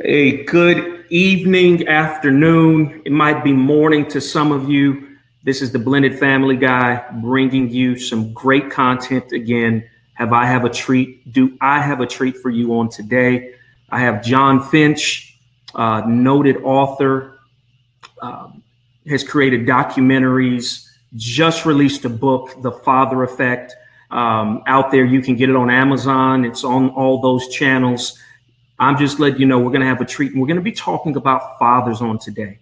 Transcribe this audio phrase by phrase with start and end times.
[0.00, 3.00] A good evening, afternoon.
[3.04, 5.16] It might be morning to some of you.
[5.44, 9.88] This is the Blended Family Guy bringing you some great content again.
[10.14, 11.32] Have I have a treat?
[11.32, 13.54] Do I have a treat for you on today?
[13.88, 15.38] I have John Finch,
[15.76, 17.38] uh, noted author,
[18.20, 18.48] uh,
[19.06, 23.76] has created documentaries, just released a book, The Father Effect.
[24.10, 26.44] Um, out there, you can get it on Amazon.
[26.44, 28.18] It's on all those channels.
[28.78, 30.62] I'm just letting you know we're going to have a treat and we're going to
[30.62, 32.58] be talking about fathers on today.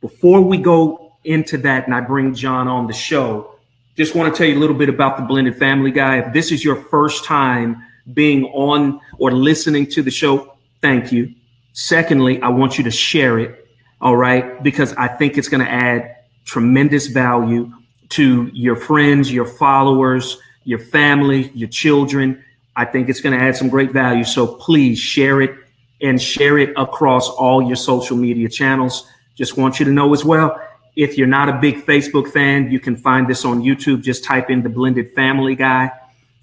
[0.00, 3.54] Before we go into that and I bring John on the show,
[3.96, 6.18] just want to tell you a little bit about the Blended Family Guy.
[6.18, 7.82] If this is your first time
[8.14, 11.34] being on or listening to the show, thank you.
[11.72, 13.68] Secondly, I want you to share it,
[14.00, 17.72] all right, because I think it's going to add tremendous value
[18.10, 22.42] to your friends, your followers, your family, your children
[22.80, 24.24] I think it's going to add some great value.
[24.24, 25.54] So please share it
[26.00, 29.06] and share it across all your social media channels.
[29.34, 30.58] Just want you to know as well,
[30.96, 34.02] if you're not a big Facebook fan, you can find this on YouTube.
[34.02, 35.90] Just type in the Blended Family Guy.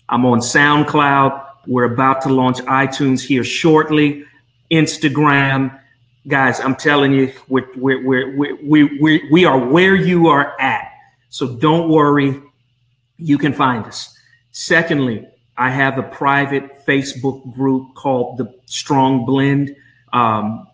[0.09, 1.43] I'm on SoundCloud.
[1.65, 4.23] We're about to launch iTunes here shortly.
[4.69, 5.79] Instagram.
[6.27, 10.91] Guys, I'm telling you, we're, we're, we're, we we we are where you are at.
[11.29, 12.39] So don't worry.
[13.17, 14.15] You can find us.
[14.51, 15.27] Secondly,
[15.57, 19.75] I have a private Facebook group called the Strong Blend.
[20.13, 20.67] Um,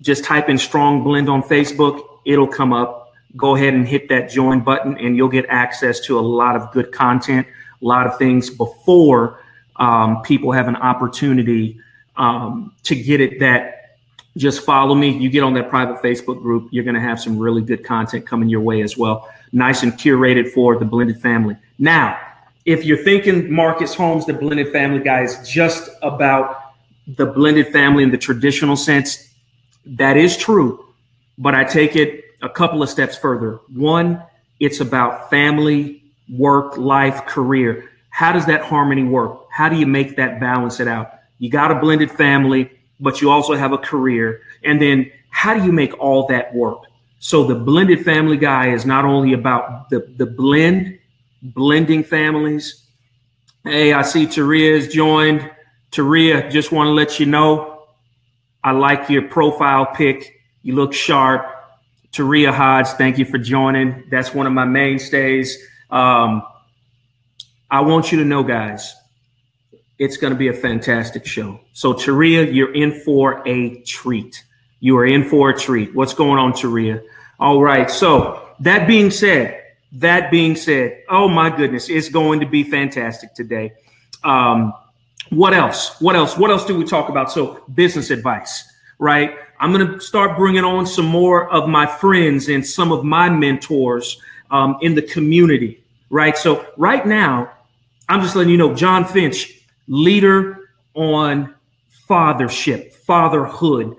[0.00, 3.12] just type in Strong Blend on Facebook, it'll come up.
[3.36, 6.72] Go ahead and hit that join button, and you'll get access to a lot of
[6.72, 7.46] good content,
[7.82, 9.40] a lot of things before
[9.76, 11.78] um, people have an opportunity
[12.16, 13.38] um, to get it.
[13.40, 13.98] That
[14.36, 15.10] just follow me.
[15.10, 18.26] You get on that private Facebook group, you're going to have some really good content
[18.26, 19.28] coming your way as well.
[19.52, 21.56] Nice and curated for the blended family.
[21.78, 22.18] Now,
[22.68, 26.74] if you're thinking Marcus Holmes, the blended family guy, is just about
[27.16, 29.32] the blended family in the traditional sense,
[29.86, 30.84] that is true.
[31.38, 33.60] But I take it a couple of steps further.
[33.72, 34.22] One,
[34.60, 37.88] it's about family, work, life, career.
[38.10, 39.46] How does that harmony work?
[39.50, 41.12] How do you make that balance it out?
[41.38, 42.70] You got a blended family,
[43.00, 44.42] but you also have a career.
[44.62, 46.82] And then how do you make all that work?
[47.18, 50.97] So the blended family guy is not only about the, the blend
[51.42, 52.86] blending families.
[53.64, 55.50] Hey, I see Taria has joined.
[55.90, 57.86] Taria, just want to let you know,
[58.62, 60.40] I like your profile pic.
[60.62, 61.46] You look sharp.
[62.12, 64.04] Taria Hodge, thank you for joining.
[64.10, 65.56] That's one of my mainstays.
[65.90, 66.42] Um,
[67.70, 68.94] I want you to know, guys,
[69.98, 71.60] it's going to be a fantastic show.
[71.72, 74.44] So, Taria, you're in for a treat.
[74.80, 75.94] You are in for a treat.
[75.94, 77.02] What's going on, Taria?
[77.38, 77.90] All right.
[77.90, 79.57] So, that being said,
[79.92, 83.72] that being said, oh my goodness, it's going to be fantastic today.
[84.24, 84.72] Um,
[85.30, 86.00] what else?
[86.00, 86.36] What else?
[86.36, 87.30] What else do we talk about?
[87.30, 88.64] So, business advice,
[88.98, 89.36] right?
[89.60, 93.28] I'm going to start bringing on some more of my friends and some of my
[93.28, 96.36] mentors um, in the community, right?
[96.36, 97.50] So, right now,
[98.08, 101.54] I'm just letting you know, John Finch, leader on
[102.08, 103.96] fathership, fatherhood,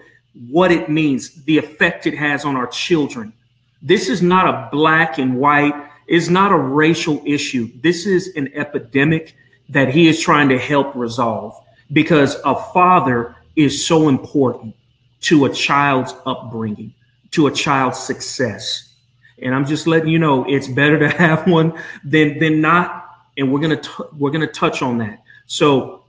[0.50, 3.34] what it means, the effect it has on our children,
[3.82, 5.74] this is not a black and white,
[6.08, 7.70] it's not a racial issue.
[7.82, 9.36] This is an epidemic
[9.70, 11.56] that he is trying to help resolve
[11.94, 14.76] because a father is so important
[15.22, 16.94] to a child's upbringing,
[17.32, 18.94] to a child's success.
[19.42, 23.06] And I'm just letting you know it's better to have one than than not.
[23.38, 23.82] And we're gonna
[24.18, 25.24] we're gonna touch on that.
[25.46, 26.04] So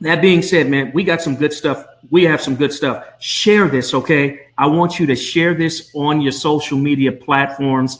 [0.00, 1.84] that being said, man, we got some good stuff.
[2.10, 3.04] We have some good stuff.
[3.20, 4.43] Share this, okay?
[4.56, 7.98] I want you to share this on your social media platforms.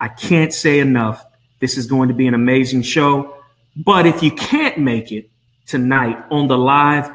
[0.00, 1.24] I can't say enough.
[1.60, 3.34] This is going to be an amazing show.
[3.76, 5.28] But if you can't make it
[5.66, 7.10] tonight on the live,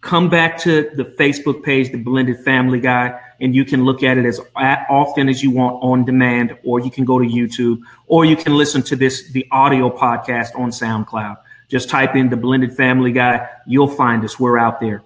[0.00, 4.18] come back to the Facebook page, The Blended Family Guy, and you can look at
[4.18, 8.24] it as often as you want on demand, or you can go to YouTube, or
[8.24, 11.36] you can listen to this, the audio podcast on SoundCloud.
[11.68, 13.48] Just type in The Blended Family Guy.
[13.66, 14.38] You'll find us.
[14.38, 15.02] We're out there.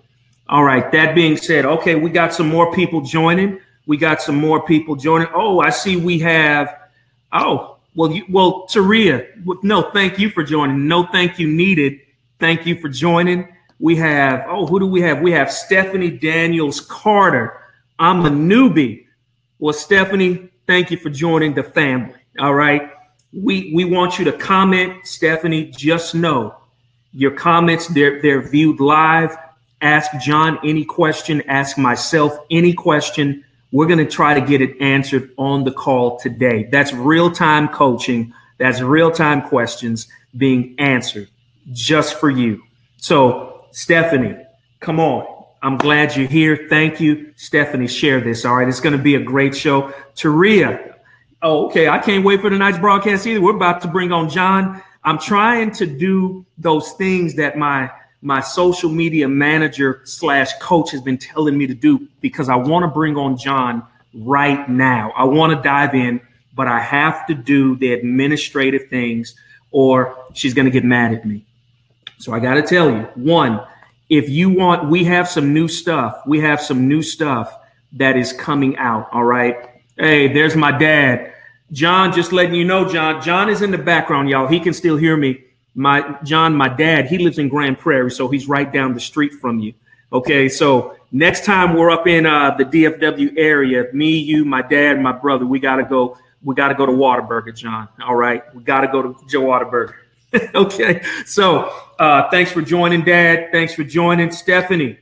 [0.49, 0.91] All right.
[0.93, 3.61] That being said, okay, we got some more people joining.
[3.87, 5.29] We got some more people joining.
[5.35, 6.77] Oh, I see we have.
[7.33, 9.27] Oh, well, you, well, Taria.
[9.63, 10.87] No, thank you for joining.
[10.87, 11.99] No, thank you needed.
[12.39, 13.49] Thank you for joining.
[13.81, 14.45] We have.
[14.49, 15.21] Oh, who do we have?
[15.21, 17.61] We have Stephanie Daniels Carter.
[17.99, 19.07] I'm a newbie.
[19.59, 22.15] Well, Stephanie, thank you for joining the family.
[22.39, 22.91] All right.
[23.33, 25.71] We we want you to comment, Stephanie.
[25.77, 26.57] Just know
[27.13, 27.89] your comments.
[27.89, 29.37] They're they're viewed live
[29.81, 33.45] ask John any question, ask myself any question.
[33.73, 36.69] We're going to try to get it answered on the call today.
[36.71, 38.33] That's real time coaching.
[38.59, 41.29] That's real time questions being answered
[41.73, 42.63] just for you.
[42.97, 44.37] So, Stephanie,
[44.81, 45.27] come on.
[45.63, 46.67] I'm glad you're here.
[46.69, 47.89] Thank you, Stephanie.
[47.89, 48.45] Share this.
[48.45, 49.93] All right, it's going to be a great show.
[50.15, 50.95] Taria,
[51.43, 51.89] oh, okay.
[51.89, 53.41] I can't wait for tonight's broadcast either.
[53.41, 54.83] We're about to bring on John.
[55.03, 57.91] I'm trying to do those things that my
[58.23, 62.85] my social media manager slash coach has been telling me to do because I want
[62.85, 65.13] to bring on John right now.
[65.17, 66.21] I want to dive in,
[66.55, 69.35] but I have to do the administrative things
[69.71, 71.45] or she's going to get mad at me.
[72.19, 73.61] So I got to tell you, one,
[74.09, 76.21] if you want, we have some new stuff.
[76.27, 77.55] We have some new stuff
[77.93, 79.09] that is coming out.
[79.13, 79.57] All right.
[79.99, 81.33] Hey, there's my dad.
[81.73, 83.21] John, just letting you know, John.
[83.21, 84.47] John is in the background, y'all.
[84.47, 85.43] He can still hear me.
[85.77, 89.35] My John, my dad, he lives in Grand Prairie, so he's right down the street
[89.35, 89.75] from you.
[90.11, 95.01] Okay, so next time we're up in uh, the DFW area, me, you, my dad,
[95.01, 96.17] my brother, we gotta go.
[96.43, 97.89] We gotta go to Whataburger, John.
[98.03, 99.95] All right, we gotta go to Joe Whataburger.
[100.55, 103.51] okay, so uh, thanks for joining, Dad.
[103.53, 104.99] Thanks for joining, Stephanie.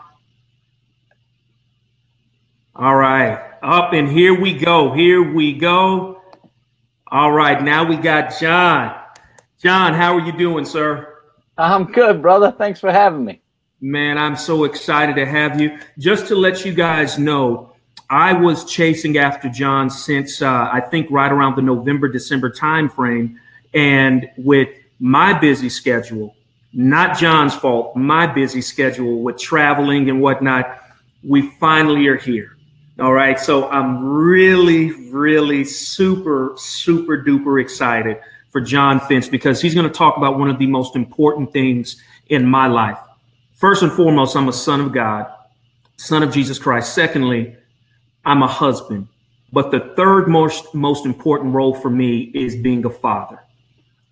[2.76, 4.94] All right, up and here we go.
[4.94, 6.22] Here we go.
[7.08, 9.00] All right, now we got John.
[9.62, 11.22] John, how are you doing, sir?
[11.58, 12.52] I'm good, brother.
[12.52, 13.42] Thanks for having me.
[13.80, 15.78] Man, I'm so excited to have you.
[15.98, 17.75] Just to let you guys know,
[18.10, 23.38] I was chasing after John since uh, I think right around the November December timeframe,
[23.74, 24.70] and with
[25.00, 26.36] my busy schedule,
[26.74, 30.82] not John's fault, my busy schedule with traveling and whatnot.
[31.24, 32.56] We finally are here.
[33.00, 33.40] All right.
[33.40, 38.18] So I'm really, really super, super duper excited
[38.52, 42.02] for John Finch because he's going to talk about one of the most important things
[42.28, 42.98] in my life.
[43.56, 45.28] First and foremost, I'm a son of God,
[45.98, 46.94] son of Jesus Christ.
[46.94, 47.56] Secondly,
[48.26, 49.08] I'm a husband.
[49.54, 53.40] But the third most most important role for me is being a father.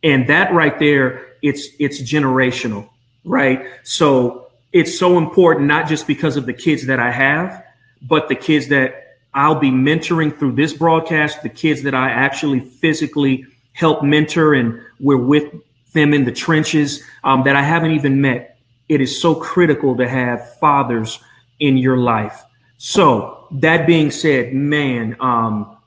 [0.04, 2.90] And that right there it's it's generational,
[3.26, 3.66] right?
[3.84, 7.64] So it's so important not just because of the kids that I have,
[8.02, 12.60] but the kids that I'll be mentoring through this broadcast, the kids that I actually
[12.60, 15.54] physically help mentor and we're with
[15.94, 18.58] them in the trenches um, that I haven't even met.
[18.90, 21.20] It is so critical to have fathers
[21.60, 22.44] in your life.
[22.78, 25.78] So that being said, man, um,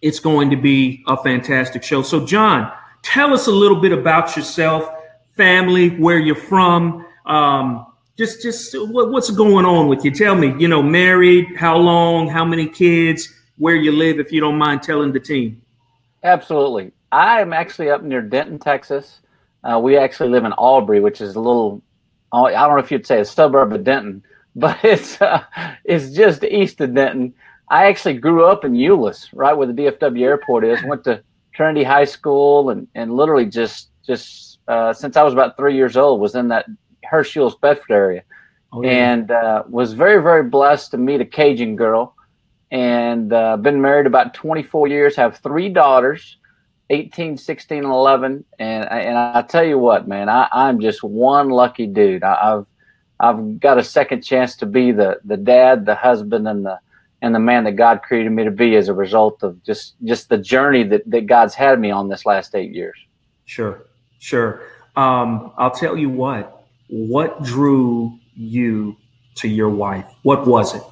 [0.00, 2.02] it's going to be a fantastic show.
[2.02, 4.88] So, John, Tell us a little bit about yourself,
[5.36, 7.04] family, where you're from.
[7.26, 10.12] Um, just, just what, what's going on with you?
[10.12, 10.54] Tell me.
[10.58, 13.28] You know, married, how long, how many kids,
[13.58, 15.60] where you live, if you don't mind telling the team.
[16.22, 16.92] Absolutely.
[17.10, 19.20] I am actually up near Denton, Texas.
[19.64, 21.82] Uh, we actually live in Aubrey, which is a little,
[22.32, 24.22] I don't know if you'd say a suburb of Denton,
[24.56, 25.44] but it's uh,
[25.84, 27.34] it's just east of Denton.
[27.68, 30.82] I actually grew up in Euless, right where the DFW airport is.
[30.84, 31.22] Went to
[31.54, 35.96] Trinity High School, and and literally just just uh, since I was about three years
[35.96, 36.66] old was in that
[37.04, 38.22] Hurst-Euless-Bedford area,
[38.72, 39.12] oh, yeah.
[39.12, 42.14] and uh, was very very blessed to meet a Cajun girl,
[42.72, 46.38] and uh, been married about 24 years, have three daughters,
[46.88, 48.44] 18, 16, and 11.
[48.58, 52.24] And, and I tell you what, man, I, I'm just one lucky dude.
[52.24, 52.66] I, I've,
[53.22, 56.78] I've got a second chance to be the, the dad, the husband, and the,
[57.22, 60.28] and the man that God created me to be as a result of just, just
[60.28, 62.98] the journey that, that God's had me on this last eight years.
[63.44, 63.86] Sure.
[64.18, 64.62] Sure.
[64.96, 68.96] Um, I'll tell you what, what drew you
[69.36, 70.04] to your wife?
[70.22, 70.82] What was it?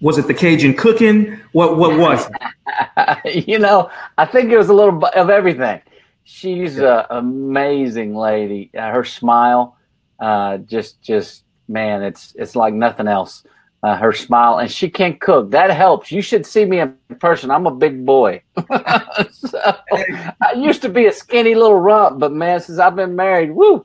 [0.00, 1.38] Was it the Cajun cooking?
[1.52, 3.46] What what was it?
[3.48, 5.80] you know, I think it was a little of everything.
[6.24, 8.70] She's an amazing lady.
[8.76, 9.76] Uh, her smile,
[10.18, 13.44] uh, just just man, it's it's like nothing else.
[13.82, 15.50] Uh, her smile, and she can't cook.
[15.50, 16.12] That helps.
[16.12, 17.50] You should see me in person.
[17.50, 18.40] I'm a big boy.
[19.32, 23.50] so, I used to be a skinny little rump, but man, since I've been married,
[23.50, 23.84] woo,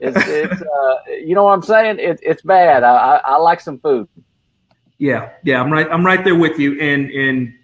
[0.00, 0.94] it's, it's uh,
[1.24, 2.00] you know what I'm saying?
[2.00, 2.82] It, it's bad.
[2.82, 4.08] I, I, I like some food.
[4.98, 5.86] Yeah, yeah, I'm right.
[5.90, 6.80] I'm right there with you.
[6.80, 7.54] And and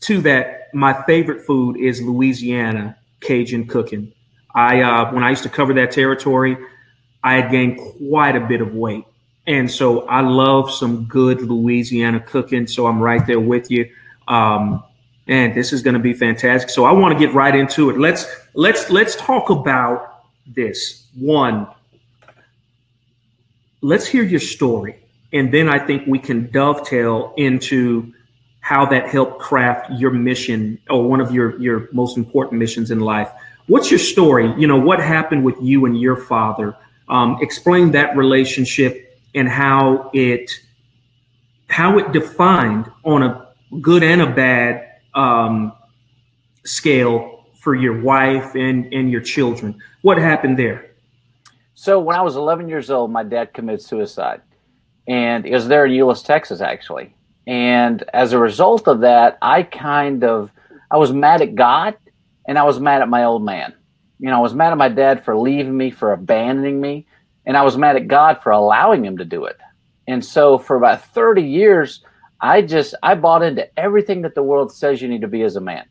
[0.00, 4.12] to that, my favorite food is Louisiana Cajun cooking.
[4.54, 6.56] I uh, when I used to cover that territory,
[7.22, 9.04] I had gained quite a bit of weight,
[9.46, 12.66] and so I love some good Louisiana cooking.
[12.66, 13.90] So I'm right there with you.
[14.28, 14.84] Um,
[15.26, 16.70] and this is going to be fantastic.
[16.70, 17.98] So I want to get right into it.
[17.98, 21.06] Let's let's let's talk about this.
[21.14, 21.66] One,
[23.82, 24.96] let's hear your story.
[25.32, 28.12] And then I think we can dovetail into
[28.60, 33.00] how that helped craft your mission or one of your, your most important missions in
[33.00, 33.30] life.
[33.66, 34.52] What's your story?
[34.58, 36.76] You know, what happened with you and your father?
[37.08, 40.50] Um, explain that relationship and how it
[41.68, 43.48] how it defined on a
[43.80, 45.72] good and a bad um,
[46.64, 49.78] scale for your wife and, and your children.
[50.02, 50.92] What happened there?
[51.74, 54.40] So when I was 11 years old, my dad committed suicide,
[55.06, 57.14] and it was there in Euless, Texas, actually.
[57.46, 60.50] And as a result of that, I kind of
[60.90, 61.96] I was mad at God,
[62.46, 63.74] and I was mad at my old man.
[64.18, 67.06] You know, I was mad at my dad for leaving me, for abandoning me,
[67.46, 69.56] and I was mad at God for allowing him to do it.
[70.06, 72.02] And so for about 30 years,
[72.40, 75.56] I just I bought into everything that the world says you need to be as
[75.56, 75.84] a man.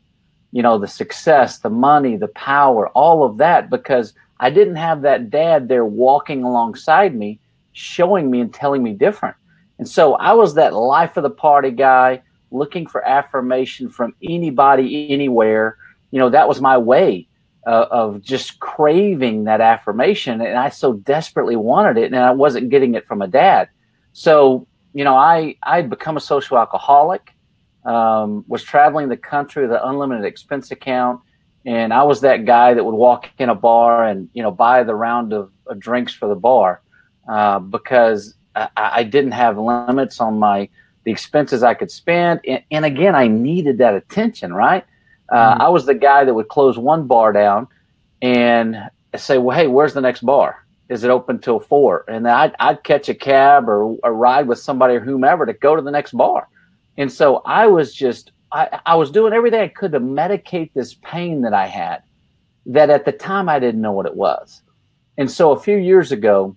[0.52, 5.02] You know, the success, the money, the power, all of that because I didn't have
[5.02, 7.38] that dad there walking alongside me,
[7.72, 9.36] showing me and telling me different.
[9.78, 15.12] And so I was that life of the party guy looking for affirmation from anybody,
[15.12, 15.76] anywhere.
[16.10, 17.28] You know, that was my way
[17.66, 20.40] uh, of just craving that affirmation.
[20.40, 23.68] And I so desperately wanted it, and I wasn't getting it from a dad.
[24.12, 27.34] So, you know, I, I'd become a social alcoholic,
[27.84, 31.20] um, was traveling the country with an unlimited expense account
[31.68, 34.82] and I was that guy that would walk in a bar and you know buy
[34.84, 36.80] the round of, of drinks for the bar
[37.28, 40.70] uh, because I, I, didn't have limits on my
[41.04, 44.54] the expenses I could spend, and, and again I needed that attention.
[44.54, 44.84] Right,
[45.30, 45.62] uh, mm-hmm.
[45.62, 47.68] I was the guy that would close one bar down
[48.22, 48.76] and
[49.16, 50.64] say, "Well, hey, where's the next bar?
[50.88, 52.04] Is it open till four?
[52.08, 55.52] And then I'd, I'd catch a cab or a ride with somebody or whomever to
[55.52, 56.48] go to the next bar.
[56.96, 60.94] And so I was just I, I was doing everything I could to medicate this
[60.94, 62.02] pain that I had
[62.66, 64.62] that at the time I didn't know what it was.
[65.18, 66.56] And so a few years ago,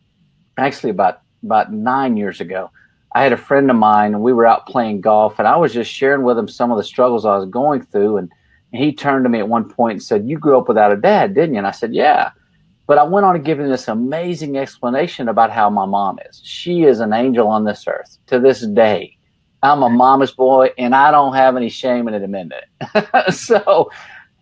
[0.57, 2.71] actually about about nine years ago,
[3.13, 5.73] I had a friend of mine and we were out playing golf and I was
[5.73, 8.17] just sharing with him some of the struggles I was going through.
[8.17, 8.31] And,
[8.73, 10.97] and he turned to me at one point and said, You grew up without a
[10.97, 11.57] dad, didn't you?
[11.57, 12.31] And I said, Yeah.
[12.87, 16.41] But I went on to give him this amazing explanation about how my mom is.
[16.43, 19.17] She is an angel on this earth to this day.
[19.63, 23.33] I'm a mama's boy, and I don't have any shame in it.
[23.33, 23.91] so,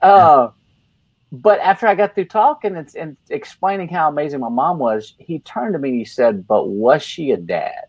[0.02, 0.50] uh,
[1.32, 5.40] but after I got through talking and, and, explaining how amazing my mom was, he
[5.40, 7.86] turned to me and he said, "But was she a dad?"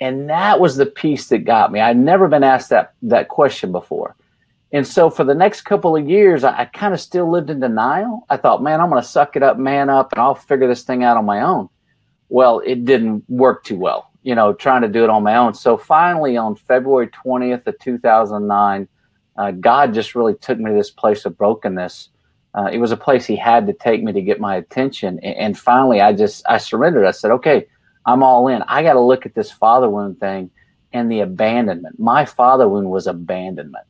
[0.00, 1.80] And that was the piece that got me.
[1.80, 4.16] I'd never been asked that that question before.
[4.76, 7.60] And so for the next couple of years, I, I kind of still lived in
[7.60, 8.26] denial.
[8.28, 10.82] I thought, man, I'm going to suck it up, man up, and I'll figure this
[10.82, 11.68] thing out on my own.
[12.28, 15.54] Well, it didn't work too well you know, trying to do it on my own.
[15.54, 18.88] So finally, on February 20th of 2009,
[19.36, 22.08] uh, God just really took me to this place of brokenness.
[22.52, 25.20] Uh, it was a place He had to take me to get my attention.
[25.22, 27.06] And, and finally, I just I surrendered.
[27.06, 27.68] I said, "Okay,
[28.04, 28.62] I'm all in.
[28.62, 30.50] I got to look at this father wound thing
[30.92, 32.00] and the abandonment.
[32.00, 33.86] My father wound was abandonment."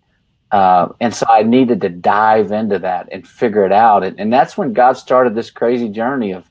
[0.53, 4.05] Uh, and so I needed to dive into that and figure it out.
[4.05, 6.49] And, and that's when God started this crazy journey of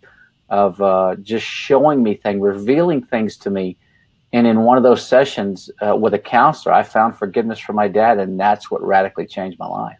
[0.50, 3.78] of uh, just showing me things, revealing things to me.
[4.32, 7.88] And in one of those sessions uh, with a counselor, I found forgiveness for my
[7.88, 9.98] dad, and that's what radically changed my life.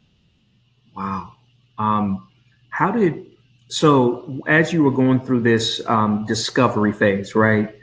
[0.96, 1.34] Wow.
[1.78, 2.28] Um,
[2.70, 3.26] how did
[3.68, 7.76] so as you were going through this um, discovery phase, right?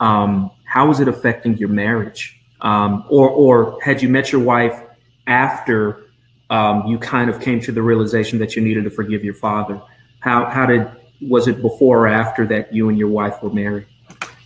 [0.00, 2.40] Um, how was it affecting your marriage?
[2.60, 4.82] Um, or or had you met your wife
[5.28, 6.08] after
[6.50, 9.80] um, you kind of came to the realization that you needed to forgive your father.
[10.20, 13.86] How how did was it before or after that you and your wife were married?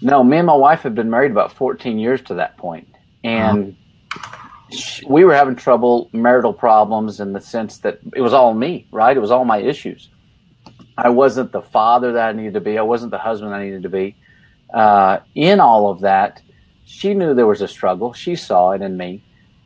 [0.01, 2.89] No, me and my wife had been married about 14 years to that point,
[3.23, 3.77] and
[4.15, 5.07] uh-huh.
[5.09, 9.17] we were having trouble, marital problems, in the sense that it was all me, right?
[9.17, 10.09] It was all my issues.
[10.99, 12.79] I wasn't the father that I needed to be.
[12.79, 14.17] I wasn't the husband I needed to be.
[14.75, 16.43] Uh, in all of that,
[16.85, 18.13] she knew there was a struggle.
[18.13, 19.23] She saw it in me,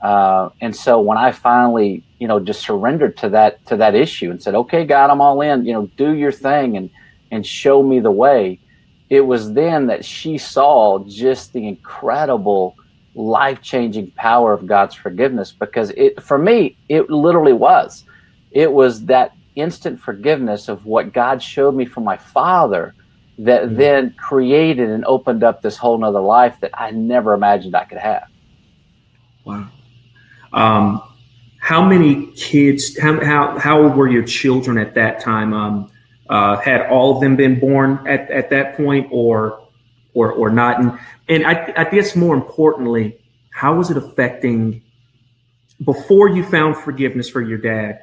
[0.06, 4.30] uh, and so when I finally, you know, just surrendered to that to that issue
[4.30, 5.64] and said, "Okay, God, I'm all in.
[5.66, 6.90] You know, do your thing and
[7.30, 8.60] and show me the way."
[9.08, 12.76] it was then that she saw just the incredible
[13.14, 18.04] life changing power of God's forgiveness because it for me it literally was
[18.50, 22.94] it was that instant forgiveness of what God showed me from my father
[23.38, 23.76] that mm-hmm.
[23.76, 27.98] then created and opened up this whole nother life that I never imagined I could
[27.98, 28.28] have.
[29.44, 29.68] Wow.
[30.52, 31.02] Um,
[31.58, 35.52] how many kids, how, how, how old were your children at that time?
[35.52, 35.90] Um,
[36.28, 39.62] uh, had all of them been born at, at that point or
[40.14, 40.80] or or not?
[40.80, 40.98] And
[41.28, 43.18] and I, I guess more importantly,
[43.50, 44.82] how was it affecting
[45.84, 48.00] before you found forgiveness for your dad?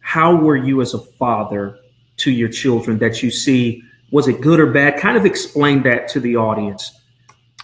[0.00, 1.78] How were you as a father
[2.18, 3.82] to your children that you see?
[4.10, 4.98] Was it good or bad?
[4.98, 6.92] Kind of explain that to the audience.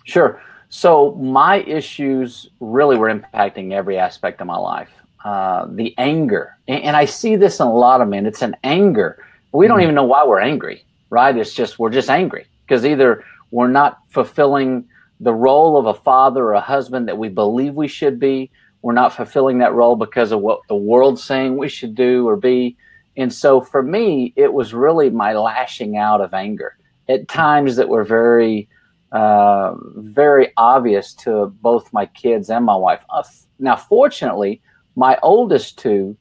[0.05, 0.43] Sure.
[0.71, 4.91] So my issues really were impacting every aspect of my life.
[5.25, 8.25] Uh, the anger, and, and I see this in a lot of men.
[8.25, 9.23] It's an anger
[9.53, 9.83] we don't mm-hmm.
[9.85, 11.37] even know why we're angry, right?
[11.37, 14.85] It's just we're just angry because either we're not fulfilling
[15.19, 18.51] the role of a father or a husband that we believe we should be.
[18.83, 22.37] We're not fulfilling that role because of what the world's saying we should do or
[22.37, 22.77] be.
[23.17, 26.77] And so for me, it was really my lashing out of anger
[27.09, 28.69] at times that were very,
[29.13, 33.05] uh, very obvious to both my kids and my wife.
[33.11, 33.23] Uh,
[33.59, 34.63] now, fortunately,
[34.97, 36.17] my oldest two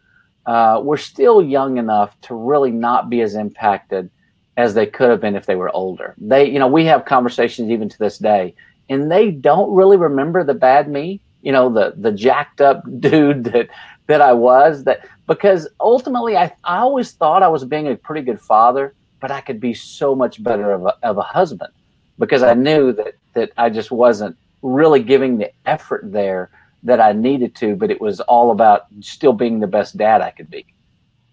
[0.45, 4.09] uh, were still young enough to really not be as impacted
[4.57, 6.15] as they could have been if they were older.
[6.17, 8.55] They, you know, we have conversations even to this day,
[8.89, 13.43] and they don't really remember the bad me, you know, the the jacked up dude
[13.45, 13.69] that
[14.07, 14.83] that I was.
[14.85, 19.29] That because ultimately, I I always thought I was being a pretty good father, but
[19.29, 21.71] I could be so much better of a, of a husband
[22.19, 26.51] because I knew that that I just wasn't really giving the effort there
[26.83, 30.31] that I needed to, but it was all about still being the best dad I
[30.31, 30.65] could be.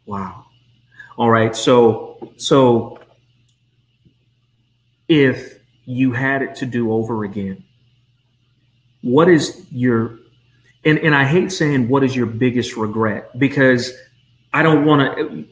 [0.07, 0.47] Wow.
[1.17, 1.55] All right.
[1.55, 2.99] So, so
[5.09, 7.65] if you had it to do over again,
[9.03, 10.19] what is your,
[10.85, 13.93] and, and I hate saying what is your biggest regret because
[14.53, 15.45] I don't want to,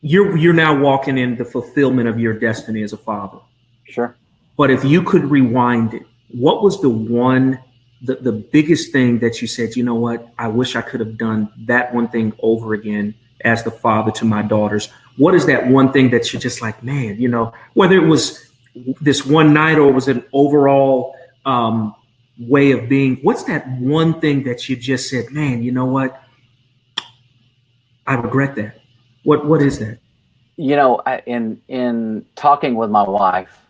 [0.00, 3.38] you're, you're now walking in the fulfillment of your destiny as a father.
[3.84, 4.16] Sure.
[4.56, 7.58] But if you could rewind it, what was the one
[8.04, 11.16] the, the biggest thing that you said, you know what, I wish I could have
[11.16, 13.14] done that one thing over again
[13.44, 14.90] as the father to my daughters?
[15.16, 18.50] What is that one thing that you're just like, man, you know, whether it was
[19.00, 21.94] this one night or was an overall um,
[22.38, 26.20] way of being, what's that one thing that you just said, man, you know what?
[28.06, 28.80] I regret that.
[29.22, 29.98] What what is that?
[30.56, 33.63] You know, I, in in talking with my wife,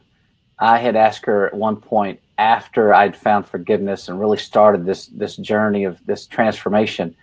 [0.58, 5.06] I had asked her at one point, after I'd found forgiveness and really started this
[5.06, 7.14] this journey of this transformation,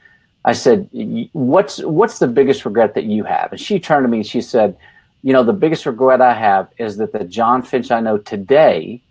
[0.46, 0.90] I said,
[1.34, 4.42] "What's what's the biggest regret that you have?" And she turned to me and she
[4.42, 4.78] said,
[5.22, 9.02] "You know, the biggest regret I have is that the John Finch I know today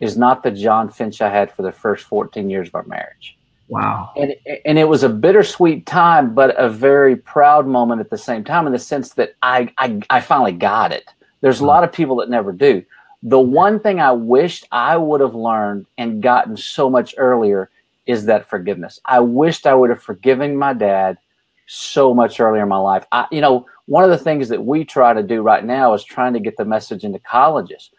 [0.00, 3.36] is not the John Finch I had for the first 14 years of our marriage."
[3.68, 4.10] Wow.
[4.16, 8.44] And and it was a bittersweet time, but a very proud moment at the same
[8.44, 11.04] time, in the sense that I I, I finally got it.
[11.40, 11.68] There's a mm-hmm.
[11.68, 12.82] lot of people that never do.
[13.22, 17.70] The one thing I wished I would have learned and gotten so much earlier
[18.06, 19.00] is that forgiveness.
[19.04, 21.18] I wished I would have forgiven my dad
[21.66, 23.04] so much earlier in my life.
[23.12, 26.02] I, you know, one of the things that we try to do right now is
[26.02, 27.90] trying to get the message into colleges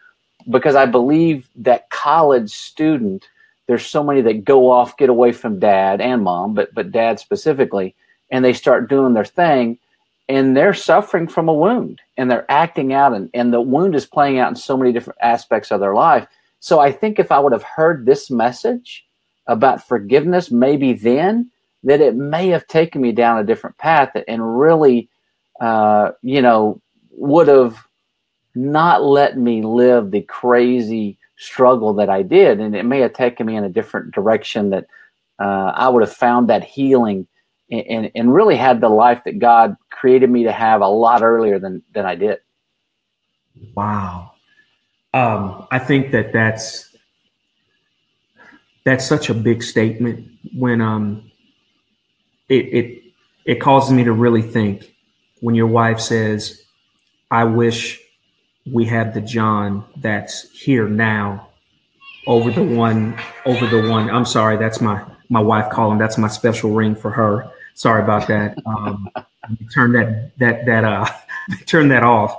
[0.50, 3.28] because I believe that college student,
[3.66, 7.20] there's so many that go off, get away from dad and mom, but but dad
[7.20, 7.94] specifically,
[8.30, 9.78] and they start doing their thing
[10.28, 14.06] and they're suffering from a wound and they're acting out and, and the wound is
[14.06, 16.26] playing out in so many different aspects of their life.
[16.60, 19.04] So i think if i would have heard this message
[19.46, 21.50] about forgiveness maybe then
[21.82, 25.08] that it may have taken me down a different path and really
[25.60, 26.80] uh, you know
[27.10, 27.86] would have
[28.54, 32.60] not let me live the crazy struggle that i did.
[32.60, 34.86] And it may have taken me in a different direction that
[35.40, 37.26] uh, i would have found that healing
[37.72, 41.60] and, and really had the life that God created me to have a lot earlier
[41.60, 42.38] than, than I did.
[43.76, 44.32] Wow.
[45.14, 46.90] Um, I think that that's,
[48.84, 51.30] that's such a big statement when, um,
[52.48, 53.02] it, it,
[53.44, 54.92] it causes me to really think
[55.40, 56.60] when your wife says,
[57.30, 58.00] I wish
[58.66, 61.46] we had the John that's here now
[62.26, 64.10] over the one over the one.
[64.10, 65.98] I'm sorry, that's my my wife calling.
[65.98, 67.50] That's my special ring for her.
[67.74, 68.58] Sorry about that.
[68.66, 69.08] Um,
[69.72, 71.06] turn that that that uh
[71.66, 72.36] turn that off.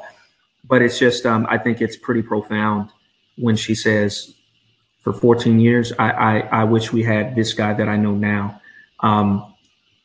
[0.65, 2.89] But it's just um, I think it's pretty profound
[3.37, 4.33] when she says,
[5.01, 8.61] "For 14 years, I I, I wish we had this guy that I know now."
[9.01, 9.53] Um,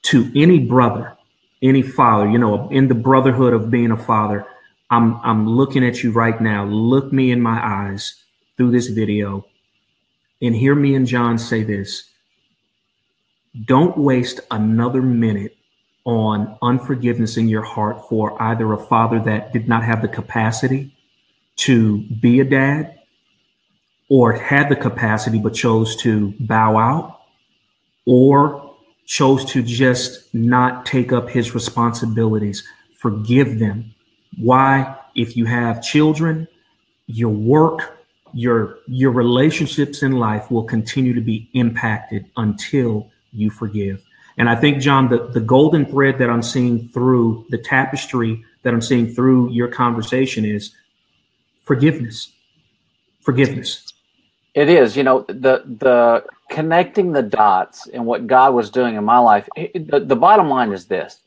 [0.03, 1.17] to any brother,
[1.63, 4.47] any father, you know, in the brotherhood of being a father,
[4.91, 6.65] I'm I'm looking at you right now.
[6.65, 8.23] Look me in my eyes
[8.57, 9.45] through this video
[10.41, 12.05] and hear me and John say this.
[13.65, 15.58] Don't waste another minute
[16.09, 20.91] on unforgiveness in your heart for either a father that did not have the capacity
[21.57, 22.99] to be a dad
[24.09, 27.21] or had the capacity but chose to bow out
[28.07, 32.67] or chose to just not take up his responsibilities.
[32.97, 33.95] Forgive them.
[34.39, 34.97] Why?
[35.15, 36.49] If you have children,
[37.07, 37.99] your work,
[38.33, 44.08] your your relationships in life will continue to be impacted until you forgive.
[44.39, 48.73] And I think, John, the, the golden thread that I'm seeing through the tapestry that
[48.73, 50.73] I'm seeing through your conversation is
[51.65, 52.33] forgiveness.
[53.21, 53.93] Forgiveness.
[54.55, 59.05] It is, you know, the the connecting the dots and what God was doing in
[59.05, 59.49] my life.
[59.55, 61.21] It, the, the bottom line is this: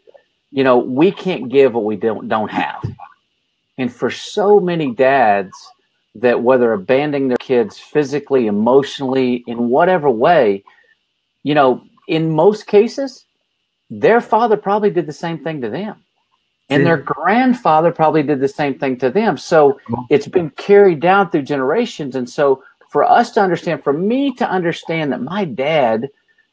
[0.50, 2.84] you know, we can't give what we don't don't have,
[3.78, 5.52] and for so many dads
[6.16, 10.64] that whether abandoning their kids physically, emotionally, in whatever way,
[11.44, 13.26] you know, in most cases,
[13.90, 16.04] their father probably did the same thing to them.
[16.70, 19.38] And their grandfather probably did the same thing to them.
[19.38, 22.16] So it's been carried down through generations.
[22.16, 26.10] And so for us to understand, for me to understand that my dad,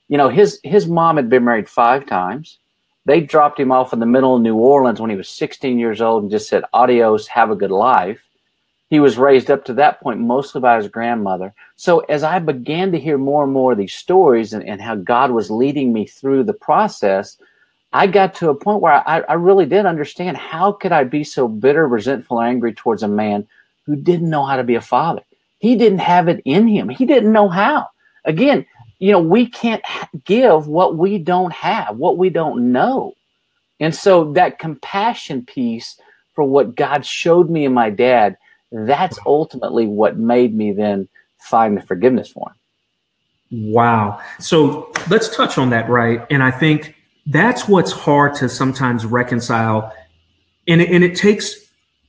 [0.08, 2.58] you know, his his mom had been married five times.
[3.04, 6.00] They dropped him off in the middle of New Orleans when he was 16 years
[6.00, 8.27] old and just said, adios, have a good life.
[8.90, 11.52] He was raised up to that point mostly by his grandmother.
[11.76, 14.94] So as I began to hear more and more of these stories and, and how
[14.94, 17.36] God was leading me through the process,
[17.92, 21.22] I got to a point where I, I really did understand how could I be
[21.22, 23.46] so bitter, resentful, angry towards a man
[23.84, 25.22] who didn't know how to be a father.
[25.58, 26.88] He didn't have it in him.
[26.88, 27.88] He didn't know how.
[28.24, 28.64] Again,
[29.00, 29.82] you know, we can't
[30.24, 33.14] give what we don't have, what we don't know.
[33.80, 36.00] And so that compassion piece
[36.34, 38.38] for what God showed me in my dad–
[38.72, 41.08] that's ultimately what made me then
[41.40, 43.72] find the forgiveness for him.
[43.72, 44.20] Wow.
[44.38, 46.26] So let's touch on that, right?
[46.30, 46.94] And I think
[47.26, 49.92] that's what's hard to sometimes reconcile.
[50.66, 51.54] And it, and it takes,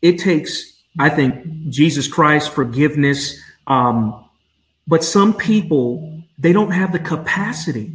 [0.02, 3.40] it takes, I think, Jesus Christ, forgiveness.
[3.68, 4.26] Um,
[4.88, 7.94] but some people, they don't have the capacity.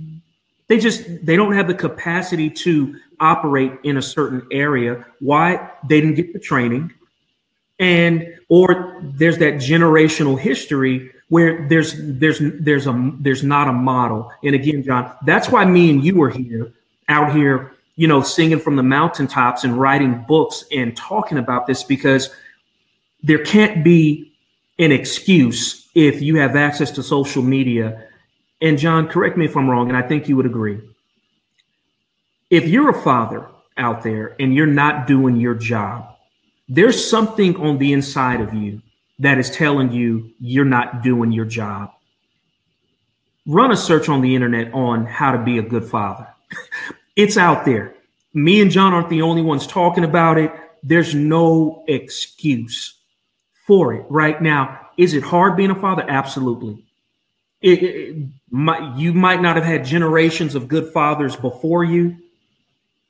[0.68, 5.04] They just, they don't have the capacity to operate in a certain area.
[5.20, 5.70] Why?
[5.86, 6.92] They didn't get the training
[7.78, 14.30] and or there's that generational history where there's there's there's a there's not a model.
[14.42, 16.72] And again john that's why me and you are here
[17.08, 21.82] out here you know singing from the mountaintops and writing books and talking about this
[21.82, 22.30] because
[23.22, 24.32] there can't be
[24.78, 28.06] an excuse if you have access to social media.
[28.60, 30.80] And john correct me if i'm wrong and i think you would agree.
[32.50, 36.13] If you're a father out there and you're not doing your job
[36.68, 38.82] there's something on the inside of you
[39.18, 41.90] that is telling you you're not doing your job.
[43.46, 46.26] Run a search on the internet on how to be a good father.
[47.16, 47.94] it's out there.
[48.32, 50.52] Me and John aren't the only ones talking about it.
[50.82, 52.94] There's no excuse
[53.66, 54.80] for it right now.
[54.96, 56.04] Is it hard being a father?
[56.08, 56.84] Absolutely.
[57.60, 62.16] It, it, my, you might not have had generations of good fathers before you,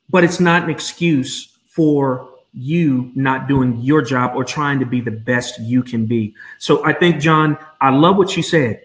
[0.09, 5.01] but it's not an excuse for you not doing your job or trying to be
[5.01, 6.33] the best you can be.
[6.57, 8.81] So I think, John, I love what you said.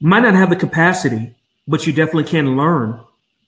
[0.00, 1.34] Might not have the capacity,
[1.66, 3.00] but you definitely can learn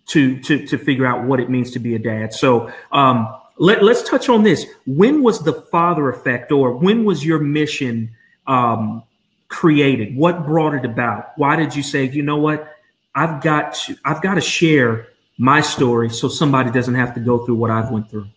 [0.07, 2.33] to to to figure out what it means to be a dad.
[2.33, 3.29] So um,
[3.59, 4.67] let let's touch on this.
[4.87, 8.11] When was the father effect, or when was your mission
[8.47, 9.03] um,
[9.49, 10.17] created?
[10.17, 11.33] What brought it about?
[11.37, 12.73] Why did you say, you know what,
[13.15, 17.45] I've got to I've got to share my story so somebody doesn't have to go
[17.45, 18.29] through what I've went through?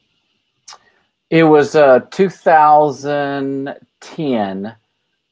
[1.29, 4.75] It was uh, 2010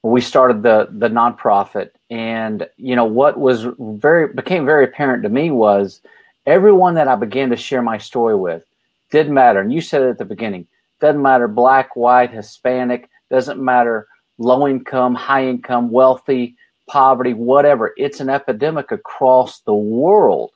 [0.03, 5.29] we started the the nonprofit, and you know what was very became very apparent to
[5.29, 6.01] me was
[6.45, 8.63] everyone that I began to share my story with
[9.09, 9.61] didn't matter.
[9.61, 10.67] And you said it at the beginning.
[10.99, 13.09] Doesn't matter black, white, Hispanic.
[13.31, 16.55] Doesn't matter low income, high income, wealthy,
[16.87, 17.93] poverty, whatever.
[17.97, 20.51] It's an epidemic across the world,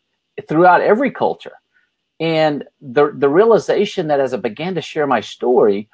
[0.47, 1.54] throughout every culture.
[2.19, 5.89] And the the realization that as I began to share my story,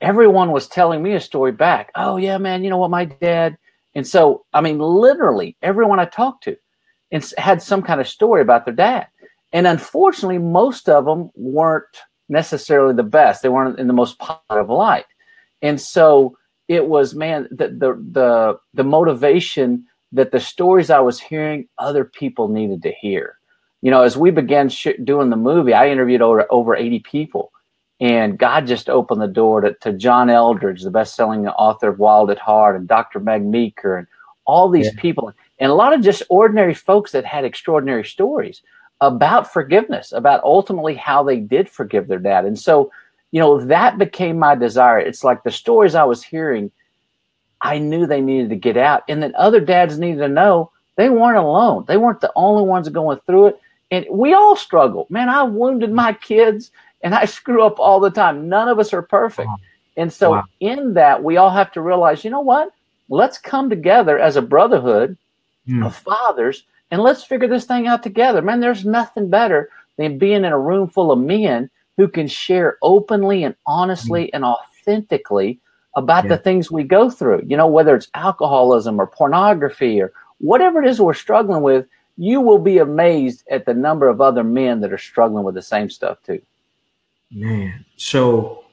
[0.00, 1.90] everyone was telling me a story back.
[1.94, 3.58] Oh yeah, man, you know what, my dad.
[3.94, 6.56] And so, I mean, literally everyone I talked to
[7.10, 9.06] and had some kind of story about their dad.
[9.52, 11.84] And unfortunately, most of them weren't
[12.28, 13.42] necessarily the best.
[13.42, 15.06] They weren't in the most positive light.
[15.62, 16.36] And so
[16.68, 22.04] it was, man, the the the, the motivation that the stories I was hearing, other
[22.04, 23.38] people needed to hear.
[23.84, 27.52] You know, as we began sh- doing the movie, I interviewed over over 80 people,
[28.00, 32.30] and God just opened the door to, to John Eldredge, the best-selling author of Wild
[32.30, 33.20] at Heart, and Dr.
[33.20, 34.06] Meg Meeker, and
[34.46, 35.00] all these yeah.
[35.02, 38.62] people, and a lot of just ordinary folks that had extraordinary stories
[39.02, 42.46] about forgiveness, about ultimately how they did forgive their dad.
[42.46, 42.90] And so,
[43.32, 44.98] you know, that became my desire.
[44.98, 46.70] It's like the stories I was hearing,
[47.60, 51.10] I knew they needed to get out, and that other dads needed to know they
[51.10, 51.84] weren't alone.
[51.86, 53.60] They weren't the only ones going through it.
[53.94, 55.06] And we all struggle.
[55.08, 58.48] Man, I wounded my kids and I screw up all the time.
[58.48, 59.48] None of us are perfect.
[59.48, 59.56] Wow.
[59.96, 60.44] And so, wow.
[60.58, 62.72] in that, we all have to realize you know what?
[63.08, 65.16] Let's come together as a brotherhood
[65.68, 65.86] mm.
[65.86, 68.42] of fathers and let's figure this thing out together.
[68.42, 72.78] Man, there's nothing better than being in a room full of men who can share
[72.82, 74.30] openly and honestly mm.
[74.32, 75.60] and authentically
[75.94, 76.30] about yeah.
[76.30, 77.44] the things we go through.
[77.46, 82.40] You know, whether it's alcoholism or pornography or whatever it is we're struggling with, you
[82.40, 85.90] will be amazed at the number of other men that are struggling with the same
[85.90, 86.40] stuff too.
[87.30, 88.64] Man, so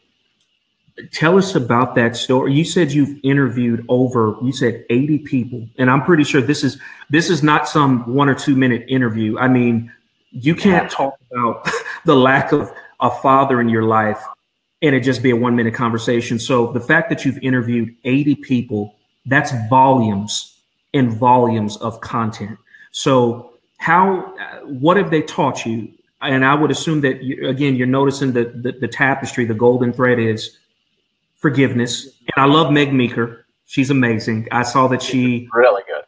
[1.12, 2.54] tell us about that story.
[2.54, 6.80] You said you've interviewed over you said 80 people and i'm pretty sure this is
[7.10, 9.38] this is not some one or two minute interview.
[9.38, 9.92] I mean
[10.32, 11.68] you can't talk about
[12.06, 14.22] the lack of a father in your life
[14.84, 16.38] and it just be a one minute conversation.
[16.38, 20.60] So the fact that you've interviewed 80 people that's volumes
[20.94, 22.58] and volumes of content
[22.92, 24.34] so how
[24.66, 28.62] what have they taught you and i would assume that you, again you're noticing that
[28.64, 30.58] the, the tapestry the golden thread is
[31.42, 32.06] forgiveness.
[32.36, 33.46] And I love Meg Meeker.
[33.66, 34.48] She's amazing.
[34.52, 36.04] I saw that she really good.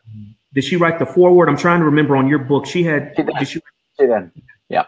[0.53, 1.49] Did she write the foreword?
[1.49, 2.65] I'm trying to remember on your book.
[2.65, 3.13] She had.
[3.17, 3.35] She did.
[3.39, 3.59] Did she,
[3.99, 4.31] she did.
[4.69, 4.85] Yeah.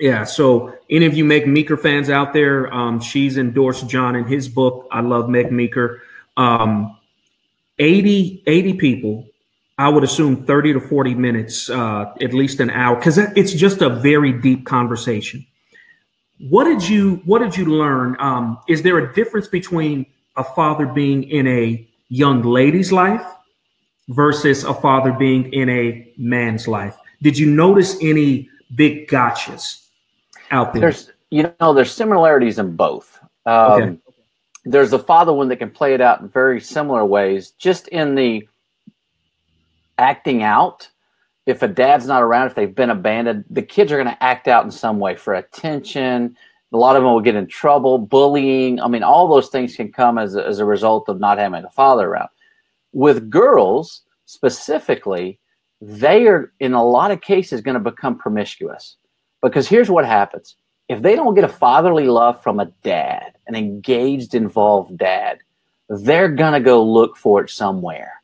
[0.00, 0.24] Yeah.
[0.24, 4.48] So any of you Meg Meeker fans out there, um, she's endorsed John in his
[4.48, 4.88] book.
[4.90, 6.02] I love Meg Meeker.
[6.36, 6.96] Um,
[7.78, 9.26] 80, 80 people.
[9.76, 13.82] I would assume 30 to 40 minutes, uh, at least an hour, because it's just
[13.82, 15.44] a very deep conversation.
[16.38, 18.16] What did you What did you learn?
[18.20, 20.06] Um, is there a difference between
[20.36, 23.24] a father being in a young lady's life
[24.08, 26.96] versus a father being in a man's life?
[27.22, 29.86] Did you notice any big gotchas
[30.50, 30.82] out there?
[30.82, 33.18] There's, you know, there's similarities in both.
[33.46, 33.98] Um, okay.
[34.66, 38.14] There's the father one that can play it out in very similar ways, just in
[38.14, 38.48] the
[39.98, 40.88] acting out
[41.46, 44.48] if a dad's not around, if they've been abandoned, the kids are going to act
[44.48, 46.36] out in some way for attention.
[46.72, 48.80] A lot of them will get in trouble, bullying.
[48.80, 51.64] I mean, all those things can come as a, as a result of not having
[51.64, 52.30] a father around.
[52.92, 55.38] With girls specifically,
[55.80, 58.96] they are in a lot of cases going to become promiscuous
[59.42, 60.56] because here's what happens
[60.88, 65.38] if they don't get a fatherly love from a dad, an engaged, involved dad,
[65.88, 68.22] they're going to go look for it somewhere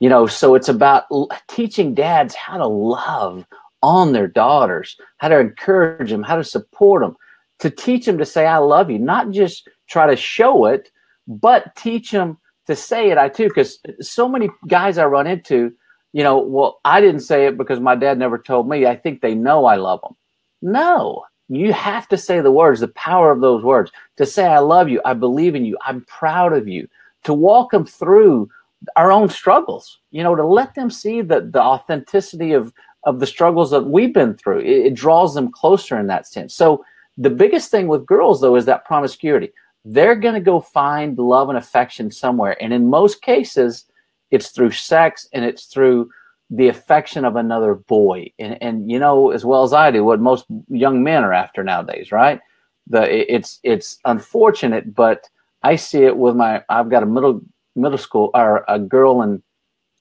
[0.00, 1.04] you know so it's about
[1.48, 3.46] teaching dads how to love
[3.82, 7.16] on their daughters how to encourage them how to support them
[7.58, 10.90] to teach them to say i love you not just try to show it
[11.28, 13.18] but teach them to say it.
[13.18, 15.72] I too because so many guys i run into
[16.12, 18.86] you know well i didn't say it because my dad never told me.
[18.86, 20.16] I think they know i love them
[20.62, 21.24] no.
[21.48, 23.92] You have to say the words the power of those words.
[24.16, 25.00] To say i love you.
[25.04, 25.78] I believe in you.
[25.86, 26.88] I'm proud of you.
[27.24, 28.48] To walk them through
[28.94, 32.72] our own struggles you know to let them see the the authenticity of
[33.06, 34.58] of the struggles that we've been through.
[34.58, 36.54] It, it draws them closer in that sense.
[36.54, 36.84] So
[37.16, 39.52] the biggest thing with girls though is that promiscuity.
[39.84, 42.60] They're going to go find love and affection somewhere.
[42.62, 43.86] And in most cases
[44.32, 46.10] it's through sex and it's through
[46.50, 48.32] the affection of another boy.
[48.40, 51.62] And and you know as well as i do what most young men are after
[51.62, 52.40] nowadays right?
[52.88, 55.28] The it's it's unfortunate but
[55.62, 57.40] i see it with my i've got a middle
[57.76, 59.42] middle school or a girl in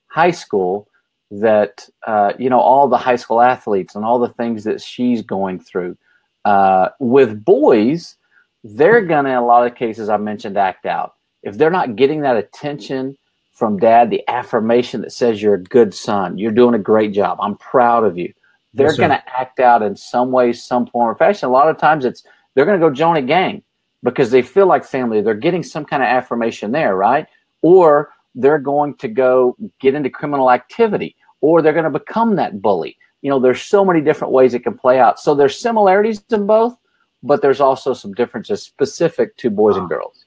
[0.08, 0.88] high school
[1.32, 5.22] that uh, you know all the high school athletes and all the things that she's
[5.22, 5.98] going through
[6.46, 8.16] uh, with boys
[8.64, 11.14] they're gonna in a lot of cases i mentioned act out.
[11.44, 13.18] If they're not getting that attention
[13.52, 17.38] from dad the affirmation that says you're a good son you're doing a great job
[17.42, 18.34] i'm proud of you
[18.76, 21.48] they're yes, gonna act out in some way some form or fashion.
[21.48, 23.64] A lot of times it's they're gonna go join a gang
[24.04, 25.22] because they feel like family.
[25.22, 27.26] They're getting some kind of affirmation there right
[27.66, 32.62] or they're going to go get into criminal activity or they're going to become that
[32.62, 35.20] bully you know, there's so many different ways it can play out.
[35.20, 36.78] So there's similarities in both,
[37.24, 40.26] but there's also some differences specific to boys and girls.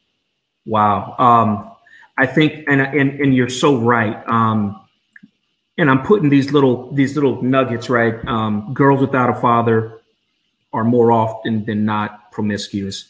[0.67, 1.15] Wow.
[1.17, 1.71] Um,
[2.17, 4.21] I think, and, and, and you're so right.
[4.29, 4.85] Um,
[5.79, 8.17] and I'm putting these little, these little nuggets, right?
[8.27, 10.01] Um, girls without a father
[10.73, 13.09] are more often than not promiscuous.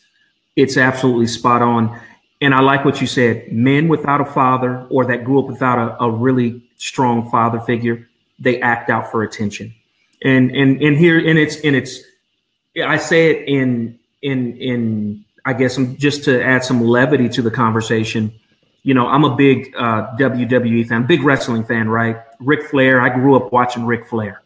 [0.55, 1.99] It's absolutely spot on.
[2.41, 3.51] And I like what you said.
[3.53, 8.09] Men without a father or that grew up without a, a really strong father figure,
[8.39, 9.75] they act out for attention.
[10.23, 12.01] And and and here and it's and it's
[12.85, 17.43] I say it in in in I guess I'm just to add some levity to
[17.43, 18.33] the conversation.
[18.83, 22.17] You know, I'm a big uh, WWE fan, big wrestling fan, right?
[22.41, 23.01] Ric Flair.
[23.01, 24.43] I grew up watching Ric Flair,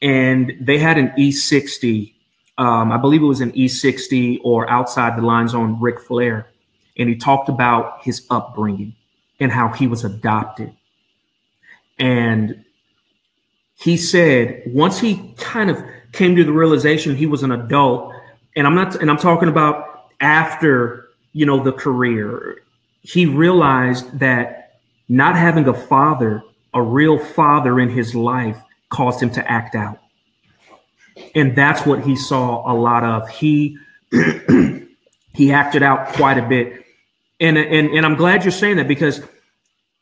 [0.00, 2.14] and they had an E60.
[2.58, 6.46] Um, I believe it was an E60 or outside the lines on Ric Flair,
[7.00, 8.94] and he talked about his upbringing
[9.40, 10.72] and how he was adopted.
[11.98, 12.64] And
[13.74, 15.82] he said once he kind of
[16.12, 18.12] came to the realization he was an adult,
[18.54, 22.58] and I'm not, and I'm talking about after you know the career,
[23.00, 26.42] he realized that not having a father,
[26.74, 28.60] a real father in his life,
[28.90, 29.98] caused him to act out,
[31.34, 33.28] and that's what he saw a lot of.
[33.30, 33.78] He
[35.32, 36.79] he acted out quite a bit,
[37.40, 39.22] and and and I'm glad you're saying that because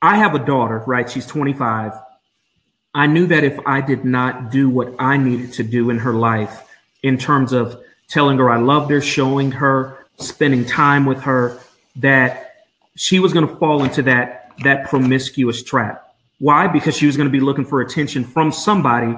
[0.02, 1.08] I have a daughter, right?
[1.10, 1.92] She's 25
[2.94, 6.12] I knew that if I did not do what I needed to do in her
[6.12, 6.64] life,
[7.02, 11.60] in terms of telling her I loved her, showing her, spending time with her,
[11.96, 12.64] that
[12.96, 16.12] she was going to fall into that that promiscuous trap.
[16.40, 16.66] Why?
[16.66, 19.16] Because she was going to be looking for attention from somebody,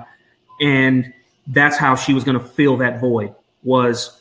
[0.61, 1.13] and
[1.47, 4.21] that's how she was going to fill that void was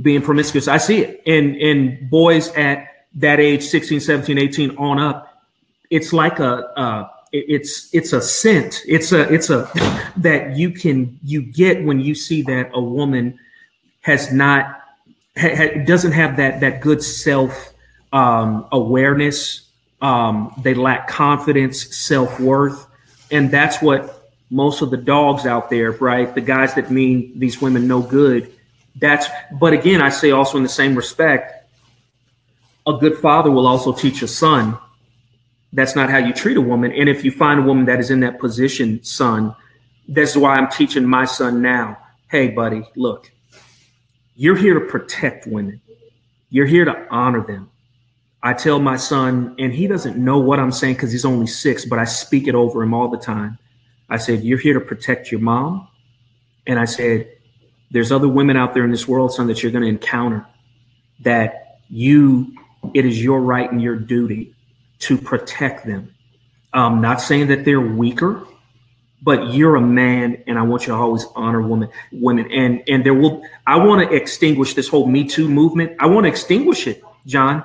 [0.00, 0.68] being promiscuous.
[0.68, 5.42] I see it in in boys at that age, 16, 17, 18 on up.
[5.90, 9.70] It's like a, a it's it's a scent it's a it's a
[10.16, 13.38] that you can you get when you see that a woman
[14.00, 14.82] has not
[15.36, 17.72] ha, doesn't have that that good self
[18.12, 19.68] um, awareness
[20.02, 22.86] um, they lack confidence self-worth
[23.30, 27.62] and that's what most of the dogs out there right the guys that mean these
[27.62, 28.52] women no good
[28.96, 31.59] that's but again i say also in the same respect
[32.86, 34.78] a good father will also teach a son
[35.72, 36.92] that's not how you treat a woman.
[36.92, 39.54] And if you find a woman that is in that position, son,
[40.08, 41.96] that's why I'm teaching my son now.
[42.28, 43.30] Hey, buddy, look,
[44.34, 45.80] you're here to protect women.
[46.48, 47.70] You're here to honor them.
[48.42, 51.84] I tell my son, and he doesn't know what I'm saying because he's only six,
[51.84, 53.58] but I speak it over him all the time.
[54.08, 55.86] I said, You're here to protect your mom.
[56.66, 57.30] And I said,
[57.90, 60.46] There's other women out there in this world, son, that you're going to encounter
[61.20, 62.56] that you,
[62.94, 64.54] it is your right and your duty
[65.00, 66.14] to protect them.
[66.72, 68.46] Um, not saying that they're weaker,
[69.22, 71.90] but you're a man, and I want you to always honor women.
[72.12, 73.42] Women, and and there will.
[73.66, 75.96] I want to extinguish this whole Me Too movement.
[75.98, 77.64] I want to extinguish it, John.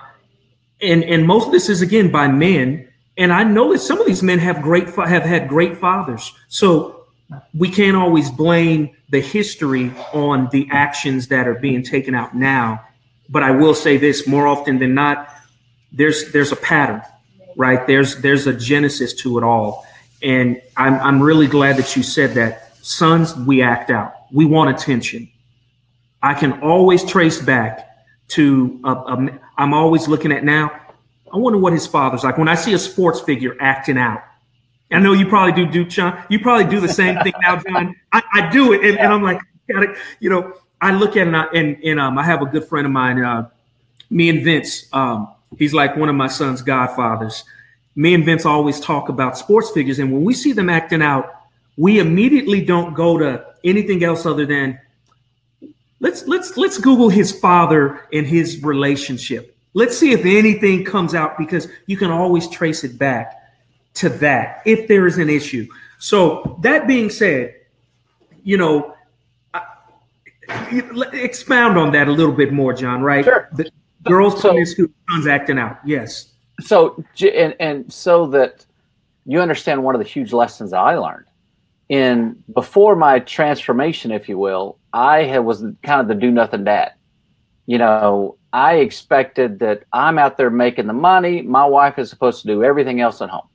[0.81, 2.89] And and most of this is again by men.
[3.17, 6.33] And I know that some of these men have great have had great fathers.
[6.49, 7.05] So
[7.53, 12.83] we can't always blame the history on the actions that are being taken out now.
[13.29, 15.29] But I will say this: more often than not,
[15.91, 17.01] there's there's a pattern
[17.55, 17.85] right?
[17.87, 19.85] There's there's a genesis to it all,
[20.21, 22.77] and I'm I'm really glad that you said that.
[22.85, 24.13] Sons, we act out.
[24.31, 25.29] We want attention.
[26.21, 27.89] I can always trace back
[28.29, 30.69] to a, a, I'm always looking at now.
[31.33, 34.23] I wonder what his father's like when I see a sports figure acting out.
[34.91, 36.23] I know you probably do, do John.
[36.29, 37.95] You probably do the same thing now, John.
[38.11, 39.41] I, I do it, and, and I'm like,
[40.19, 42.85] you know, I look at and, I, and, and um, I have a good friend
[42.85, 43.49] of mine, uh,
[44.09, 44.87] me and Vince.
[44.93, 47.43] Um, He's like one of my son's godfathers.
[47.95, 51.33] Me and Vince always talk about sports figures, and when we see them acting out,
[51.77, 54.79] we immediately don't go to anything else other than
[55.99, 59.55] let's let's let's Google his father and his relationship.
[59.73, 63.33] Let's see if anything comes out because you can always trace it back
[63.95, 65.67] to that if there is an issue.
[65.99, 67.55] So that being said,
[68.43, 68.94] you know,
[71.13, 73.01] expound on that a little bit more, John.
[73.01, 73.25] Right?
[73.25, 73.49] Sure.
[73.53, 73.69] The,
[74.03, 75.79] Girls so, playing school, sons acting out.
[75.85, 76.31] Yes.
[76.61, 78.65] So and and so that
[79.25, 81.25] you understand one of the huge lessons that I learned
[81.89, 86.63] in before my transformation, if you will, I had, was kind of the do nothing
[86.63, 86.93] dad.
[87.65, 91.41] You know, I expected that I'm out there making the money.
[91.41, 93.47] My wife is supposed to do everything else at home.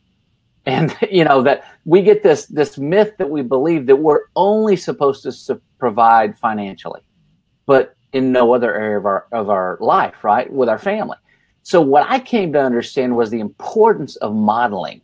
[0.66, 4.76] And you know that we get this this myth that we believe that we're only
[4.76, 5.32] supposed to
[5.81, 7.01] provide financially,
[7.66, 10.51] but in no other area of our of our life, right?
[10.53, 11.16] With our family.
[11.62, 15.03] So what I came to understand was the importance of modeling.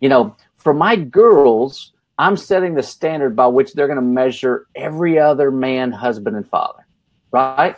[0.00, 4.66] You know, for my girls, I'm setting the standard by which they're going to measure
[4.74, 6.86] every other man, husband, and father,
[7.30, 7.76] right?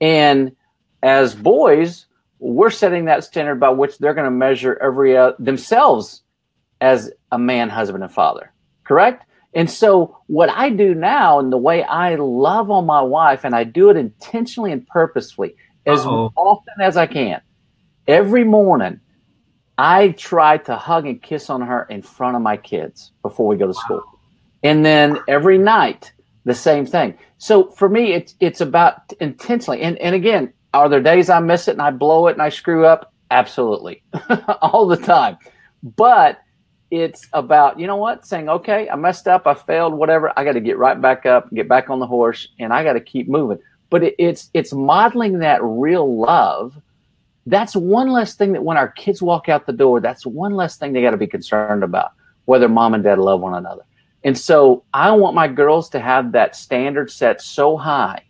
[0.00, 0.56] And
[1.02, 2.06] as boys,
[2.38, 6.22] we're setting that standard by which they're going to measure every uh, themselves
[6.80, 8.52] as a man, husband, and father,
[8.84, 9.24] correct?
[9.56, 13.56] And so, what I do now, and the way I love on my wife, and
[13.56, 16.30] I do it intentionally and purposefully, as Uh-oh.
[16.36, 17.40] often as I can,
[18.06, 19.00] every morning,
[19.78, 23.56] I try to hug and kiss on her in front of my kids before we
[23.56, 24.02] go to school.
[24.62, 26.12] And then every night,
[26.44, 27.16] the same thing.
[27.38, 29.80] So for me, it's it's about intentionally.
[29.80, 32.50] And and again, are there days I miss it and I blow it and I
[32.50, 33.10] screw up?
[33.30, 34.02] Absolutely,
[34.60, 35.38] all the time.
[35.82, 36.40] But
[36.90, 40.52] it's about you know what saying okay i messed up i failed whatever i got
[40.52, 43.28] to get right back up get back on the horse and i got to keep
[43.28, 43.58] moving
[43.90, 46.80] but it, it's it's modeling that real love
[47.46, 50.76] that's one less thing that when our kids walk out the door, that's one less
[50.76, 52.10] thing they got to be concerned about,
[52.44, 53.82] whether mom and dad love one another.
[54.24, 58.24] And so I want my girls to have that standard set so high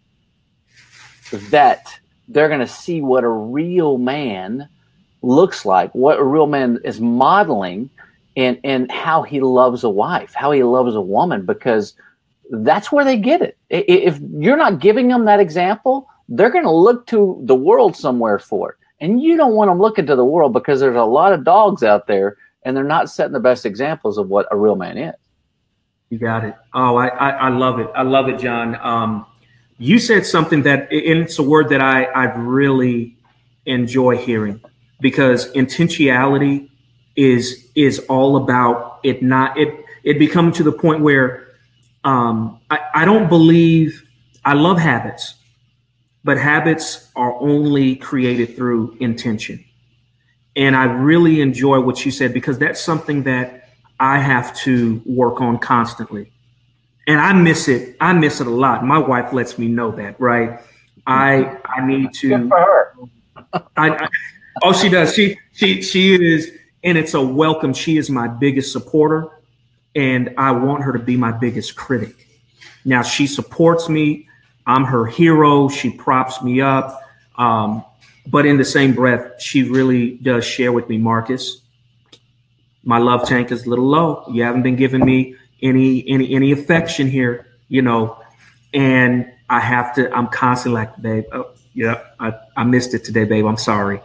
[1.50, 1.86] that
[2.28, 4.68] they're going to see what a real man
[5.22, 7.88] looks like, what a real man is modeling,
[8.36, 11.94] and, and how he loves a wife, how he loves a woman, because
[12.50, 13.56] that's where they get it.
[13.70, 18.38] If you're not giving them that example, they're going to look to the world somewhere
[18.38, 18.76] for it.
[19.00, 21.82] And you don't want them looking to the world because there's a lot of dogs
[21.82, 25.14] out there and they're not setting the best examples of what a real man is.
[26.10, 26.54] You got it.
[26.72, 27.88] Oh, I, I, I love it.
[27.94, 28.76] I love it, John.
[28.80, 29.26] Um,
[29.78, 33.16] you said something that, and it's a word that I, I really
[33.66, 34.60] enjoy hearing
[35.00, 36.70] because intentionality
[37.16, 41.48] is is all about it not it it becoming to the point where
[42.04, 44.04] um, I, I don't believe
[44.44, 45.34] I love habits
[46.26, 49.64] but habits are only created through intention.
[50.56, 53.68] And I really enjoy what you said because that's something that
[54.00, 56.32] I have to work on constantly.
[57.06, 57.96] And I miss it.
[58.00, 58.84] I miss it a lot.
[58.84, 60.58] My wife lets me know that, right?
[61.06, 62.50] I I need to
[63.52, 64.08] I, I,
[64.64, 65.14] oh she does.
[65.14, 66.50] She she she is
[66.86, 67.74] and it's a welcome.
[67.74, 69.28] She is my biggest supporter
[69.94, 72.26] and I want her to be my biggest critic.
[72.86, 74.26] Now she supports me
[74.66, 75.68] I'm her hero.
[75.68, 77.00] She props me up.
[77.36, 77.84] Um,
[78.26, 81.60] but in the same breath, she really does share with me, Marcus.
[82.82, 84.24] My love tank is a little low.
[84.30, 88.20] You haven't been giving me any any any affection here, you know.
[88.74, 90.12] And I have to.
[90.12, 91.24] I'm constantly like, babe.
[91.32, 93.46] Oh, yeah, I, I missed it today, babe.
[93.46, 94.00] I'm sorry.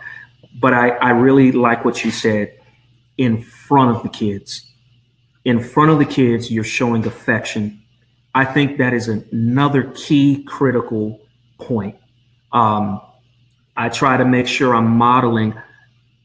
[0.59, 2.59] But I I really like what you said.
[3.21, 4.65] In front of the kids,
[5.45, 7.81] in front of the kids, you're showing affection
[8.33, 11.19] I think that is another key critical
[11.59, 11.97] point.
[12.51, 13.01] Um,
[13.75, 15.53] I try to make sure I'm modeling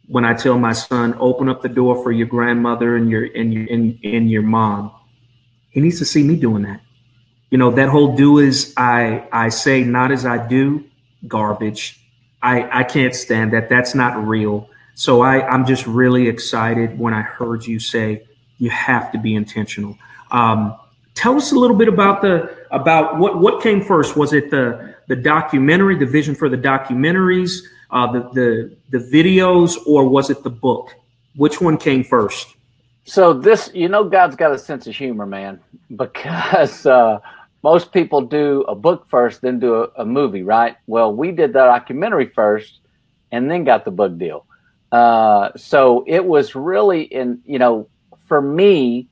[0.08, 3.52] when I tell my son, open up the door for your grandmother and your and
[3.52, 4.92] your and, and your mom.
[5.70, 6.80] He needs to see me doing that.
[7.50, 10.84] You know, that whole do as I I say, not as I do,
[11.26, 12.00] garbage.
[12.42, 13.68] I I can't stand that.
[13.68, 14.70] That's not real.
[14.96, 18.26] So I, I'm just really excited when I heard you say
[18.58, 19.96] you have to be intentional.
[20.32, 20.76] Um,
[21.16, 24.16] Tell us a little bit about the about what what came first.
[24.16, 29.76] Was it the the documentary, the vision for the documentaries, uh, the the the videos,
[29.86, 30.94] or was it the book?
[31.34, 32.54] Which one came first?
[33.04, 35.60] So this, you know, God's got a sense of humor, man,
[35.94, 37.20] because uh,
[37.62, 40.76] most people do a book first, then do a, a, movie, right?
[40.88, 42.80] Well, we did the documentary first,
[43.30, 44.44] and then got the book deal.
[44.92, 47.88] Uh, so it was really in, you know,
[48.26, 49.08] for me,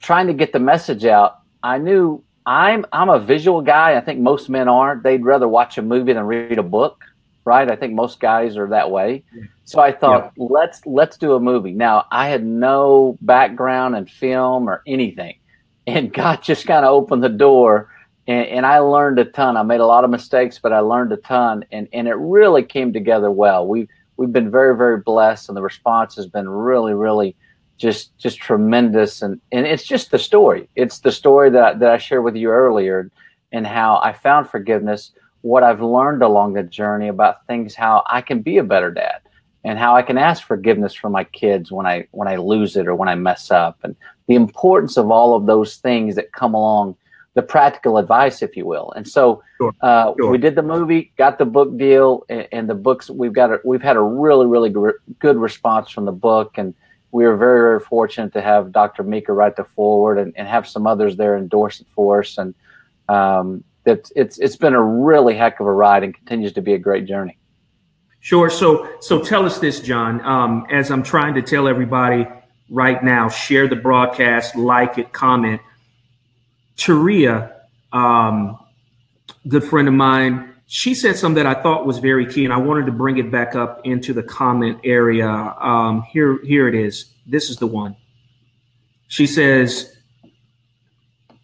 [0.00, 3.96] trying to get the message out, I knew I'm I'm a visual guy.
[3.96, 5.02] I think most men aren't.
[5.02, 7.04] They'd rather watch a movie than read a book,
[7.44, 7.70] right?
[7.70, 9.24] I think most guys are that way.
[9.64, 10.46] So I thought yeah.
[10.50, 11.72] let's let's do a movie.
[11.72, 15.38] Now I had no background in film or anything,
[15.86, 17.90] and God just kind of opened the door.
[18.26, 19.56] And, and, I learned a ton.
[19.56, 22.62] I made a lot of mistakes, but I learned a ton, and, and it really
[22.62, 23.66] came together well.
[23.66, 23.88] We've
[24.20, 27.34] we've been very very blessed, and the response has been really really
[27.78, 29.22] just just tremendous.
[29.22, 30.68] And and it's just the story.
[30.76, 33.10] It's the story that that I shared with you earlier
[33.50, 38.20] and how I found forgiveness what I've learned along the journey about things how I
[38.20, 39.20] can be a better dad
[39.64, 42.86] and how I can ask forgiveness for my kids when I when I lose it
[42.86, 43.96] or when I mess up and
[44.28, 46.94] the importance of all of those things that come along
[47.34, 49.74] the practical advice if you will and so sure.
[49.80, 50.30] Uh, sure.
[50.30, 53.60] we did the movie got the book deal and, and the books we've got a,
[53.64, 54.74] we've had a really really
[55.18, 56.74] good response from the book and
[57.12, 59.02] we were very, very fortunate to have Dr.
[59.02, 62.38] Meeker write the foreword and, and have some others there endorse it for us.
[62.38, 62.54] And
[63.08, 66.74] um, it's, it's, it's been a really heck of a ride and continues to be
[66.74, 67.36] a great journey.
[68.20, 68.50] Sure.
[68.50, 72.26] So, so tell us this, John, um, as I'm trying to tell everybody,
[72.72, 73.28] right now.
[73.28, 75.60] Share the broadcast, like it, comment.
[76.80, 77.52] Taria,
[77.92, 78.58] um,
[79.46, 82.56] good friend of mine, she said something that I thought was very key, and I
[82.56, 85.28] wanted to bring it back up into the comment area.
[85.28, 87.12] Um, here, here it is.
[87.26, 87.96] This is the one.
[89.08, 89.96] She says,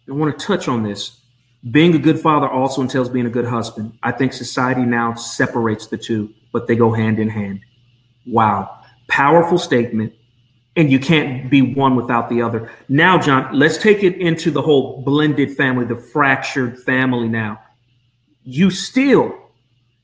[0.09, 1.19] I want to touch on this.
[1.69, 3.97] Being a good father also entails being a good husband.
[4.01, 7.59] I think society now separates the two, but they go hand in hand.
[8.25, 8.79] Wow.
[9.09, 10.13] Powerful statement.
[10.77, 12.71] And you can't be one without the other.
[12.87, 17.59] Now, John, let's take it into the whole blended family, the fractured family now.
[18.43, 19.35] You still,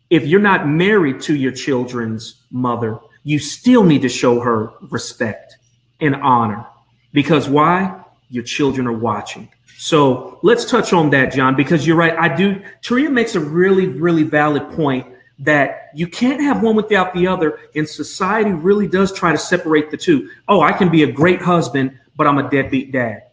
[0.09, 5.57] if you're not married to your children's mother, you still need to show her respect
[6.01, 6.65] and honor.
[7.13, 8.03] Because why?
[8.29, 9.49] Your children are watching.
[9.77, 12.17] So let's touch on that, John, because you're right.
[12.17, 12.61] I do.
[12.81, 15.05] Taria makes a really, really valid point
[15.43, 17.59] that you can't have one without the other.
[17.75, 20.29] And society really does try to separate the two.
[20.47, 23.23] Oh, I can be a great husband, but I'm a deadbeat dad.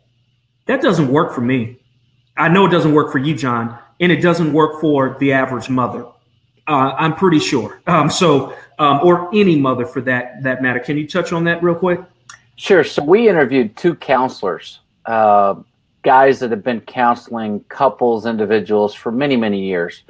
[0.67, 1.79] That doesn't work for me.
[2.37, 5.69] I know it doesn't work for you, John, and it doesn't work for the average
[5.69, 6.07] mother.
[6.67, 7.81] Uh, I'm pretty sure.
[7.87, 10.79] Um, so, um, or any mother for that that matter.
[10.79, 12.01] Can you touch on that real quick?
[12.57, 12.85] Sure.
[12.85, 14.81] So we interviewed two counselors.
[15.07, 15.57] Uh,
[16.03, 20.03] guys that have been counseling couples, individuals for many, many years.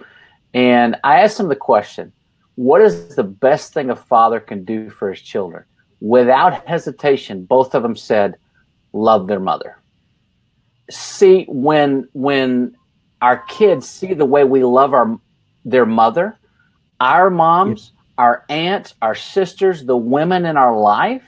[0.55, 2.13] And I asked them the question
[2.57, 5.65] what is the best thing a father can do for his children?
[6.01, 8.37] Without hesitation, both of them said,
[8.93, 9.79] love their mother.
[10.91, 12.75] See, when when
[13.23, 15.19] our kids see the way we love our
[15.65, 16.39] their mother,
[17.01, 18.05] our moms, yes.
[18.19, 21.23] our aunts, our sisters, the women in our life,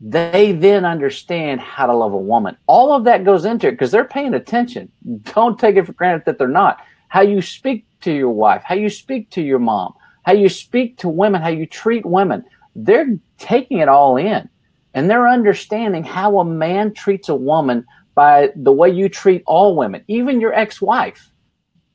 [0.00, 2.56] they then understand how to love a woman.
[2.66, 4.90] All of that goes into it because they're paying attention.
[5.34, 6.80] Don't take it for granted that they're not.
[7.14, 9.94] How you speak to your wife, how you speak to your mom,
[10.24, 12.44] how you speak to women, how you treat women.
[12.74, 14.48] They're taking it all in
[14.94, 17.86] and they're understanding how a man treats a woman
[18.16, 21.30] by the way you treat all women, even your ex wife.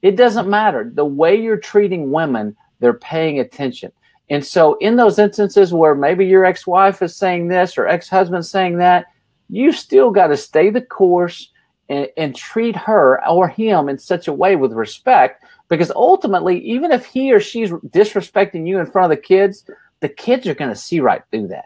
[0.02, 0.90] It doesn't matter.
[0.96, 3.92] The way you're treating women, they're paying attention.
[4.30, 8.08] And so, in those instances where maybe your ex wife is saying this or ex
[8.08, 9.08] husband saying that,
[9.50, 11.52] you still got to stay the course
[11.90, 15.44] and, and, treat her or him in such a way with respect.
[15.68, 19.66] Because ultimately, even if he or she's disrespecting you in front of the kids,
[20.00, 21.66] the kids are going to see right through that.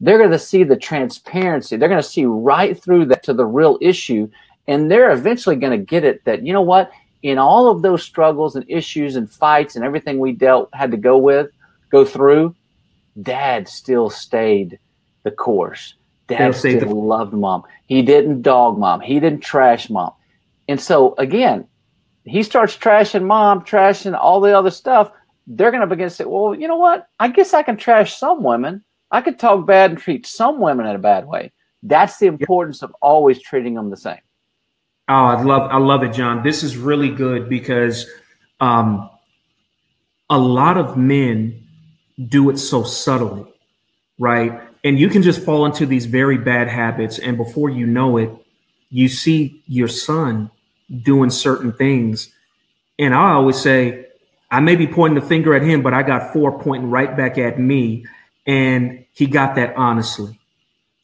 [0.00, 1.76] They're going to see the transparency.
[1.76, 4.28] They're going to see right through that to the real issue.
[4.66, 6.90] And they're eventually going to get it that, you know what?
[7.22, 10.96] In all of those struggles and issues and fights and everything we dealt had to
[10.96, 11.50] go with,
[11.90, 12.54] go through,
[13.22, 14.78] dad still stayed
[15.22, 15.94] the course.
[16.26, 17.64] Dad still the- loved mom.
[17.86, 19.00] He didn't dog mom.
[19.00, 20.12] He didn't trash mom.
[20.68, 21.66] And so again,
[22.24, 25.10] he starts trashing mom, trashing all the other stuff.
[25.46, 27.06] They're going to begin to say, well, you know what?
[27.20, 28.82] I guess I can trash some women.
[29.10, 31.52] I could talk bad and treat some women in a bad way.
[31.82, 34.18] That's the importance of always treating them the same.
[35.06, 36.42] Oh, I love, I love it, John.
[36.42, 38.06] This is really good because
[38.58, 39.10] um,
[40.30, 41.62] a lot of men
[42.28, 43.44] do it so subtly,
[44.18, 44.62] right?
[44.84, 47.18] And you can just fall into these very bad habits.
[47.18, 48.30] And before you know it,
[48.90, 50.50] you see your son
[51.02, 52.30] doing certain things.
[52.98, 54.06] And I always say,
[54.50, 57.38] I may be pointing the finger at him, but I got four pointing right back
[57.38, 58.06] at me.
[58.46, 60.38] And he got that honestly.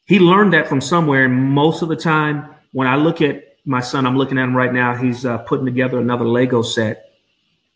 [0.04, 1.24] He learned that from somewhere.
[1.24, 4.56] And most of the time, when I look at my son, I'm looking at him
[4.56, 7.10] right now, he's uh, putting together another Lego set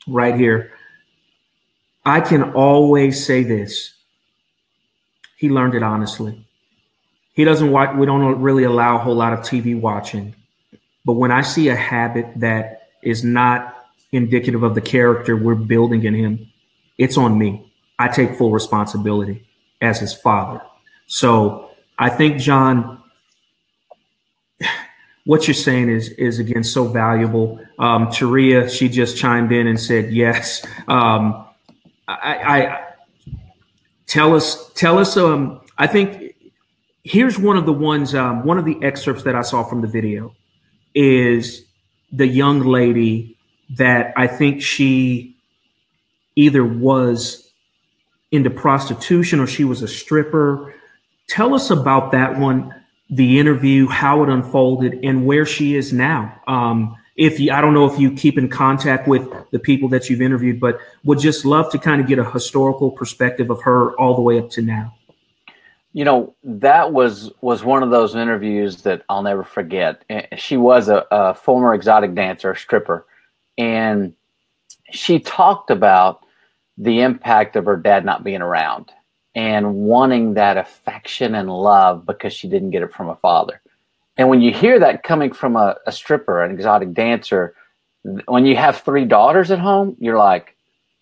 [0.06, 0.72] right here.
[2.04, 3.94] I can always say this.
[5.44, 6.42] He learned it honestly.
[7.34, 10.34] He doesn't watch, we don't really allow a whole lot of TV watching.
[11.04, 13.76] But when I see a habit that is not
[14.10, 16.50] indicative of the character we're building in him,
[16.96, 17.70] it's on me.
[17.98, 19.46] I take full responsibility
[19.82, 20.62] as his father.
[21.06, 21.68] So
[21.98, 23.02] I think, John,
[25.26, 27.60] what you're saying is is again so valuable.
[27.78, 30.64] Um, Taria, she just chimed in and said yes.
[30.88, 31.44] Um,
[32.08, 32.83] I, I
[34.06, 35.16] tell us tell us.
[35.16, 36.34] Um, I think
[37.02, 38.14] here's one of the ones.
[38.14, 40.34] Um, one of the excerpts that I saw from the video
[40.94, 41.64] is
[42.12, 43.36] the young lady
[43.76, 45.36] that I think she
[46.36, 47.50] either was
[48.30, 50.74] into prostitution or she was a stripper.
[51.28, 52.74] Tell us about that one,
[53.10, 56.40] the interview, how it unfolded, and where she is now.
[56.46, 60.10] Um, if you, I don't know if you keep in contact with the people that
[60.10, 63.92] you've interviewed, but would just love to kind of get a historical perspective of her
[63.98, 64.94] all the way up to now.
[65.92, 70.04] You know, that was was one of those interviews that I'll never forget.
[70.10, 73.06] Eh, she was a, a former exotic dancer, stripper,
[73.56, 74.12] and
[74.90, 76.24] she talked about
[76.76, 78.90] the impact of her dad not being around
[79.36, 83.60] and wanting that affection and love because she didn't get it from a father.
[84.16, 87.54] And when you hear that coming from a, a stripper, an exotic dancer,
[88.26, 90.56] when you have three daughters at home, you're like,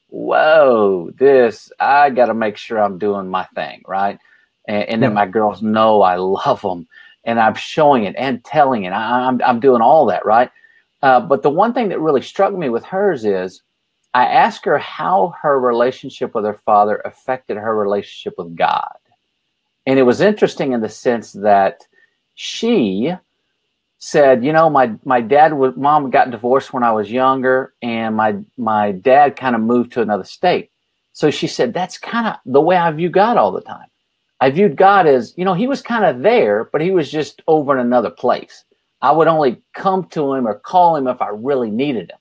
[0.08, 4.18] whoa, this, I got to make sure I'm doing my thing, right?
[4.66, 6.86] And, and then my girls know I love them
[7.24, 8.90] and I'm showing it and telling it.
[8.90, 10.50] I, am I'm, I'm doing all that, right?
[11.02, 13.62] Uh, but the one thing that really struck me with hers is
[14.14, 18.96] I asked her how her relationship with her father affected her relationship with God.
[19.86, 21.86] And it was interesting in the sense that
[22.34, 23.12] she
[23.98, 28.16] said, you know, my my dad was mom got divorced when I was younger, and
[28.16, 30.70] my my dad kind of moved to another state.
[31.12, 33.86] So she said, that's kind of the way I view God all the time.
[34.40, 37.42] I viewed God as, you know, he was kind of there, but he was just
[37.46, 38.64] over in another place.
[39.00, 42.18] I would only come to him or call him if I really needed him.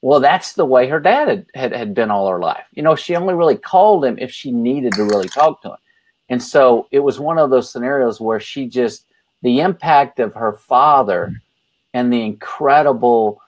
[0.00, 2.64] Well, that's the way her dad had, had, had been all her life.
[2.72, 5.76] You know, she only really called him if she needed to really talk to him.
[6.28, 9.04] And so it was one of those scenarios where she just,
[9.42, 11.34] the impact of her father
[11.94, 13.40] and the incredible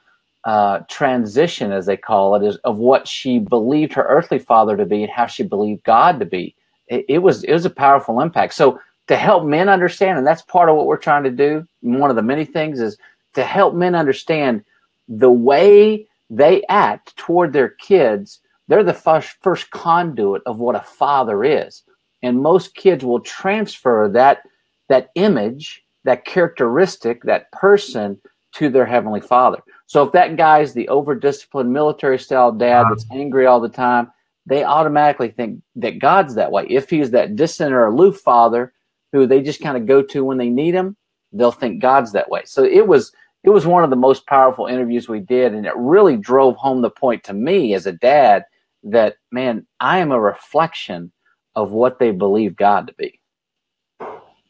[0.44, 4.84] uh, transition, as they call it, is of what she believed her earthly father to
[4.84, 6.54] be and how she believed God to be
[6.88, 8.54] it, it was it was a powerful impact.
[8.54, 11.66] So to help men understand, and that's part of what we're trying to do.
[11.80, 12.96] One of the many things is
[13.34, 14.64] to help men understand
[15.08, 18.40] the way they act toward their kids.
[18.68, 21.82] They're the first, first conduit of what a father is,
[22.22, 24.42] and most kids will transfer that
[24.88, 28.20] that image, that characteristic, that person
[28.54, 29.58] to their heavenly father.
[29.86, 34.10] So if that guy's the over disciplined military style dad that's angry all the time,
[34.46, 36.66] they automatically think that God's that way.
[36.68, 38.72] If he's that distant or aloof father
[39.12, 40.96] who they just kind of go to when they need him,
[41.32, 42.42] they'll think God's that way.
[42.44, 45.76] So it was it was one of the most powerful interviews we did, and it
[45.76, 48.44] really drove home the point to me as a dad
[48.84, 51.12] that man, I am a reflection
[51.54, 53.20] of what they believe God to be.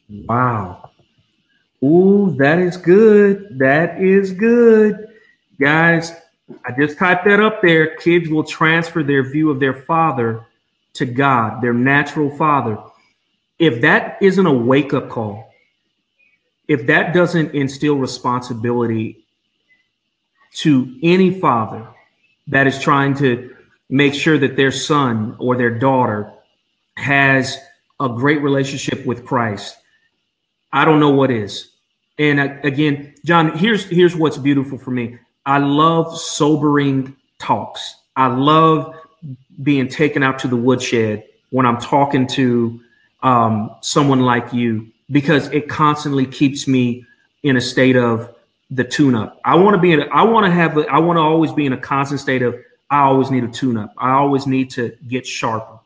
[0.09, 0.91] Wow.
[1.85, 3.59] Ooh, that is good.
[3.59, 5.07] That is good.
[5.61, 6.13] Guys,
[6.65, 7.97] I just typed that up there.
[7.97, 10.47] Kids will transfer their view of their father
[10.95, 12.79] to God, their natural father.
[13.59, 15.53] If that isn't a wake up call,
[16.69, 19.27] if that doesn't instill responsibility
[20.55, 21.87] to any father
[22.47, 23.55] that is trying to
[23.91, 26.33] make sure that their son or their daughter
[26.97, 27.59] has
[28.01, 29.77] a great relationship with Christ,
[30.73, 31.74] I don't know what is.
[32.19, 35.19] And uh, again, John, here's here's what's beautiful for me.
[35.47, 37.97] I love sobering talks.
[38.17, 38.95] I love
[39.63, 42.81] being taken out to the woodshed when I'm talking to
[43.23, 47.05] um, someone like you because it constantly keeps me
[47.43, 48.35] in a state of
[48.71, 49.41] the tune up.
[49.45, 51.73] I want to be in, I want to have, I want to always be in
[51.73, 52.57] a constant state of,
[52.91, 53.93] I always need a tune up.
[53.99, 55.79] I always need to get sharper.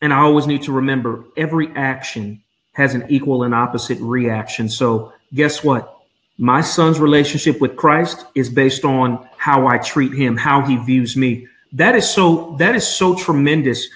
[0.00, 2.42] And I always need to remember every action
[2.72, 4.68] has an equal and opposite reaction.
[4.68, 5.98] So guess what?
[6.38, 11.16] my son's relationship with Christ is based on how I treat him, how he views
[11.16, 11.48] me.
[11.72, 13.88] That is so that is so tremendous.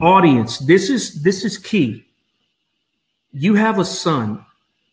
[0.00, 2.04] Audience, this is this is key.
[3.32, 4.44] You have a son,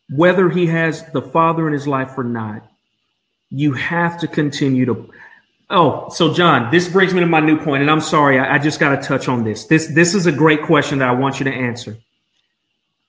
[0.09, 2.63] whether he has the father in his life or not.
[3.49, 5.09] You have to continue to
[5.72, 8.57] Oh, so John, this brings me to my new point, and I'm sorry, I, I
[8.57, 9.65] just got to touch on this.
[9.65, 11.97] This this is a great question that I want you to answer.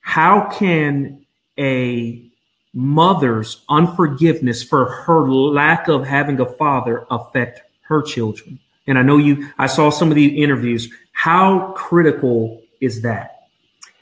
[0.00, 1.24] How can
[1.58, 2.30] a
[2.72, 8.58] mother's unforgiveness for her lack of having a father affect her children.
[8.86, 10.88] And I know you, I saw some of the interviews.
[11.12, 13.48] How critical is that?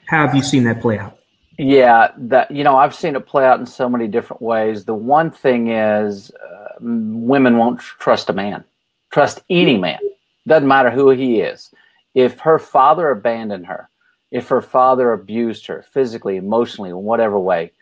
[0.07, 1.19] How have you seen that play out?
[1.59, 4.85] Yeah, that you know, I've seen it play out in so many different ways.
[4.85, 8.65] The one thing is, uh, women won't trust a man,
[9.11, 9.99] trust any man,
[10.47, 11.73] doesn't matter who he is.
[12.15, 13.91] If her father abandoned her,
[14.31, 17.73] if her father abused her physically, emotionally, in whatever way,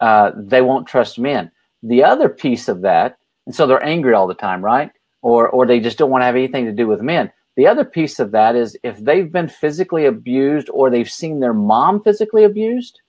[0.00, 1.50] uh, they won't trust men.
[1.82, 4.90] The other piece of that, and so they're angry all the time, right?
[5.22, 7.32] Or or they just don't want to have anything to do with men.
[7.56, 11.52] The other piece of that is if they've been physically abused or they've seen their
[11.52, 13.00] mom physically abused,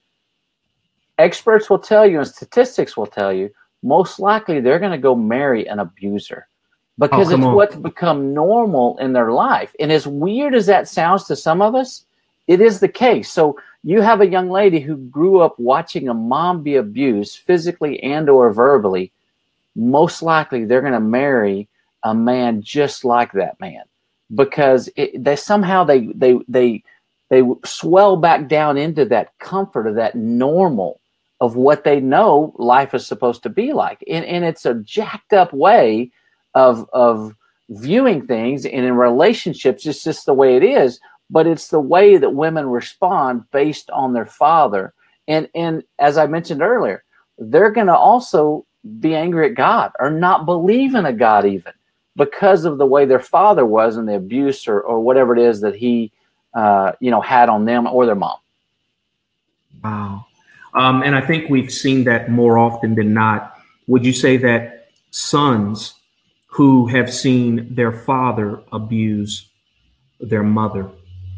[1.17, 3.49] experts will tell you and statistics will tell you
[3.83, 6.47] most likely they're going to go marry an abuser
[6.99, 7.55] because oh, it's on.
[7.55, 9.75] what's become normal in their life.
[9.79, 12.05] And as weird as that sounds to some of us,
[12.47, 13.31] it is the case.
[13.31, 18.01] So you have a young lady who grew up watching a mom be abused physically
[18.03, 19.11] and or verbally.
[19.75, 21.67] Most likely they're going to marry
[22.03, 23.83] a man just like that man
[24.33, 26.83] because it, they somehow they they they
[27.29, 30.99] they swell back down into that comfort of that normal
[31.39, 34.03] of what they know life is supposed to be like.
[34.07, 36.11] And, and it's a jacked up way
[36.53, 37.33] of of
[37.69, 40.99] viewing things and in relationships it's just the way it is
[41.31, 44.93] but it's the way that women respond based on their father.
[45.27, 47.03] And and as I mentioned earlier,
[47.37, 48.65] they're going to also
[48.99, 51.73] be angry at God or not believe in a God even
[52.15, 55.61] because of the way their father was and the abuse or, or whatever it is
[55.61, 56.11] that he
[56.53, 58.37] uh, you know had on them or their mom.
[59.83, 60.25] Wow.
[60.73, 63.57] Um, and I think we've seen that more often than not.
[63.87, 65.95] Would you say that sons
[66.47, 69.49] who have seen their father abuse
[70.19, 70.89] their mother,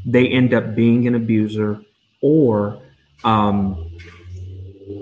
[0.06, 1.82] they end up being an abuser,
[2.22, 2.82] or
[3.24, 3.90] um,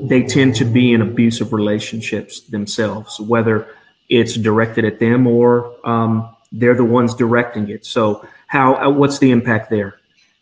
[0.03, 3.67] they tend to be in abusive relationships themselves, whether
[4.09, 7.85] it's directed at them or um, they're the ones directing it.
[7.85, 9.95] So, how uh, what's the impact there?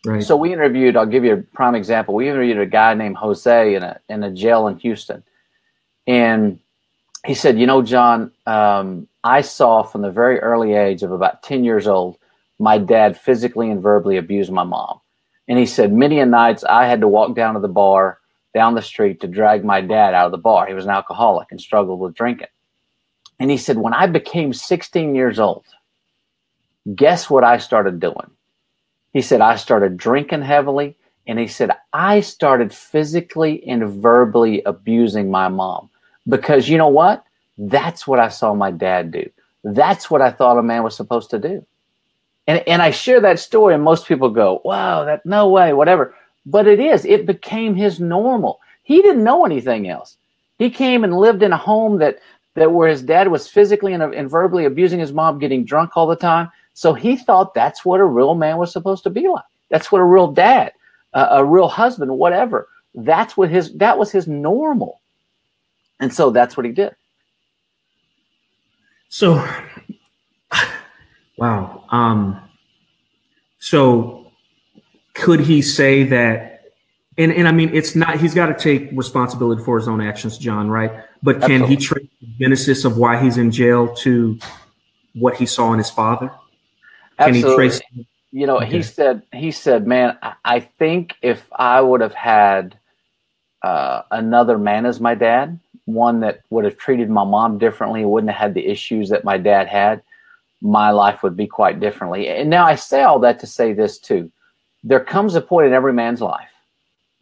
[0.04, 0.22] Right.
[0.22, 0.96] So we interviewed.
[0.96, 2.14] I'll give you a prime example.
[2.14, 5.22] We interviewed a guy named Jose in a in a jail in Houston,
[6.06, 6.58] and
[7.26, 11.42] he said, "You know, John, um, I saw from the very early age of about
[11.42, 12.16] ten years old,
[12.60, 15.00] my dad physically and verbally abused my mom."
[15.50, 18.20] And he said, many a nights I had to walk down to the bar
[18.54, 20.66] down the street to drag my dad out of the bar.
[20.66, 22.46] He was an alcoholic and struggled with drinking.
[23.40, 25.64] And he said, when I became 16 years old,
[26.94, 28.30] guess what I started doing?
[29.12, 30.96] He said, I started drinking heavily.
[31.26, 35.90] And he said, I started physically and verbally abusing my mom
[36.28, 37.24] because you know what?
[37.58, 39.28] That's what I saw my dad do.
[39.64, 41.66] That's what I thought a man was supposed to do.
[42.46, 46.14] And, and I share that story, and most people go, wow, that no way, whatever.
[46.46, 48.60] But it is, it became his normal.
[48.82, 50.16] He didn't know anything else.
[50.58, 52.18] He came and lived in a home that,
[52.54, 56.06] that where his dad was physically and, and verbally abusing his mom, getting drunk all
[56.06, 56.50] the time.
[56.74, 59.44] So he thought that's what a real man was supposed to be like.
[59.68, 60.72] That's what a real dad,
[61.14, 62.68] uh, a real husband, whatever.
[62.94, 65.00] That's what his that was his normal.
[66.00, 66.94] And so that's what he did.
[69.08, 69.46] So
[71.40, 71.84] wow.
[71.90, 72.40] Um
[73.58, 74.30] so
[75.14, 76.64] could he say that
[77.18, 80.38] and, and I mean it's not he's got to take responsibility for his own actions,
[80.38, 80.92] John, right?
[81.22, 81.76] But can Absolutely.
[81.76, 84.38] he trace the genesis of why he's in jail to
[85.14, 86.28] what he saw in his father?
[87.18, 87.68] Can Absolutely.
[87.68, 88.66] Trace- you know, okay.
[88.70, 92.78] he said, he said, man, I think if I would have had
[93.62, 98.30] uh, another man as my dad, one that would have treated my mom differently, wouldn't
[98.30, 100.02] have had the issues that my dad had,
[100.60, 102.28] my life would be quite differently.
[102.28, 104.30] And now I say all that to say this too.
[104.82, 106.52] There comes a point in every man's life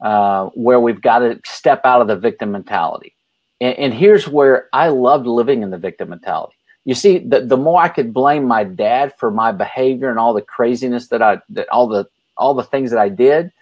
[0.01, 3.15] uh, where we've got to step out of the victim mentality.
[3.61, 6.59] And, and here's where I loved living in the victim mentality
[6.89, 10.33] you see, the, the more I could blame my dad for my behavior and all
[10.33, 12.07] the craziness that I, that all the,
[12.39, 13.53] all the things that I did,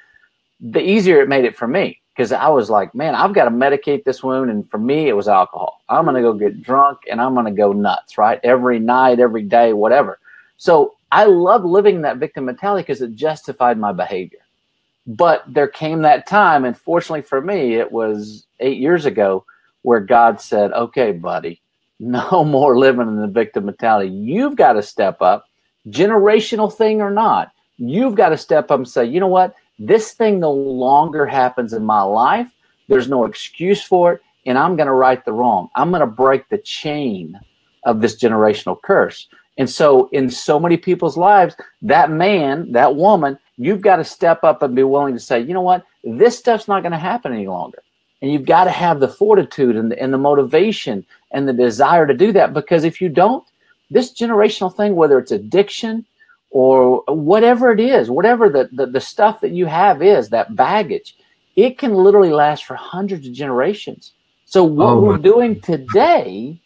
[0.61, 2.01] the easier it made it for me.
[2.17, 4.51] Because I was like, man, I've got to medicate this wound.
[4.51, 5.83] And for me, it was alcohol.
[5.91, 8.41] I'm going to go get drunk and I'm going to go nuts, right?
[8.43, 10.19] Every night, every day, whatever.
[10.57, 14.39] So I love living that victim mentality because it justified my behavior.
[15.07, 19.45] But there came that time, and fortunately for me, it was eight years ago,
[19.83, 21.61] where God said, okay, buddy,
[22.01, 24.11] no more living in the victim mentality.
[24.11, 25.47] You've got to step up,
[25.89, 27.53] generational thing or not.
[27.77, 29.55] You've got to step up and say, you know what?
[29.79, 32.49] This thing no longer happens in my life.
[32.89, 34.23] There's no excuse for it.
[34.47, 35.69] And I'm going to right the wrong.
[35.75, 37.39] I'm going to break the chain
[37.85, 39.29] of this generational curse.
[39.59, 44.45] And so, in so many people's lives, that man, that woman, you've got to step
[44.45, 45.85] up and be willing to say, you know what?
[46.05, 47.83] This stuff's not going to happen any longer.
[48.21, 52.07] And you've got to have the fortitude and the, and the motivation and the desire
[52.07, 53.45] to do that because if you don't,
[53.91, 56.05] this generational thing, whether it's addiction
[56.57, 61.15] or whatever it is, whatever the, the, the stuff that you have is, that baggage,
[61.55, 64.13] it can literally last for hundreds of generations.
[64.47, 66.59] So what oh we're doing today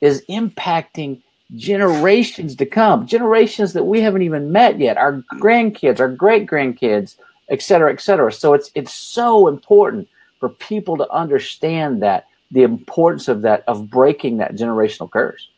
[0.00, 1.20] is impacting
[1.56, 7.16] generations to come, generations that we haven't even met yet, our grandkids, our great grandkids,
[7.50, 8.32] et cetera, et cetera.
[8.32, 10.08] So it's it's so important
[10.40, 15.50] for people to understand that the importance of that of breaking that generational curse.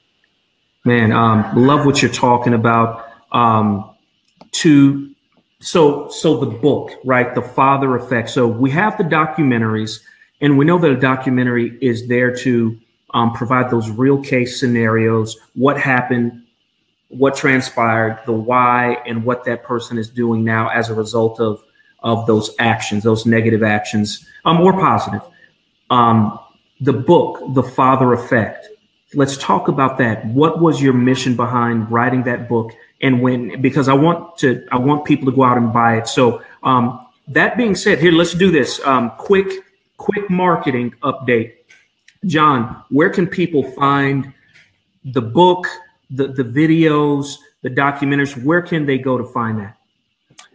[0.84, 3.05] Man, um, love what you're talking about.
[3.36, 3.94] Um,
[4.52, 5.10] to
[5.60, 7.34] so so the book, right?
[7.34, 8.30] The father effect.
[8.30, 10.00] So we have the documentaries,
[10.40, 12.78] and we know that a documentary is there to
[13.12, 16.42] um, provide those real case scenarios, what happened,
[17.08, 21.62] what transpired, the why, and what that person is doing now as a result of
[22.00, 25.22] of those actions, those negative actions, um, or positive.
[25.90, 26.38] Um,
[26.80, 28.68] the book, The Father Effect.
[29.14, 30.26] Let's talk about that.
[30.26, 32.72] What was your mission behind writing that book?
[33.00, 36.08] And when, because I want to, I want people to go out and buy it.
[36.08, 38.80] So, um, that being said, here, let's do this.
[38.84, 39.64] Um, quick,
[39.96, 41.54] quick marketing update.
[42.24, 44.32] John, where can people find
[45.04, 45.66] the book,
[46.10, 48.42] the, the videos, the documentaries?
[48.42, 49.76] Where can they go to find that?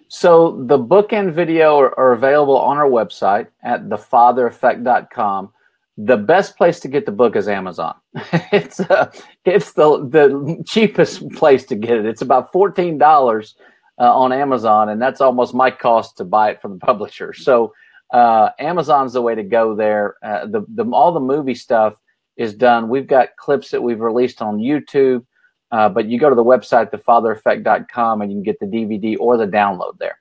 [0.07, 5.53] So the book and video are, are available on our website at thefathereffect.com.
[5.97, 7.95] The best place to get the book is Amazon.
[8.51, 9.11] it's uh,
[9.45, 12.05] it's the the cheapest place to get it.
[12.05, 13.55] It's about fourteen dollars
[13.99, 17.33] uh, on Amazon, and that's almost my cost to buy it from the publisher.
[17.33, 17.73] So
[18.11, 20.15] uh, Amazon's the way to go there.
[20.23, 21.95] Uh, the, the all the movie stuff
[22.37, 22.89] is done.
[22.89, 25.25] We've got clips that we've released on YouTube,
[25.71, 29.37] uh, but you go to the website thefathereffect.com and you can get the DVD or
[29.37, 30.17] the download there.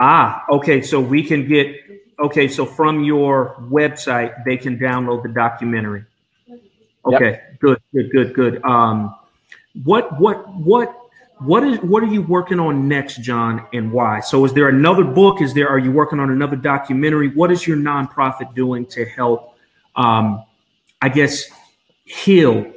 [0.00, 0.80] Ah, okay.
[0.80, 1.74] So we can get
[2.18, 2.48] okay.
[2.48, 6.04] So from your website, they can download the documentary.
[7.04, 7.60] Okay, yep.
[7.60, 8.64] good, good, good, good.
[8.64, 9.14] Um,
[9.84, 10.94] what, what, what
[11.38, 14.18] what is what are you working on next, John, and why?
[14.20, 15.40] So is there another book?
[15.40, 17.28] Is there are you working on another documentary?
[17.28, 19.54] What is your nonprofit doing to help
[19.98, 20.44] um,
[21.02, 21.44] I guess
[22.04, 22.72] heal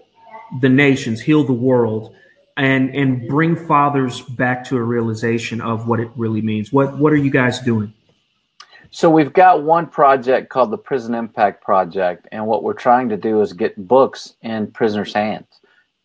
[0.60, 2.14] the nations, heal the world,
[2.58, 6.74] and and bring fathers back to a realization of what it really means.
[6.74, 7.94] What what are you guys doing?
[8.94, 13.16] So we've got one project called the Prison Impact Project, and what we're trying to
[13.16, 15.48] do is get books in prisoners' hands.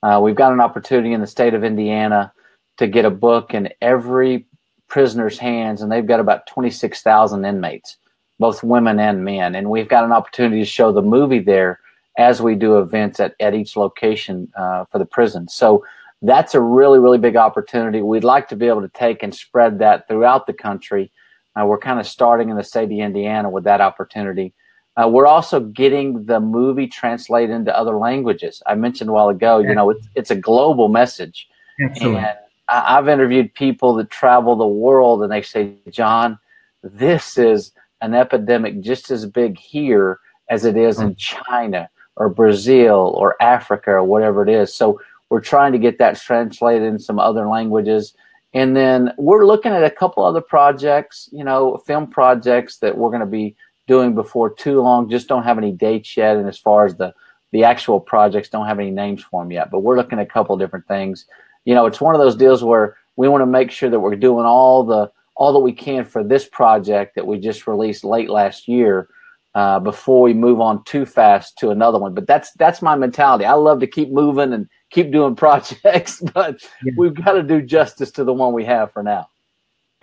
[0.04, 2.32] Uh, we've got an opportunity in the state of Indiana
[2.76, 4.46] to get a book in every
[4.86, 7.96] prisoner's hands, and they've got about 26,000 inmates,
[8.38, 9.56] both women and men.
[9.56, 11.80] And we've got an opportunity to show the movie there
[12.18, 15.48] as we do events at, at each location uh, for the prison.
[15.48, 15.84] So
[16.22, 18.00] that's a really, really big opportunity.
[18.00, 21.10] We'd like to be able to take and spread that throughout the country.
[21.58, 24.52] Uh, we're kind of starting in the state of Indiana with that opportunity.
[24.96, 28.62] Uh, we're also getting the movie translated into other languages.
[28.66, 31.48] I mentioned a while ago, you know, it's, it's a global message.
[31.80, 32.20] Absolutely.
[32.20, 32.36] And
[32.68, 36.38] I've interviewed people that travel the world and they say, John,
[36.82, 43.14] this is an epidemic just as big here as it is in China or Brazil
[43.16, 44.74] or Africa or whatever it is.
[44.74, 48.14] So we're trying to get that translated in some other languages.
[48.54, 53.10] And then we're looking at a couple other projects, you know, film projects that we're
[53.10, 53.54] going to be
[53.86, 55.10] doing before too long.
[55.10, 56.36] Just don't have any dates yet.
[56.36, 57.14] And as far as the
[57.52, 59.70] the actual projects, don't have any names for them yet.
[59.70, 61.26] But we're looking at a couple different things
[61.66, 64.16] you know, it's one of those deals where we want to make sure that we're
[64.16, 68.30] doing all the all that we can for this project that we just released late
[68.30, 69.08] last year
[69.54, 72.14] uh, before we move on too fast to another one.
[72.14, 73.44] But that's that's my mentality.
[73.44, 76.92] I love to keep moving and keep doing projects, but yeah.
[76.96, 79.28] we've got to do justice to the one we have for now.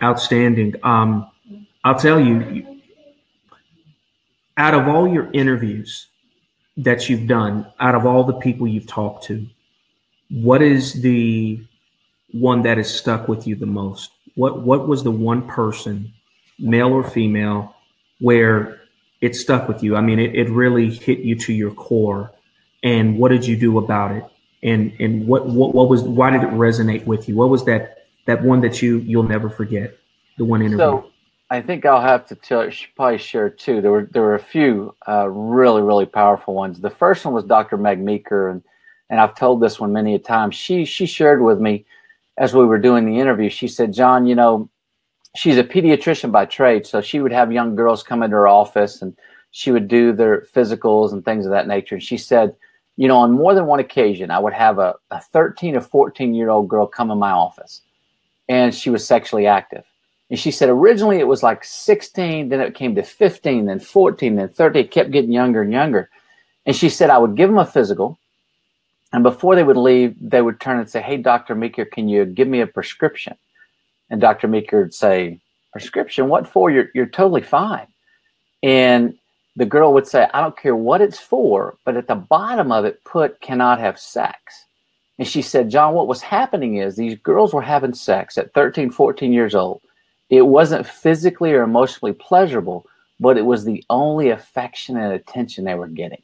[0.02, 0.74] Outstanding.
[0.82, 1.30] Um,
[1.84, 2.80] I'll tell you,
[4.56, 6.08] out of all your interviews
[6.76, 9.46] that you've done, out of all the people you've talked to,
[10.30, 11.60] what is the
[12.32, 14.10] one that has stuck with you the most?
[14.34, 16.12] What what was the one person,
[16.58, 17.74] male or female,
[18.20, 18.80] where
[19.20, 19.96] it stuck with you?
[19.96, 22.32] I mean, it, it really hit you to your core.
[22.82, 24.24] And what did you do about it?
[24.64, 27.36] And and what, what what was why did it resonate with you?
[27.36, 29.96] What was that that one that you you'll never forget?
[30.38, 30.78] The one interview.
[30.78, 31.10] So
[31.50, 33.80] I think I'll have to tell, probably share two.
[33.80, 36.80] There were there were a few uh, really really powerful ones.
[36.80, 37.76] The first one was Dr.
[37.76, 38.62] Meg Meeker, and
[39.10, 40.50] and I've told this one many a time.
[40.50, 41.84] She she shared with me
[42.38, 43.50] as we were doing the interview.
[43.50, 44.70] She said, "John, you know,
[45.36, 49.02] she's a pediatrician by trade, so she would have young girls come into her office
[49.02, 49.14] and
[49.50, 52.56] she would do their physicals and things of that nature." And she said,
[52.96, 56.34] "You know, on more than one occasion, I would have a, a 13 or 14
[56.34, 57.80] year old girl come in my office,
[58.48, 59.84] and she was sexually active."
[60.30, 64.36] And she said originally it was like 16, then it came to 15, then 14,
[64.36, 64.80] then 30.
[64.80, 66.08] It kept getting younger and younger.
[66.64, 68.18] And she said I would give them a physical
[69.14, 71.54] and before they would leave, they would turn and say, Hey, Dr.
[71.54, 73.36] Meeker, can you give me a prescription?
[74.10, 74.48] And Dr.
[74.48, 75.40] Meeker would say,
[75.70, 76.28] Prescription?
[76.28, 76.68] What for?
[76.68, 77.86] You're, you're totally fine.
[78.64, 79.14] And
[79.56, 82.84] the girl would say, I don't care what it's for, but at the bottom of
[82.84, 84.64] it, put cannot have sex.
[85.18, 88.90] And she said, John, what was happening is these girls were having sex at 13,
[88.90, 89.80] 14 years old.
[90.28, 92.86] It wasn't physically or emotionally pleasurable,
[93.20, 96.22] but it was the only affection and attention they were getting.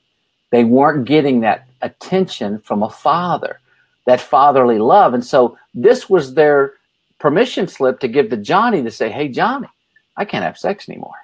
[0.51, 3.61] They weren't getting that attention from a father,
[4.07, 5.15] that fatherly love.
[5.15, 6.73] And so this was their
[7.21, 9.69] permission slip to give to Johnny to say, Hey, Johnny,
[10.17, 11.15] I can't have sex anymore.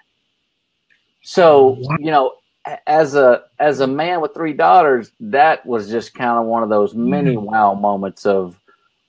[1.29, 2.35] So, you know,
[2.87, 6.69] as a as a man with three daughters, that was just kind of one of
[6.69, 8.61] those many wow moments of,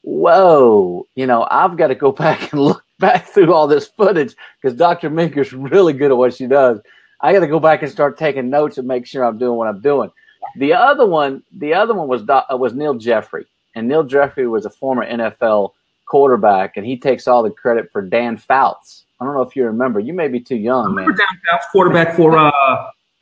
[0.01, 4.35] whoa, you know, I've got to go back and look back through all this footage
[4.59, 5.11] because Dr.
[5.11, 6.79] Meeker's really good at what she does.
[7.21, 9.67] I got to go back and start taking notes and make sure I'm doing what
[9.67, 10.09] I'm doing.
[10.55, 13.45] The other one, the other one was uh, was Neil Jeffrey,
[13.75, 15.73] and Neil Jeffrey was a former NFL
[16.07, 19.03] quarterback, and he takes all the credit for Dan Fouts.
[19.19, 19.99] I don't know if you remember.
[19.99, 21.07] You may be too young, man.
[21.49, 22.51] Fouts, quarterback for uh,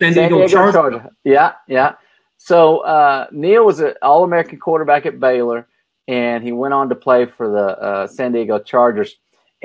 [0.01, 0.73] San Diego, Diego Chargers.
[0.73, 1.01] Chargers.
[1.23, 1.93] Yeah, yeah.
[2.37, 5.67] So uh, Neil was an All-American quarterback at Baylor,
[6.07, 9.15] and he went on to play for the uh, San Diego Chargers.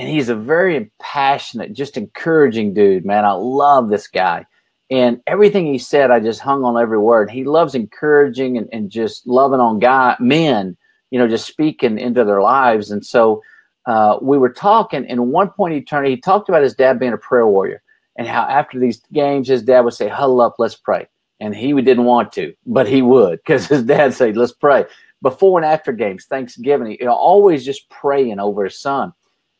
[0.00, 3.26] and he's a very passionate, just encouraging dude, man.
[3.26, 4.46] I love this guy.
[4.90, 7.30] And everything he said, I just hung on every word.
[7.30, 10.76] He loves encouraging and, and just loving on guy men,
[11.10, 12.90] you know, just speaking into their lives.
[12.90, 13.42] And so
[13.86, 16.98] uh, we were talking, and at one point he turned, he talked about his dad
[16.98, 17.82] being a prayer warrior
[18.16, 21.06] and how after these games, his dad would say, Huddle up, let's pray.
[21.40, 24.84] And he didn't want to, but he would because his dad said, Let's pray.
[25.22, 29.12] Before and after games, Thanksgiving, he always just praying over his son.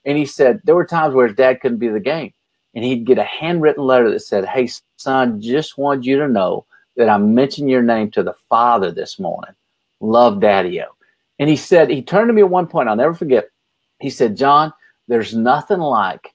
[0.05, 2.33] And he said there were times where his dad couldn't be the game
[2.75, 6.67] and he'd get a handwritten letter that said, Hey, son, just want you to know
[6.97, 9.55] that I mentioned your name to the father this morning.
[10.01, 10.87] Love Daddy O.
[11.39, 13.49] And he said, he turned to me at one point, I'll never forget.
[14.01, 14.73] He said, John,
[15.09, 16.35] there's nothing like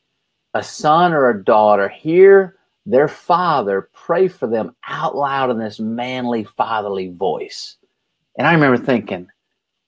[0.53, 2.55] a son or a daughter hear
[2.85, 7.77] their father pray for them out loud in this manly, fatherly voice.
[8.37, 9.27] And I remember thinking,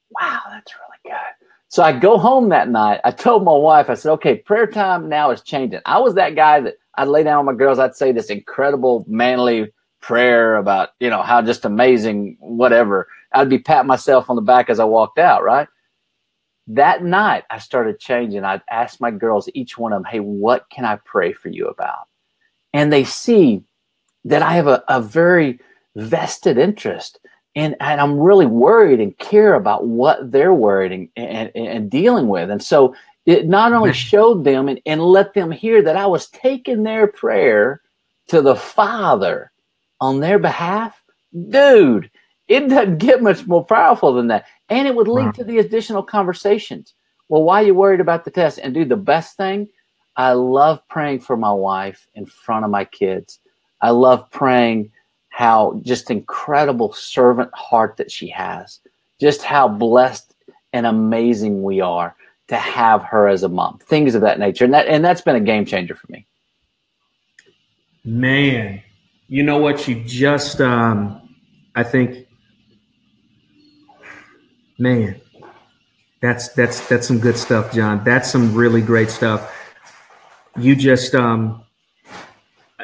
[0.09, 1.47] wow, that's really good.
[1.69, 3.01] So I go home that night.
[3.03, 5.81] I told my wife, I said, okay, prayer time now is changing.
[5.85, 7.77] I was that guy that I'd lay down with my girls.
[7.77, 9.71] I'd say this incredible manly
[10.01, 13.07] prayer about, you know, how just amazing, whatever.
[13.33, 15.67] I'd be patting myself on the back as I walked out, right?
[16.67, 18.43] That night, I started changing.
[18.43, 21.67] I'd ask my girls, each one of them, hey, what can I pray for you
[21.67, 22.07] about?
[22.73, 23.63] And they see
[24.25, 25.59] that I have a, a very
[25.95, 27.19] vested interest
[27.57, 32.27] and, and I'm really worried and care about what they're worried and, and, and dealing
[32.27, 32.51] with.
[32.51, 32.93] And so
[33.25, 33.95] it not only mm-hmm.
[33.95, 37.81] showed them and, and let them hear that I was taking their prayer
[38.27, 39.51] to the Father
[39.99, 41.01] on their behalf,
[41.49, 42.11] dude,
[42.47, 44.45] it doesn't get much more powerful than that.
[44.69, 45.31] And it would lead wow.
[45.31, 46.93] to the additional conversations.
[47.29, 48.59] Well, why are you worried about the test?
[48.59, 49.67] And do the best thing,
[50.15, 53.39] I love praying for my wife in front of my kids.
[53.81, 54.91] I love praying
[55.29, 58.79] how just incredible servant heart that she has,
[59.19, 60.33] just how blessed
[60.73, 62.15] and amazing we are
[62.47, 63.77] to have her as a mom.
[63.79, 66.25] Things of that nature, and that and that's been a game changer for me.
[68.03, 68.81] Man,
[69.27, 69.87] you know what?
[69.87, 71.35] You just, um,
[71.75, 72.26] I think,
[74.77, 75.19] man,
[76.21, 78.03] that's that's that's some good stuff, John.
[78.03, 79.53] That's some really great stuff.
[80.57, 81.63] You just, um,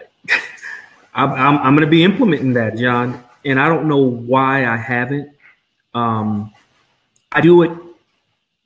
[1.16, 3.24] I'm, I'm, I'm going to be implementing that, John.
[3.46, 5.32] And I don't know why I haven't.
[5.96, 6.54] Um,
[7.32, 7.72] I do it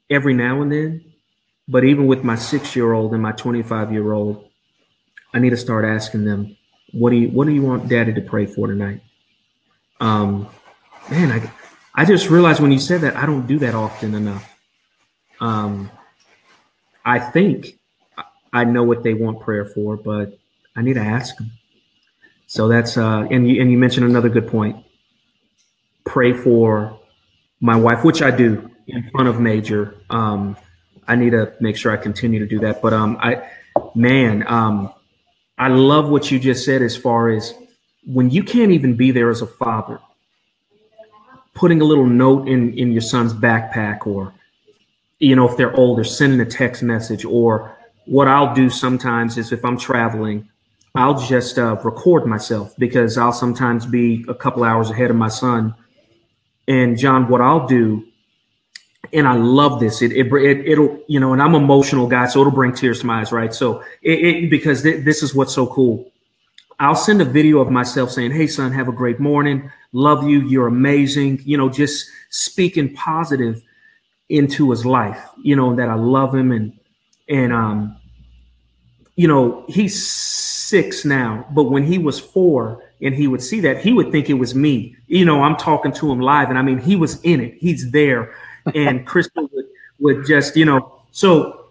[0.10, 1.06] every now and then,
[1.68, 4.50] but even with my six year old and my 25 year old,
[5.34, 6.58] I need to start asking them,
[6.92, 9.02] what do you, what do you want daddy to pray for tonight?
[10.00, 10.48] Um,
[11.10, 11.52] man, I,
[11.98, 14.48] I just realized when you said that, I don't do that often enough.
[15.40, 15.90] Um,
[17.04, 17.80] I think
[18.54, 20.38] I know what they want prayer for, but
[20.76, 21.52] I need to ask them.
[22.46, 24.86] So that's uh, and you and you mentioned another good point.
[26.06, 27.00] Pray for
[27.60, 29.96] my wife, which I do in front of Major.
[30.10, 30.56] Um,
[31.08, 32.82] I need to make sure I continue to do that.
[32.82, 33.50] But um, I,
[33.96, 34.94] man, um,
[35.58, 37.54] I love what you just said as far as
[38.06, 40.00] when you can't even be there as a father,
[41.58, 44.34] putting a little note in in your son's backpack, or
[45.20, 49.52] you know if they're older, sending a text message, or what I'll do sometimes is
[49.52, 50.48] if I'm traveling
[50.98, 55.28] I'll just uh, record myself because I'll sometimes be a couple hours ahead of my
[55.28, 55.76] son.
[56.68, 58.04] And John, what I'll do,
[59.14, 60.02] and I love this.
[60.02, 63.06] It, it, it will you know, and I'm emotional guy, so it'll bring tears to
[63.06, 63.54] my eyes, right?
[63.54, 66.12] So it, it because th- this is what's so cool.
[66.80, 69.72] I'll send a video of myself saying, "Hey, son, have a great morning.
[69.94, 70.42] Love you.
[70.42, 73.62] You're amazing." You know, just speaking positive
[74.30, 75.22] into his life.
[75.42, 76.74] You know that I love him and
[77.30, 77.98] and um
[79.18, 83.80] you know, he's six now, but when he was four and he would see that,
[83.80, 84.96] he would think it was me.
[85.08, 87.92] You know, I'm talking to him live, and I mean, he was in it, he's
[87.92, 88.36] there.
[88.76, 89.66] And Crystal would,
[90.00, 91.66] would just, you know, so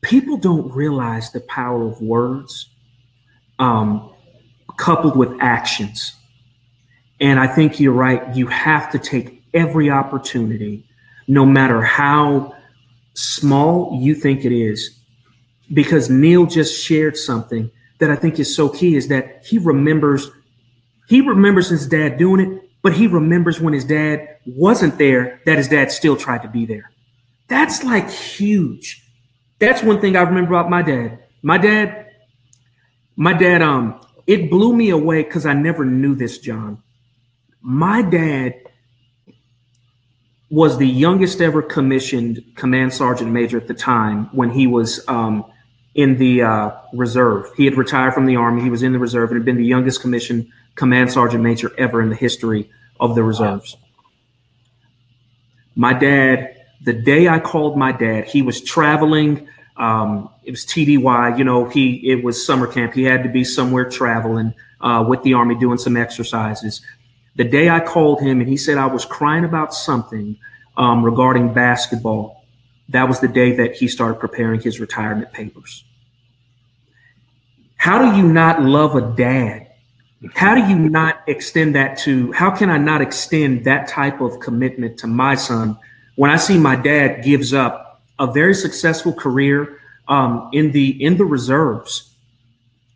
[0.00, 2.70] people don't realize the power of words
[3.58, 4.12] um,
[4.76, 6.14] coupled with actions.
[7.20, 8.34] And I think you're right.
[8.34, 10.86] You have to take every opportunity,
[11.28, 12.54] no matter how
[13.14, 14.98] small you think it is,
[15.72, 20.30] because Neil just shared something that I think is so key is that he remembers
[21.06, 25.58] he remembers his dad doing it, but he remembers when his dad wasn't there that
[25.58, 26.90] his dad still tried to be there.
[27.48, 29.02] That's like huge.
[29.58, 31.22] That's one thing I remember about my dad.
[31.42, 32.03] My dad,
[33.16, 36.82] my dad, um, it blew me away because I never knew this, John.
[37.60, 38.54] My dad
[40.50, 45.44] was the youngest ever commissioned command sergeant major at the time when he was um,
[45.94, 47.50] in the uh, reserve.
[47.56, 48.62] He had retired from the army.
[48.62, 52.02] He was in the reserve and had been the youngest commissioned command sergeant major ever
[52.02, 53.76] in the history of the reserves.
[55.74, 56.54] My dad,
[56.84, 61.38] the day I called my dad, he was traveling Um, it was TDY.
[61.38, 62.94] You know, he it was summer camp.
[62.94, 66.80] He had to be somewhere traveling uh, with the army doing some exercises.
[67.36, 70.36] The day I called him and he said I was crying about something
[70.76, 72.44] um, regarding basketball,
[72.90, 75.84] that was the day that he started preparing his retirement papers.
[77.76, 79.68] How do you not love a dad?
[80.34, 82.32] How do you not extend that to?
[82.32, 85.76] How can I not extend that type of commitment to my son
[86.16, 87.83] when I see my dad gives up
[88.18, 92.10] a very successful career um, in the in the reserves?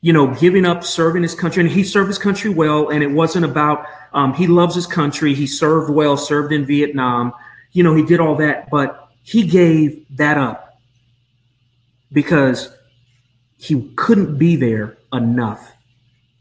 [0.01, 2.89] You know, giving up serving his country, and he served his country well.
[2.89, 5.35] And it wasn't about um, he loves his country.
[5.35, 7.33] He served well, served in Vietnam.
[7.73, 10.81] You know, he did all that, but he gave that up
[12.13, 12.71] because
[13.59, 15.73] he couldn't be there enough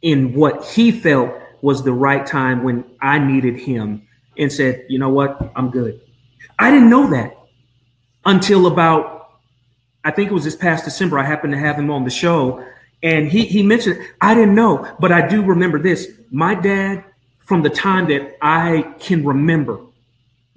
[0.01, 4.07] in what he felt was the right time when I needed him
[4.37, 5.99] and said, you know what, I'm good.
[6.59, 7.36] I didn't know that
[8.27, 9.31] until about,
[10.03, 11.17] I think it was this past December.
[11.17, 12.63] I happened to have him on the show
[13.01, 16.09] and he, he mentioned, I didn't know, but I do remember this.
[16.29, 17.03] My dad,
[17.39, 19.79] from the time that I can remember,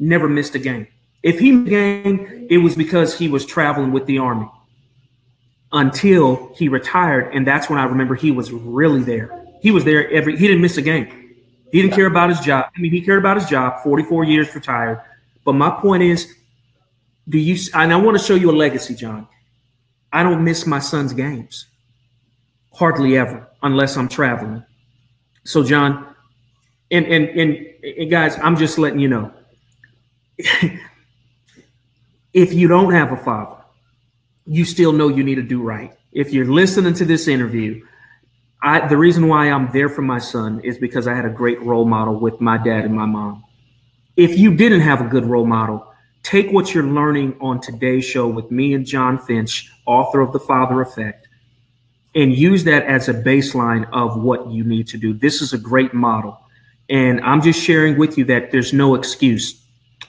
[0.01, 0.89] never missed a game.
[1.23, 4.51] If he missed a game, it was because he was traveling with the army
[5.73, 7.33] until he retired.
[7.33, 9.45] And that's when I remember he was really there.
[9.63, 11.07] He was there every, he didn't miss a game.
[11.71, 12.73] He didn't care about his job.
[12.77, 15.01] I mean, he cared about his job, 44 years retired.
[15.45, 16.35] But my point is,
[17.31, 19.27] do you, and I want to show you a legacy, John.
[20.13, 21.67] I don't miss my son's games
[22.73, 24.65] hardly ever unless I'm traveling.
[25.45, 26.15] So, John,
[26.91, 29.33] and, and, and, and guys, I'm just letting you know
[32.33, 33.63] if you don't have a father,
[34.47, 35.93] you still know you need to do right.
[36.13, 37.85] If you're listening to this interview,
[38.63, 41.63] I, the reason why I'm there for my son is because I had a great
[41.63, 43.45] role model with my dad and my mom.
[44.17, 45.90] If you didn't have a good role model,
[46.23, 50.41] take what you're learning on today's show with me and John Finch, author of The
[50.41, 51.29] Father Effect,
[52.15, 55.15] and use that as a baseline of what you need to do.
[55.15, 56.39] This is a great model.
[56.89, 59.63] And I'm just sharing with you that there's no excuse.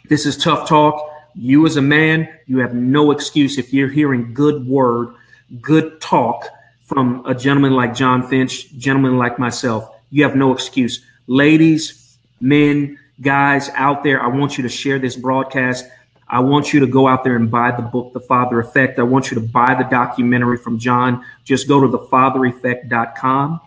[0.09, 1.09] This is tough talk.
[1.36, 5.14] You, as a man, you have no excuse if you're hearing good word,
[5.62, 6.47] good talk
[6.82, 9.95] from a gentleman like John Finch, gentleman like myself.
[10.09, 11.05] You have no excuse.
[11.28, 15.86] Ladies, men, guys out there, I want you to share this broadcast.
[16.32, 18.97] I want you to go out there and buy the book, The Father Effect.
[18.99, 21.25] I want you to buy the documentary from John.
[21.43, 23.59] Just go to thefathereffect.com.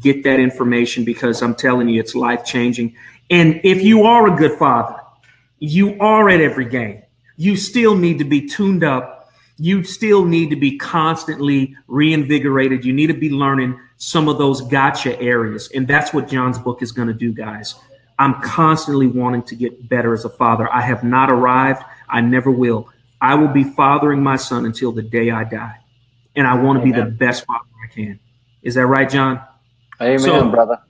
[0.00, 2.94] Get that information because I'm telling you, it's life changing.
[3.30, 5.00] And if you are a good father,
[5.60, 7.02] you are at every game.
[7.36, 9.30] You still need to be tuned up.
[9.56, 12.84] You still need to be constantly reinvigorated.
[12.84, 15.70] You need to be learning some of those gotcha areas.
[15.74, 17.76] And that's what John's book is going to do, guys.
[18.18, 20.72] I'm constantly wanting to get better as a father.
[20.72, 21.82] I have not arrived.
[22.08, 22.88] I never will.
[23.20, 25.78] I will be fathering my son until the day I die.
[26.36, 28.20] And I want to be the best father I can.
[28.62, 29.40] Is that right, John?
[30.00, 30.80] Amen, so, brother.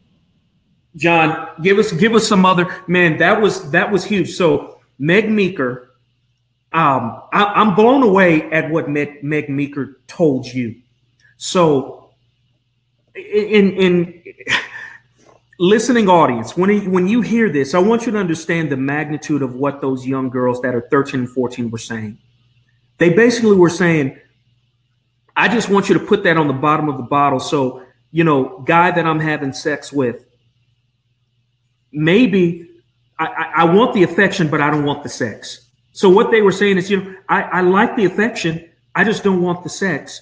[0.97, 3.19] John, give us give us some other man.
[3.19, 4.35] That was that was huge.
[4.35, 5.91] So Meg Meeker,
[6.73, 10.77] um, I, am blown away at what Meg, Meg Meeker told you.
[11.37, 12.11] So,
[13.15, 14.23] in in
[15.59, 19.43] listening audience, when he, when you hear this, I want you to understand the magnitude
[19.43, 22.19] of what those young girls that are 13 and 14 were saying.
[22.99, 24.19] They basically were saying,
[25.37, 27.83] "I just want you to put that on the bottom of the bottle." So,
[28.13, 30.25] you know, guy that I'm having sex with
[31.95, 32.69] maybe
[33.19, 35.70] I, I, want the affection, but I don't want the sex.
[35.93, 39.23] So what they were saying is, you know, I, I like the affection, I just
[39.23, 40.20] don't want the sex.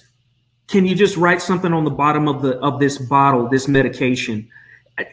[0.67, 4.47] Can you just write something on the bottom of the of this bottle, this medication?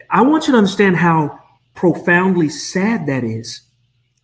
[0.09, 1.39] I, want you to understand how
[1.73, 3.61] profoundly sad that is.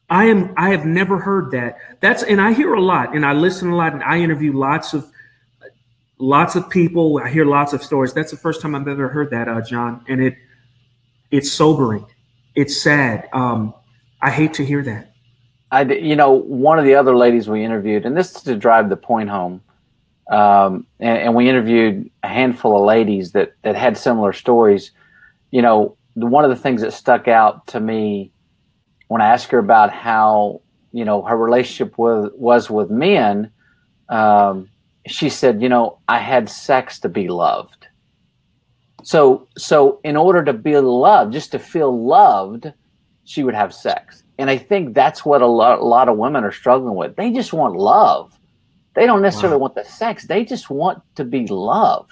[0.10, 1.78] I am I have never heard that.
[2.00, 4.94] That's and I hear a lot and I listen a lot and I interview lots
[4.94, 5.10] of
[6.18, 7.20] lots of people.
[7.24, 8.14] I hear lots of stories.
[8.14, 10.36] That's the first time I've ever heard that, uh, John, and it
[11.32, 12.06] it's sobering
[12.58, 13.30] it's sad.
[13.34, 13.76] Um,
[14.20, 15.14] I hate to hear that.
[15.72, 18.90] I, you know, one of the other ladies we interviewed, and this is to drive
[18.90, 19.62] the point home,
[20.32, 24.92] um, and, and, we interviewed a handful of ladies that that had similar stories.
[25.52, 28.32] You know, one of the things that stuck out to me
[29.08, 30.62] when I asked her about how
[30.92, 33.52] you know her relationship was was with men,
[34.10, 34.70] um,
[35.08, 37.88] she said, you know, I had sex to be loved.
[39.04, 42.72] So so in order to be loved, just to feel loved,
[43.24, 44.24] she would have sex.
[44.38, 47.16] And I think that's what a lot, a lot of women are struggling with.
[47.16, 48.38] They just want love.
[48.94, 49.62] They don't necessarily wow.
[49.62, 50.28] want the sex.
[50.28, 52.12] They just want to be loved.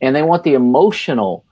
[0.00, 1.44] And they want the emotional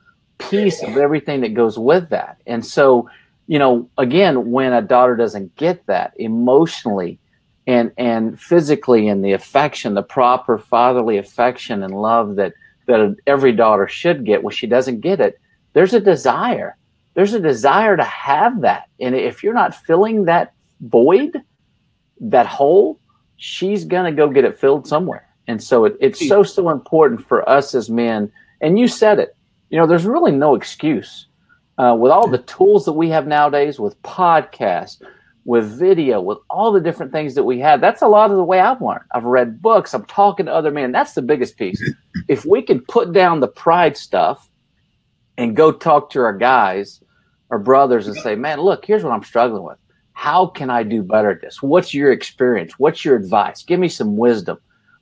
[0.48, 2.40] piece of everything that goes with that.
[2.46, 3.08] And so,
[3.46, 7.18] you know, again, when a daughter doesn't get that emotionally,
[7.66, 12.54] and and physically and the affection, the proper fatherly affection and love that
[12.86, 15.40] that every daughter should get when she doesn't get it,
[15.72, 16.76] there's a desire.
[17.14, 18.88] There's a desire to have that.
[18.98, 21.40] And if you're not filling that void,
[22.20, 22.98] that hole,
[23.36, 25.28] she's going to go get it filled somewhere.
[25.46, 28.32] And so it, it's so, so important for us as men.
[28.60, 29.36] And you said it,
[29.70, 31.26] you know, there's really no excuse.
[31.78, 35.00] Uh, with all the tools that we have nowadays, with podcasts,
[35.44, 37.80] with video, with all the different things that we have.
[37.80, 39.04] That's a lot of the way I've learned.
[39.12, 40.92] I've read books, I'm talking to other men.
[40.92, 41.82] That's the biggest piece.
[42.28, 44.48] if we can put down the pride stuff
[45.38, 47.02] and go talk to our guys
[47.48, 49.78] or brothers and say, man, look, here's what I'm struggling with.
[50.12, 51.62] How can I do better at this?
[51.62, 52.74] What's your experience?
[52.78, 53.62] What's your advice?
[53.62, 54.58] Give me some wisdom.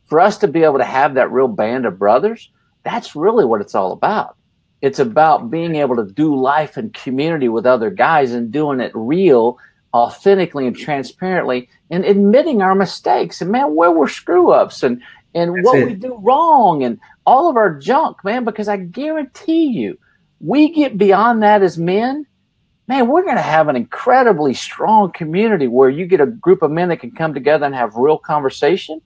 [0.07, 2.51] For us to be able to have that real band of brothers,
[2.85, 4.38] that's really what it's all about.
[4.81, 8.93] It's about being able to do life in community with other guys and doing it
[8.95, 9.59] real
[9.93, 13.41] authentically and transparently and admitting our mistakes.
[13.41, 15.03] And man where we're screw ups and
[15.35, 15.87] and That's what it.
[15.87, 19.99] we do wrong and all of our junk man because i guarantee you
[20.41, 22.27] we get beyond that as men
[22.87, 26.71] man we're going to have an incredibly strong community where you get a group of
[26.71, 29.03] men that can come together and have real conversation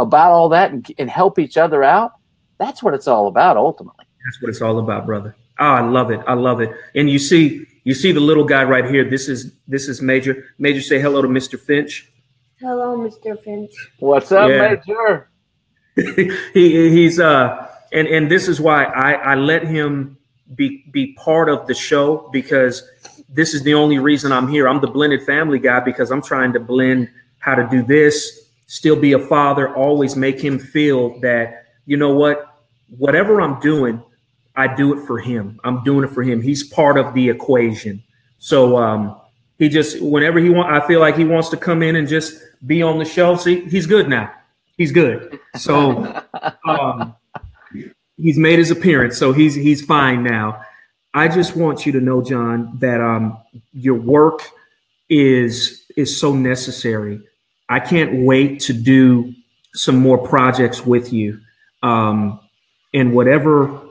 [0.00, 2.12] about all that and, and help each other out.
[2.58, 6.10] That's what it's all about ultimately that's what it's all about brother oh i love
[6.10, 9.08] it i love it and you see you see the little guy right here.
[9.08, 10.44] This is this is Major.
[10.58, 11.58] Major, say hello to Mr.
[11.58, 12.10] Finch.
[12.58, 13.42] Hello, Mr.
[13.42, 13.72] Finch.
[13.98, 14.76] What's up, yeah.
[14.86, 15.30] Major?
[16.54, 20.18] he he's uh and and this is why I I let him
[20.54, 22.88] be be part of the show because
[23.28, 24.68] this is the only reason I'm here.
[24.68, 28.96] I'm the blended family guy because I'm trying to blend how to do this, still
[28.96, 34.02] be a father, always make him feel that you know what, whatever I'm doing,
[34.60, 35.58] I do it for him.
[35.64, 36.42] I'm doing it for him.
[36.42, 38.02] He's part of the equation.
[38.38, 39.18] So um,
[39.58, 42.42] he just whenever he want, I feel like he wants to come in and just
[42.66, 43.36] be on the show.
[43.36, 44.30] See, he's good now.
[44.76, 45.40] He's good.
[45.56, 46.22] So
[46.64, 47.14] um,
[48.18, 49.16] he's made his appearance.
[49.16, 50.62] So he's he's fine now.
[51.14, 53.38] I just want you to know, John, that um,
[53.72, 54.42] your work
[55.08, 57.18] is is so necessary.
[57.70, 59.32] I can't wait to do
[59.74, 61.40] some more projects with you.
[61.82, 62.40] Um,
[62.92, 63.89] and whatever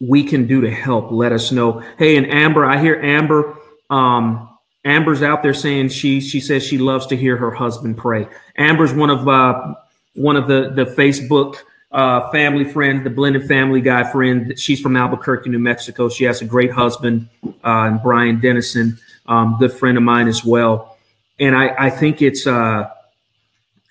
[0.00, 1.82] we can do to help, let us know.
[1.98, 3.58] Hey, and Amber, I hear Amber.
[3.90, 4.48] Um,
[4.84, 8.28] Amber's out there saying she she says she loves to hear her husband pray.
[8.56, 9.74] Amber's one of uh,
[10.14, 11.56] one of the the Facebook
[11.90, 14.58] uh, family friends, the blended family guy friend.
[14.58, 16.08] She's from Albuquerque, New Mexico.
[16.08, 20.44] She has a great husband, uh, and Brian Dennison, um, good friend of mine as
[20.44, 20.96] well.
[21.40, 22.88] And I, I think it's uh,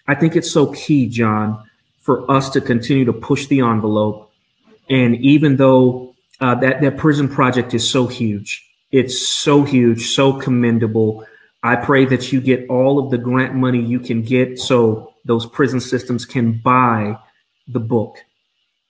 [0.07, 1.63] I think it's so key, John,
[1.99, 4.26] for us to continue to push the envelope
[4.89, 10.33] and even though uh, that that prison project is so huge, it's so huge, so
[10.33, 11.25] commendable.
[11.63, 15.45] I pray that you get all of the grant money you can get, so those
[15.45, 17.17] prison systems can buy
[17.67, 18.17] the book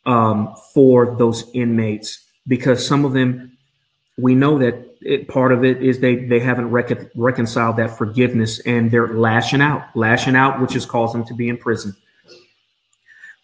[0.06, 3.57] um, for those inmates, because some of them,
[4.18, 8.60] we know that it, part of it is they they haven't rec- reconciled that forgiveness
[8.60, 11.95] and they're lashing out, lashing out, which has caused them to be in prison.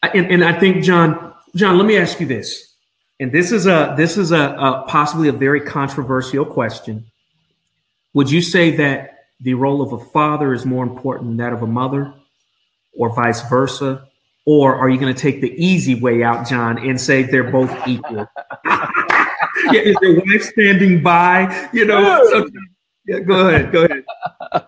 [0.01, 2.75] And, and I think John, John, let me ask you this,
[3.19, 7.05] and this is a this is a, a possibly a very controversial question.
[8.13, 11.61] Would you say that the role of a father is more important than that of
[11.61, 12.13] a mother,
[12.97, 14.07] or vice versa?
[14.45, 17.71] Or are you going to take the easy way out, John, and say they're both
[17.87, 18.27] equal?
[18.65, 18.89] yeah,
[19.71, 21.69] is your wife standing by?
[21.71, 22.49] You know, so,
[23.05, 24.03] yeah, go ahead, go ahead.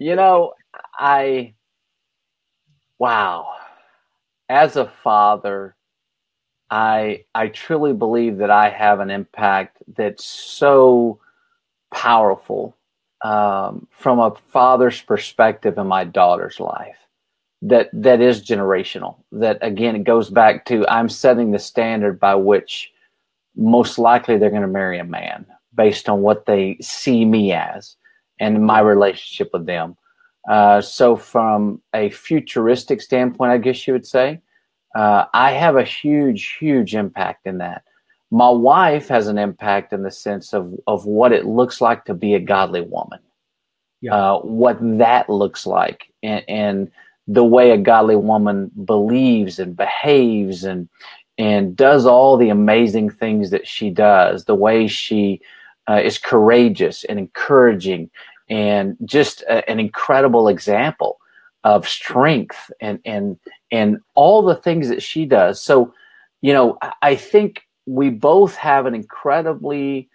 [0.00, 0.54] You know,
[0.98, 1.54] I
[2.98, 3.46] wow.
[4.48, 5.73] As a father,
[6.74, 11.20] I I truly believe that I have an impact that's so
[11.92, 12.76] powerful
[13.24, 16.96] um, from a father's perspective in my daughter's life
[17.62, 19.18] that that is generational.
[19.30, 22.90] That again, it goes back to I'm setting the standard by which
[23.54, 25.46] most likely they're going to marry a man
[25.76, 27.94] based on what they see me as
[28.40, 29.96] and my relationship with them.
[30.50, 34.40] Uh, so, from a futuristic standpoint, I guess you would say,
[34.94, 37.84] uh, I have a huge, huge impact in that.
[38.30, 42.14] My wife has an impact in the sense of, of what it looks like to
[42.14, 43.20] be a godly woman,
[44.00, 44.14] yeah.
[44.14, 46.90] uh, what that looks like, and, and
[47.26, 50.88] the way a godly woman believes and behaves and
[51.36, 55.40] and does all the amazing things that she does, the way she
[55.88, 58.08] uh, is courageous and encouraging,
[58.48, 61.18] and just a, an incredible example
[61.64, 63.38] of strength and and
[63.70, 65.60] and all the things that she does.
[65.60, 65.92] So,
[66.42, 70.08] you know, I think we both have an incredibly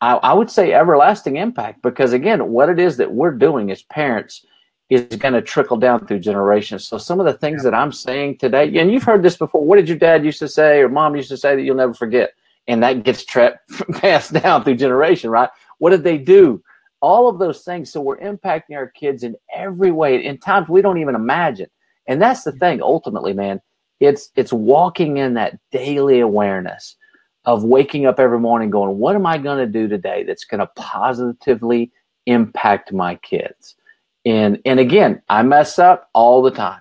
[0.00, 3.82] I, I would say everlasting impact because again, what it is that we're doing as
[3.84, 4.44] parents
[4.90, 6.86] is going to trickle down through generations.
[6.86, 9.64] So some of the things that I'm saying today, and you've heard this before.
[9.64, 11.94] What did your dad used to say or mom used to say that you'll never
[11.94, 12.34] forget?
[12.68, 13.58] And that gets tra-
[13.94, 15.48] passed down through generation, right?
[15.78, 16.62] What did they do?
[17.04, 17.92] All of those things.
[17.92, 21.68] So we're impacting our kids in every way in times we don't even imagine.
[22.08, 22.80] And that's the thing.
[22.80, 23.60] Ultimately, man,
[24.00, 26.96] it's it's walking in that daily awareness
[27.44, 30.60] of waking up every morning, going, "What am I going to do today that's going
[30.60, 31.92] to positively
[32.24, 33.76] impact my kids?"
[34.24, 36.80] And and again, I mess up all the time,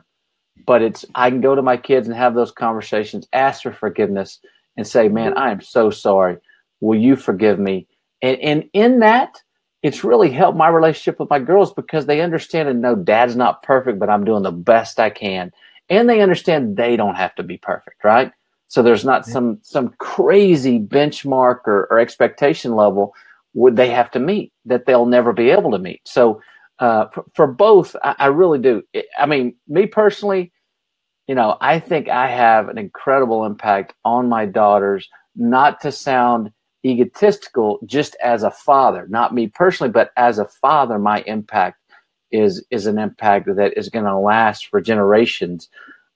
[0.66, 4.40] but it's I can go to my kids and have those conversations, ask for forgiveness,
[4.78, 6.38] and say, "Man, I am so sorry.
[6.80, 7.88] Will you forgive me?"
[8.22, 9.43] And and in that,
[9.84, 13.62] it's really helped my relationship with my girls because they understand and know Dad's not
[13.64, 15.52] perfect, but I'm doing the best I can,
[15.90, 18.32] and they understand they don't have to be perfect, right?
[18.70, 23.14] So there's not some some crazy benchmark or, or expectation level
[23.54, 26.02] would they have to meet that they'll never be able to meet.
[26.06, 26.42] So
[26.80, 28.82] uh, for, for, both, I, I really do.
[29.18, 30.52] I mean, me personally,
[31.28, 36.52] you know, I think I have an incredible impact on my daughters, not to sound
[36.86, 41.80] egotistical, just as a father, not me personally, but as a father, my impact
[42.32, 45.70] is is an impact that is going to last for generations,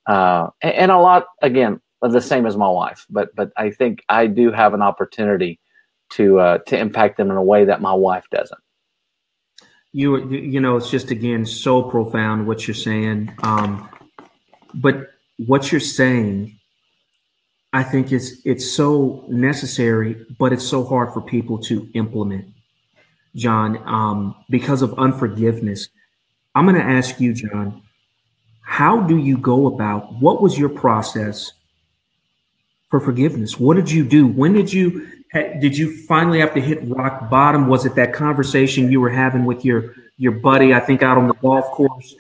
[0.08, 3.06] uh, and, and, a lot again the same as my wife.
[3.10, 5.60] But but I think I do have an opportunity
[6.12, 8.60] to uh, to impact them in a way that my wife doesn't
[9.94, 13.90] you you know it's just again so profound what you're saying um,
[14.76, 15.12] but
[15.46, 16.60] what you're saying
[17.74, 22.46] i think is it's so necessary but it's so hard for people to implement
[23.36, 25.90] john um, because of unforgiveness
[26.56, 27.82] i'm going to ask you john
[28.62, 31.52] how do you go about what was your process
[32.90, 36.80] for forgiveness what did you do when did you did you finally have to hit
[36.88, 37.68] rock bottom?
[37.68, 40.74] Was it that conversation you were having with your your buddy?
[40.74, 42.16] I think out on the golf course.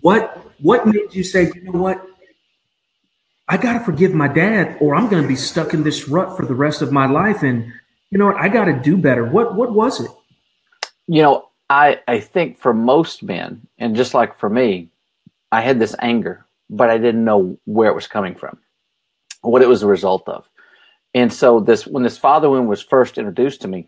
[0.00, 2.06] What what made you say, you know what?
[3.52, 6.38] I got to forgive my dad, or I'm going to be stuck in this rut
[6.38, 7.42] for the rest of my life.
[7.42, 7.70] And
[8.08, 8.40] you know what?
[8.40, 9.26] I got to do better.
[9.26, 10.10] What what was it?
[11.06, 14.88] You know, I I think for most men, and just like for me,
[15.52, 18.56] I had this anger, but I didn't know where it was coming from,
[19.42, 20.48] what it was a result of.
[21.12, 23.86] And so this when this father wound was first introduced to me,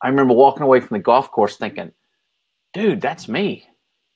[0.00, 1.92] I remember walking away from the golf course thinking,
[2.72, 3.66] dude, that's me.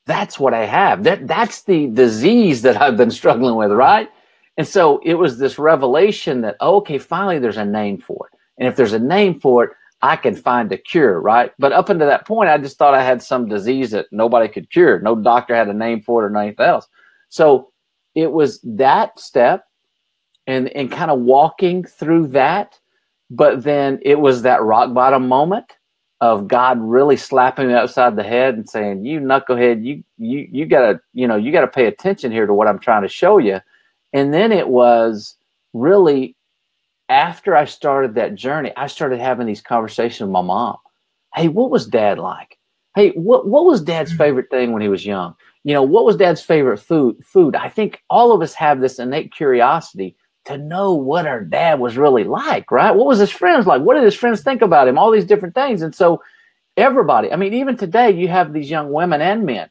[0.07, 1.05] That's what I have.
[1.05, 4.09] That that's the disease that I've been struggling with, right?
[4.57, 8.39] And so it was this revelation that, oh, okay, finally there's a name for it.
[8.59, 9.71] And if there's a name for it,
[10.03, 11.53] I can find a cure, right?
[11.59, 14.71] But up until that point, I just thought I had some disease that nobody could
[14.71, 15.01] cure.
[15.01, 16.87] No doctor had a name for it or anything else.
[17.29, 17.73] So
[18.15, 19.67] it was that step
[20.47, 22.79] and and kind of walking through that
[23.31, 25.77] but then it was that rock bottom moment
[26.21, 30.67] of God really slapping me upside the head and saying, "You knucklehead, you you you
[30.67, 33.61] gotta you know you gotta pay attention here to what I'm trying to show you."
[34.13, 35.37] And then it was
[35.75, 36.37] really
[37.09, 40.79] after I started that journey, I started having these conversations with my mom.
[41.35, 42.59] Hey, what was Dad like?
[42.95, 44.19] Hey, what what was Dad's mm.
[44.19, 45.35] favorite thing when he was young?
[45.65, 47.23] You know, what was Dad's favorite food?
[47.25, 47.57] Food.
[47.57, 50.17] I think all of us have this innate curiosity
[50.47, 52.95] to know what our dad was really like, right?
[52.95, 53.83] What was his friends like?
[53.83, 54.97] What did his friends think about him?
[54.97, 55.83] All these different things.
[55.83, 56.23] And so
[56.77, 59.69] everybody, I mean, even today you have these young women and men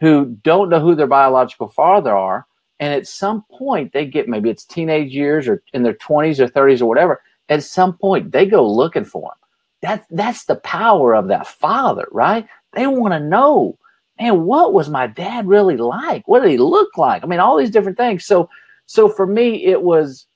[0.00, 2.46] who don't know who their biological father are.
[2.80, 6.48] And at some point they get maybe it's teenage years or in their 20s or
[6.48, 7.22] 30s or whatever.
[7.48, 9.38] At some point they go looking for him.
[9.82, 12.48] That, that's the power of that father, right?
[12.72, 13.78] They want to know,
[14.18, 16.26] man, what was my dad really like?
[16.26, 17.22] What did he look like?
[17.22, 18.26] I mean, all these different things.
[18.26, 18.50] So
[18.86, 20.26] so for me, it was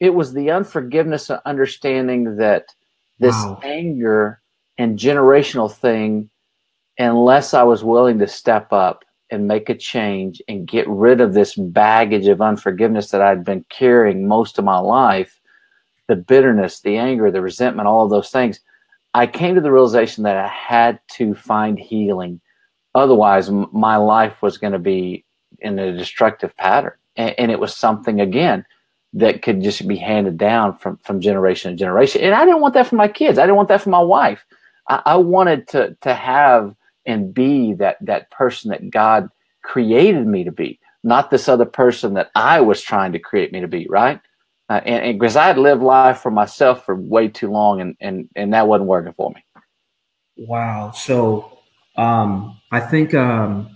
[0.00, 2.66] it was the unforgiveness of understanding that
[3.18, 3.60] this wow.
[3.62, 4.42] anger
[4.76, 6.28] and generational thing,
[6.98, 11.32] unless I was willing to step up and make a change and get rid of
[11.32, 15.40] this baggage of unforgiveness that I'd been carrying most of my life,
[16.08, 18.60] the bitterness, the anger, the resentment, all of those things,
[19.14, 22.40] I came to the realization that I had to find healing.
[22.94, 25.24] Otherwise, m- my life was going to be
[25.60, 28.64] in a destructive pattern and, and, it was something again
[29.12, 32.22] that could just be handed down from from generation to generation.
[32.22, 33.38] And I didn't want that for my kids.
[33.38, 34.44] I didn't want that for my wife.
[34.88, 36.74] I, I wanted to to have
[37.06, 39.28] and be that that person that God
[39.62, 43.60] created me to be, not this other person that I was trying to create me
[43.60, 43.86] to be.
[43.88, 44.20] Right.
[44.68, 48.28] Uh, and because I had lived life for myself for way too long, and and
[48.34, 49.44] and that wasn't working for me.
[50.36, 50.92] Wow.
[50.92, 51.58] So
[51.96, 53.73] um, I think um,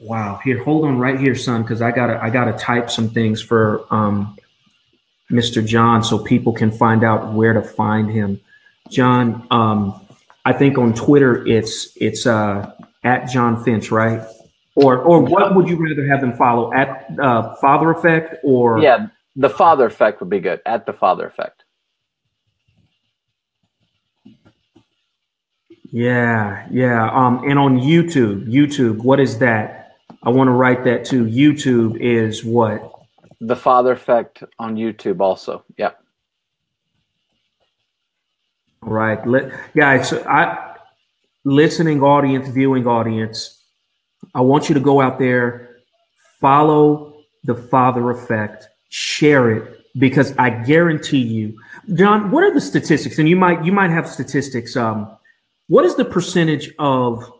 [0.00, 0.40] Wow.
[0.42, 3.86] Here, hold on right here, son, because I gotta I gotta type some things for
[3.92, 4.36] um,
[5.30, 5.64] Mr.
[5.64, 8.40] John so people can find out where to find him.
[8.90, 10.00] John, um,
[10.44, 14.22] I think on Twitter it's it's uh, at John Finch, right?
[14.74, 19.06] Or or what would you rather have them follow at uh, Father Effect or yeah,
[19.34, 21.64] the Father Effect would be good at the Father Effect.
[25.92, 27.10] Yeah, yeah.
[27.10, 29.85] Um, and on YouTube, YouTube, what is that?
[30.22, 32.92] I want to write that to YouTube is what?
[33.40, 35.64] The Father Effect on YouTube also.
[35.76, 36.02] Yep.
[38.80, 39.26] Right.
[39.26, 40.76] Let, guys, so I
[41.44, 43.62] listening audience, viewing audience,
[44.34, 45.78] I want you to go out there,
[46.40, 51.58] follow the Father Effect, share it, because I guarantee you,
[51.94, 53.18] John, what are the statistics?
[53.18, 54.76] And you might you might have statistics.
[54.76, 55.16] Um,
[55.68, 57.32] what is the percentage of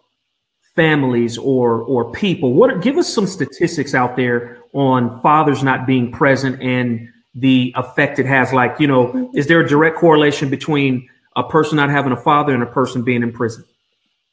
[0.77, 2.53] families or or people?
[2.53, 8.19] What give us some statistics out there on fathers not being present and the effect
[8.19, 8.53] it has?
[8.53, 12.55] Like, you know, is there a direct correlation between a person not having a father
[12.55, 13.65] and a person being in prison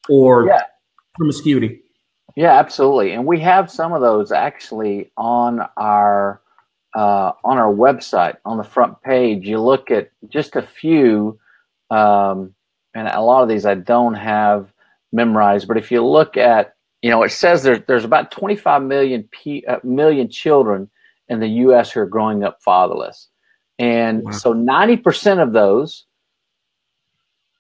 [0.09, 0.63] or yeah.
[1.15, 1.79] promiscuity?
[2.35, 3.13] Yeah, absolutely.
[3.13, 6.41] And we have some of those actually on our
[6.95, 9.47] uh, on our website on the front page.
[9.47, 11.39] You look at just a few.
[11.89, 12.53] Um,
[12.95, 14.72] and a lot of these I don't have
[15.14, 19.27] memorized, but if you look at, you know, it says there, there's about 25 million,
[19.31, 20.90] p, uh, million children
[21.30, 21.91] in the U.S.
[21.91, 23.30] who are growing up fatherless.
[23.80, 24.31] And wow.
[24.31, 26.06] so 90% of those,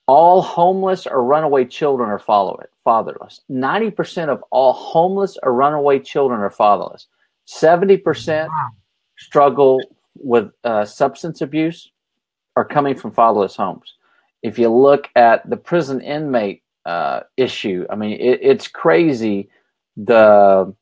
[0.07, 3.39] all homeless or runaway children are fatherless.
[3.49, 7.07] 90% of all homeless or runaway children are fatherless.
[7.47, 8.69] 70% wow.
[9.17, 9.81] struggle
[10.15, 11.89] with uh, substance abuse
[12.55, 13.95] are coming from fatherless homes
[14.43, 19.49] if you look at the prison inmate uh, issue, I mean, it, it's crazy.
[19.95, 20.73] The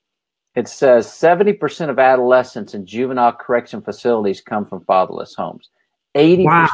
[0.55, 5.69] it says 70% of adolescents in juvenile correction facilities come from fatherless homes.
[6.15, 6.69] 80%, wow.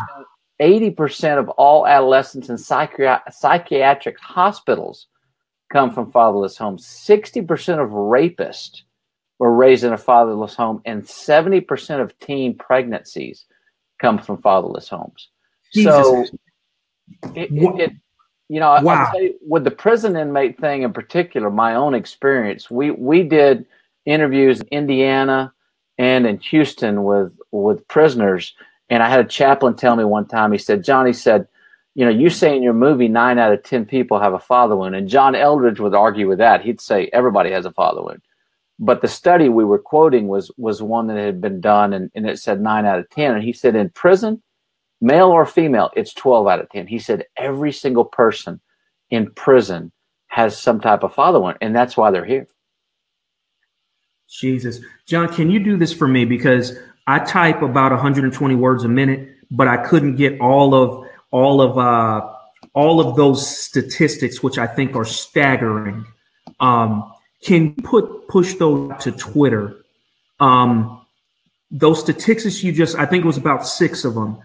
[0.59, 5.07] 80% of all adolescents in psychi- psychiatric hospitals
[5.71, 6.85] come from fatherless homes.
[6.85, 8.81] 60% of rapists
[9.37, 13.45] were raised in a fatherless home, and 70% of teen pregnancies
[14.01, 15.29] come from fatherless homes.
[15.71, 15.93] Jesus.
[15.93, 16.23] So
[17.35, 17.91] it, it, it,
[18.49, 19.11] you know, wow.
[19.41, 23.65] With the prison inmate thing in particular, my own experience, we we did
[24.06, 25.53] interviews in Indiana
[25.98, 28.53] and in Houston with with prisoners,
[28.90, 30.52] and I had a chaplain tell me one time.
[30.52, 31.48] He said, "Johnny said."
[31.95, 34.76] You know, you say in your movie nine out of ten people have a father
[34.76, 36.61] wound, and John Eldredge would argue with that.
[36.61, 38.22] He'd say everybody has a father wound
[38.80, 42.30] but the study we were quoting was was one that had been done and, and
[42.30, 44.41] it said nine out of ten and he said in prison
[45.02, 46.88] male or female, it's 12 out of 10.
[46.88, 48.60] He said every single person
[49.10, 49.91] in prison
[50.28, 52.48] has some type of father wound, and that's why they're here.
[54.30, 54.80] Jesus.
[55.06, 56.26] John, can you do this for me?
[56.26, 61.61] Because I type about 120 words a minute, but I couldn't get all of all
[61.61, 62.34] of uh
[62.74, 66.06] all of those statistics, which I think are staggering.
[66.60, 67.11] Um,
[67.44, 69.78] can you put push those to Twitter?
[70.40, 71.06] Um,
[71.72, 74.38] those statistics you just, I think it was about six of them.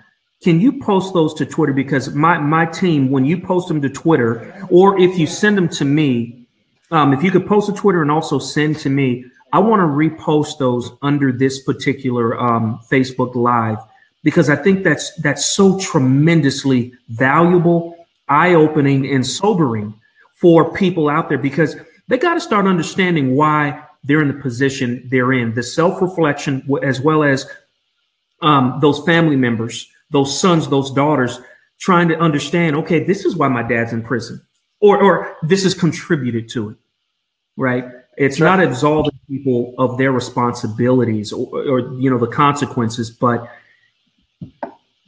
[0.42, 1.72] Can you post those to Twitter?
[1.72, 5.68] Because my, my team, when you post them to Twitter, or if you send them
[5.68, 6.46] to me,
[6.90, 9.86] um, if you could post to Twitter and also send to me, I want to
[9.86, 13.78] repost those under this particular um, Facebook Live
[14.22, 19.94] because I think that's that's so tremendously valuable, eye-opening, and sobering
[20.34, 21.76] for people out there because
[22.08, 25.54] they got to start understanding why they're in the position they're in.
[25.54, 27.46] The self-reflection, as well as
[28.40, 31.40] um, those family members those sons, those daughters,
[31.80, 34.40] trying to understand, okay, this is why my dad's in prison,
[34.80, 36.76] or or this has contributed to it,
[37.56, 37.84] right?
[38.16, 43.48] It's not absolving people of their responsibilities or, or you know the consequences, but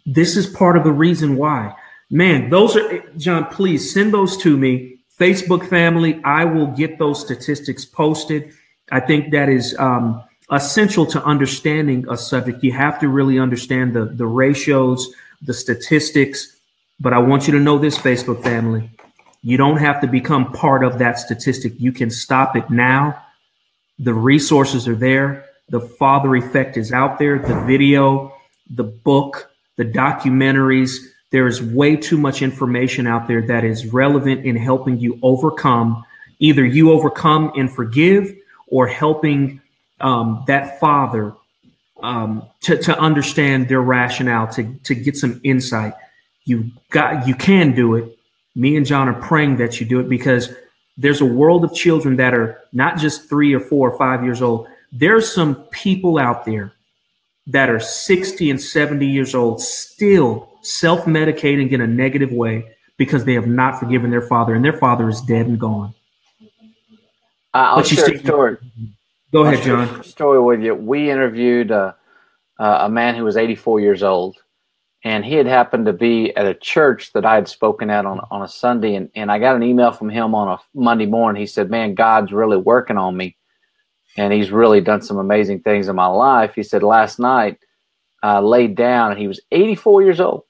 [0.07, 1.75] this is part of the reason why.
[2.11, 3.47] Man, those are John.
[3.47, 6.21] Please send those to me, Facebook family.
[6.25, 8.53] I will get those statistics posted.
[8.93, 12.63] I think that is um, essential to understanding a subject.
[12.63, 15.13] You have to really understand the, the ratios,
[15.43, 16.57] the statistics.
[17.01, 18.91] But I want you to know this, Facebook family.
[19.43, 21.75] You don't have to become part of that statistic.
[21.79, 23.23] You can stop it now.
[23.99, 25.47] The resources are there.
[25.69, 27.39] The father effect is out there.
[27.39, 28.33] The video,
[28.71, 30.97] the book, the documentaries.
[31.31, 36.05] There is way too much information out there that is relevant in helping you overcome.
[36.39, 38.33] Either you overcome and forgive
[38.69, 39.61] or helping
[40.01, 41.35] um, that father
[42.03, 45.95] um, to, to understand their rationale, to, to get some insight.
[46.45, 48.19] You got you can do it.
[48.55, 50.53] Me and John are praying that you do it because
[50.97, 54.43] there's a world of children that are not just three or four or five years
[54.43, 54.69] old.
[54.93, 56.73] There's some people out there
[57.47, 63.35] that are 60 and 70 years old still self-medicating in a negative way because they
[63.35, 65.95] have not forgiven their father and their father is dead and gone.
[67.53, 68.57] I'll but share a story.
[69.35, 70.05] Go ahead, John.
[70.05, 70.77] story with you.
[70.77, 71.95] We interviewed uh,
[72.61, 74.39] uh, a man who was 84 years old,
[75.05, 78.21] and he had happened to be at a church that I had spoken at on
[78.31, 81.41] on a Sunday, and, and I got an email from him on a Monday morning.
[81.41, 83.37] He said, "Man, God's really working on me,
[84.17, 87.59] and He's really done some amazing things in my life." He said, "Last night,
[88.23, 90.45] I laid down, and he was 84 years old."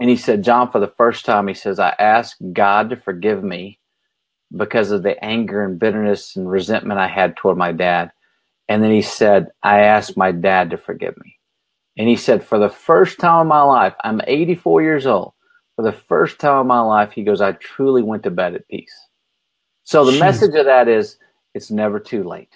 [0.00, 3.44] And he said, John, for the first time, he says, I asked God to forgive
[3.44, 3.78] me
[4.56, 8.12] because of the anger and bitterness and resentment I had toward my dad.
[8.68, 11.38] And then he said, I asked my dad to forgive me.
[11.98, 15.34] And he said, for the first time in my life, I'm 84 years old.
[15.76, 18.68] For the first time in my life, he goes, I truly went to bed at
[18.68, 18.94] peace.
[19.84, 20.20] So the Jeez.
[20.20, 21.18] message of that is
[21.54, 22.52] it's never too late.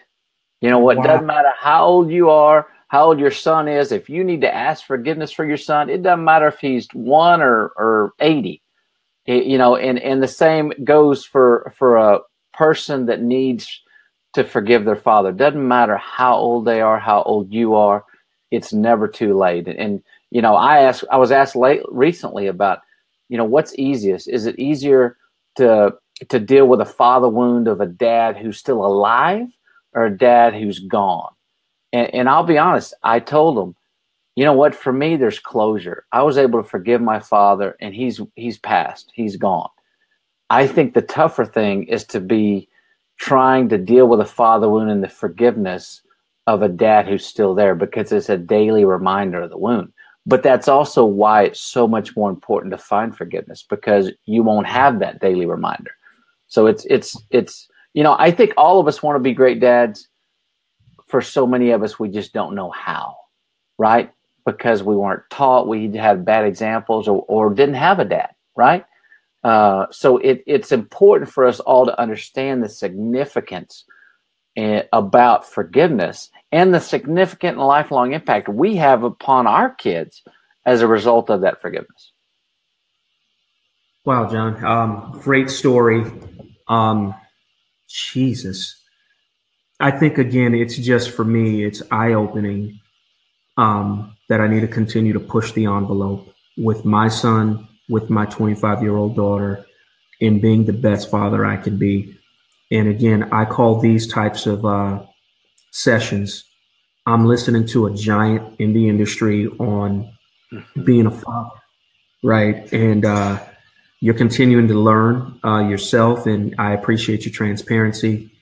[0.60, 0.98] You know what?
[0.98, 1.05] Wow.
[1.05, 3.93] Doesn't matter how old you are, how old your son is.
[3.93, 7.43] If you need to ask forgiveness for your son, it doesn't matter if he's one
[7.43, 8.62] or, or 80.
[9.27, 12.20] You know, and, and the same goes for, for a
[12.55, 13.82] person that needs
[14.35, 15.32] to forgive their father.
[15.32, 18.05] Doesn't matter how old they are, how old you are,
[18.51, 19.66] it's never too late.
[19.66, 22.81] And, and you know, I asked, I was asked late recently about,
[23.28, 24.28] you know, what's easiest?
[24.28, 25.16] Is it easier
[25.57, 25.94] to
[26.31, 29.48] to deal with a father wound of a dad who's still alive
[29.93, 31.32] or a dad who's gone?
[31.93, 33.74] And, and I'll be honest, I told him,
[34.37, 34.75] you know what?
[34.75, 36.07] For me, there's closure.
[36.13, 39.11] I was able to forgive my father, and he's he's passed.
[39.15, 39.71] He's gone.
[40.51, 42.69] I think the tougher thing is to be
[43.19, 46.03] trying to deal with a father wound and the forgiveness
[46.47, 49.93] of a dad who's still there because it's a daily reminder of the wound.
[50.27, 54.67] But that's also why it's so much more important to find forgiveness because you won't
[54.67, 55.91] have that daily reminder.
[56.47, 59.61] So it's it's it's you know I think all of us want to be great
[59.61, 60.09] dads
[61.07, 63.17] for so many of us, we just don't know how,
[63.79, 64.13] right?
[64.47, 68.85] Because we weren't taught, we had bad examples, or, or didn't have a dad, right?
[69.44, 73.85] Uh, so it, it's important for us all to understand the significance
[74.56, 80.23] in, about forgiveness and the significant and lifelong impact we have upon our kids
[80.64, 82.12] as a result of that forgiveness.
[84.05, 86.05] Wow, John, um, great story.
[86.68, 87.14] Um,
[87.89, 88.82] Jesus,
[89.78, 92.81] I think again, it's just for me, it's eye opening
[93.56, 98.27] um, that I need to continue to push the envelope with my son, with my
[98.27, 99.65] 25 year old daughter,
[100.20, 102.16] in being the best father I can be.
[102.70, 105.05] And again, I call these types of uh,
[105.70, 106.44] sessions.
[107.07, 110.11] I'm listening to a giant in the industry on
[110.53, 110.85] mm-hmm.
[110.85, 111.61] being a father,
[112.24, 112.73] right?
[112.73, 113.39] And uh,
[114.01, 118.32] you're continuing to learn uh, yourself, and I appreciate your transparency.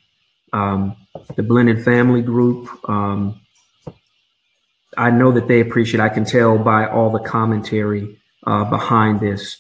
[0.53, 0.97] Um,
[1.37, 2.69] the blended family group.
[2.89, 3.41] Um,
[4.97, 6.01] I know that they appreciate.
[6.01, 9.57] I can tell by all the commentary uh, behind this.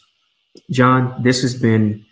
[0.71, 2.05] John, this has been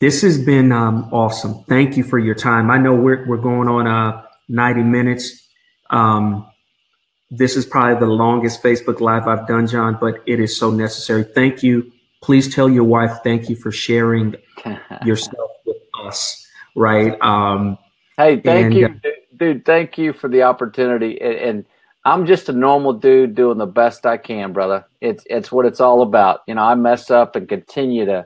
[0.00, 1.64] this has been um, awesome.
[1.64, 2.70] Thank you for your time.
[2.70, 5.48] I know we're we're going on uh, 90 minutes.
[5.90, 6.46] Um,
[7.30, 11.24] this is probably the longest Facebook Live I've done, John, but it is so necessary.
[11.24, 11.90] Thank you.
[12.22, 14.36] Please tell your wife thank you for sharing
[15.04, 16.46] yourself with us.
[16.74, 17.20] Right.
[17.20, 17.78] Um,
[18.16, 19.64] Hey, thank and, you, uh, dude.
[19.66, 21.20] Thank you for the opportunity.
[21.20, 21.64] And, and,
[22.06, 24.86] I'm just a normal dude doing the best I can, brother.
[25.00, 26.40] It's it's what it's all about.
[26.46, 28.24] You know, I mess up and continue to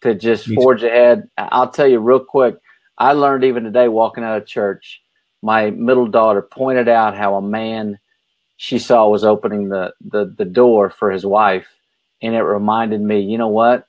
[0.00, 1.28] to just forge ahead.
[1.36, 2.56] I'll tell you real quick.
[2.96, 5.02] I learned even today walking out of church.
[5.42, 7.98] My middle daughter pointed out how a man
[8.56, 11.68] she saw was opening the the, the door for his wife,
[12.22, 13.20] and it reminded me.
[13.20, 13.86] You know what?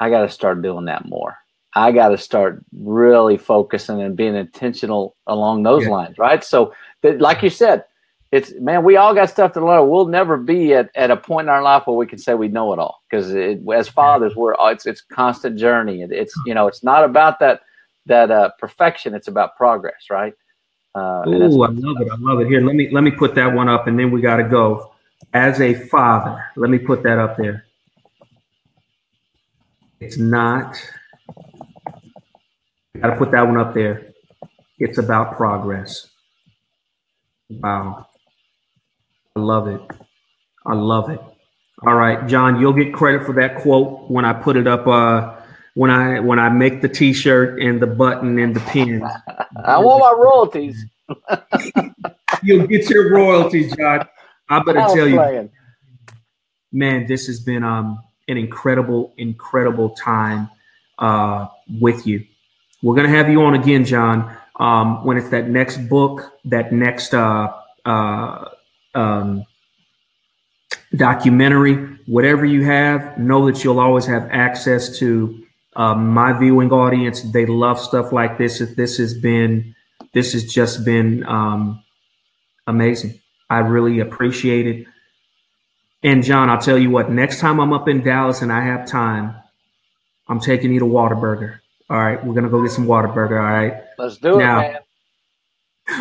[0.00, 1.36] I got to start doing that more.
[1.74, 5.90] I got to start really focusing and being intentional along those yeah.
[5.90, 6.42] lines, right?
[6.42, 7.84] So, like you said,
[8.32, 9.88] it's man, we all got stuff to learn.
[9.88, 12.48] We'll never be at, at a point in our life where we can say we
[12.48, 16.02] know it all because as fathers, we're it's it's constant journey.
[16.02, 17.62] It, it's you know, it's not about that
[18.06, 19.14] that uh, perfection.
[19.14, 20.34] It's about progress, right?
[20.94, 22.08] Uh, Ooh, I love it.
[22.10, 22.48] I love it.
[22.48, 24.92] Here, let me let me put that one up, and then we got to go.
[25.34, 27.66] As a father, let me put that up there.
[30.00, 30.76] It's not
[33.00, 34.12] Got to put that one up there.
[34.78, 36.08] It's about progress.
[37.48, 38.06] Wow.
[39.40, 39.80] I love it.
[40.66, 41.20] I love it.
[41.86, 44.86] All right, John, you'll get credit for that quote when I put it up.
[44.86, 45.34] Uh,
[45.72, 49.02] when I when I make the T-shirt and the button and the pin.
[49.64, 50.84] I want my royalties.
[52.42, 54.06] you'll get your royalties, John.
[54.50, 55.50] I better tell you,
[56.70, 57.98] man, this has been um,
[58.28, 60.50] an incredible, incredible time
[60.98, 61.46] uh,
[61.80, 62.26] with you.
[62.82, 66.72] We're going to have you on again, John, um, when it's that next book, that
[66.72, 67.54] next uh,
[67.86, 68.48] uh,
[68.94, 69.44] um,
[70.94, 71.76] documentary,
[72.06, 75.36] whatever you have, know that you'll always have access to
[75.76, 78.60] Uh, my viewing audience, they love stuff like this.
[78.60, 79.76] If This has been,
[80.12, 81.80] this has just been um,
[82.66, 83.20] amazing.
[83.48, 84.86] I really appreciate it.
[86.02, 88.84] And John, I'll tell you what, next time I'm up in Dallas and I have
[88.84, 89.36] time,
[90.28, 91.60] I'm taking you to Whataburger.
[91.88, 93.38] All right, we're gonna go get some Whataburger.
[93.38, 93.74] All right.
[93.96, 94.80] Let's do now, it, man.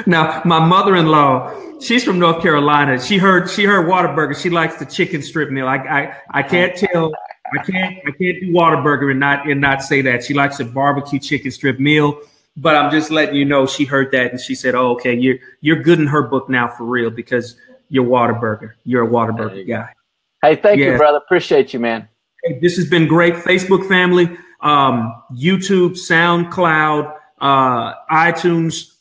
[0.05, 2.99] Now, my mother-in-law, she's from North Carolina.
[2.99, 4.39] She heard she heard Whataburger.
[4.39, 5.67] She likes the chicken strip meal.
[5.67, 7.11] I I, I can't tell.
[7.51, 10.23] I can't I can't do Whataburger and not and not say that.
[10.23, 12.19] She likes a barbecue chicken strip meal.
[12.57, 15.37] But I'm just letting you know she heard that and she said, "Oh, okay, you're
[15.61, 17.55] you're good in her book now for real because
[17.89, 18.73] you're Whataburger.
[18.83, 19.93] You're a Whataburger guy."
[20.41, 20.91] Hey, thank yeah.
[20.91, 21.17] you, brother.
[21.17, 22.07] Appreciate you, man.
[22.43, 23.33] Hey, this has been great.
[23.33, 28.93] Facebook family, um, YouTube, SoundCloud, uh, iTunes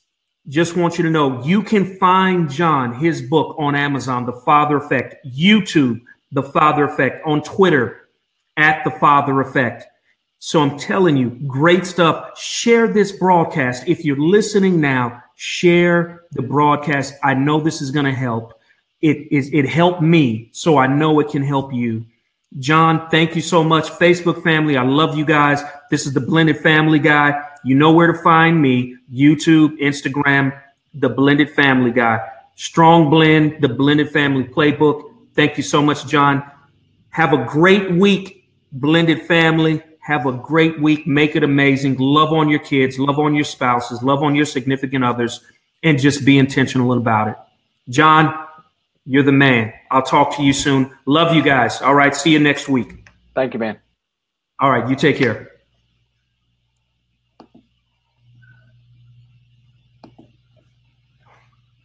[0.48, 4.76] just want you to know you can find John, his book on Amazon, The Father
[4.78, 6.00] Effect, YouTube,
[6.32, 8.08] The Father Effect, on Twitter,
[8.56, 9.84] at The Father Effect.
[10.38, 12.38] So I'm telling you, great stuff.
[12.38, 13.86] Share this broadcast.
[13.88, 17.14] If you're listening now, share the broadcast.
[17.22, 18.54] I know this is going to help.
[19.00, 22.04] It is it helped me, so I know it can help you.
[22.58, 23.88] John, thank you so much.
[23.90, 25.62] Facebook family, I love you guys.
[25.90, 27.47] This is the Blended Family Guy.
[27.64, 30.59] You know where to find me YouTube, Instagram,
[30.94, 32.26] The Blended Family Guy.
[32.55, 35.14] Strong Blend, The Blended Family Playbook.
[35.35, 36.43] Thank you so much, John.
[37.10, 39.82] Have a great week, Blended Family.
[40.01, 41.06] Have a great week.
[41.06, 41.97] Make it amazing.
[41.98, 45.40] Love on your kids, love on your spouses, love on your significant others,
[45.82, 47.36] and just be intentional about it.
[47.89, 48.47] John,
[49.05, 49.72] you're the man.
[49.90, 50.90] I'll talk to you soon.
[51.06, 51.80] Love you guys.
[51.80, 52.14] All right.
[52.14, 53.09] See you next week.
[53.35, 53.78] Thank you, man.
[54.60, 54.89] All right.
[54.89, 55.57] You take care.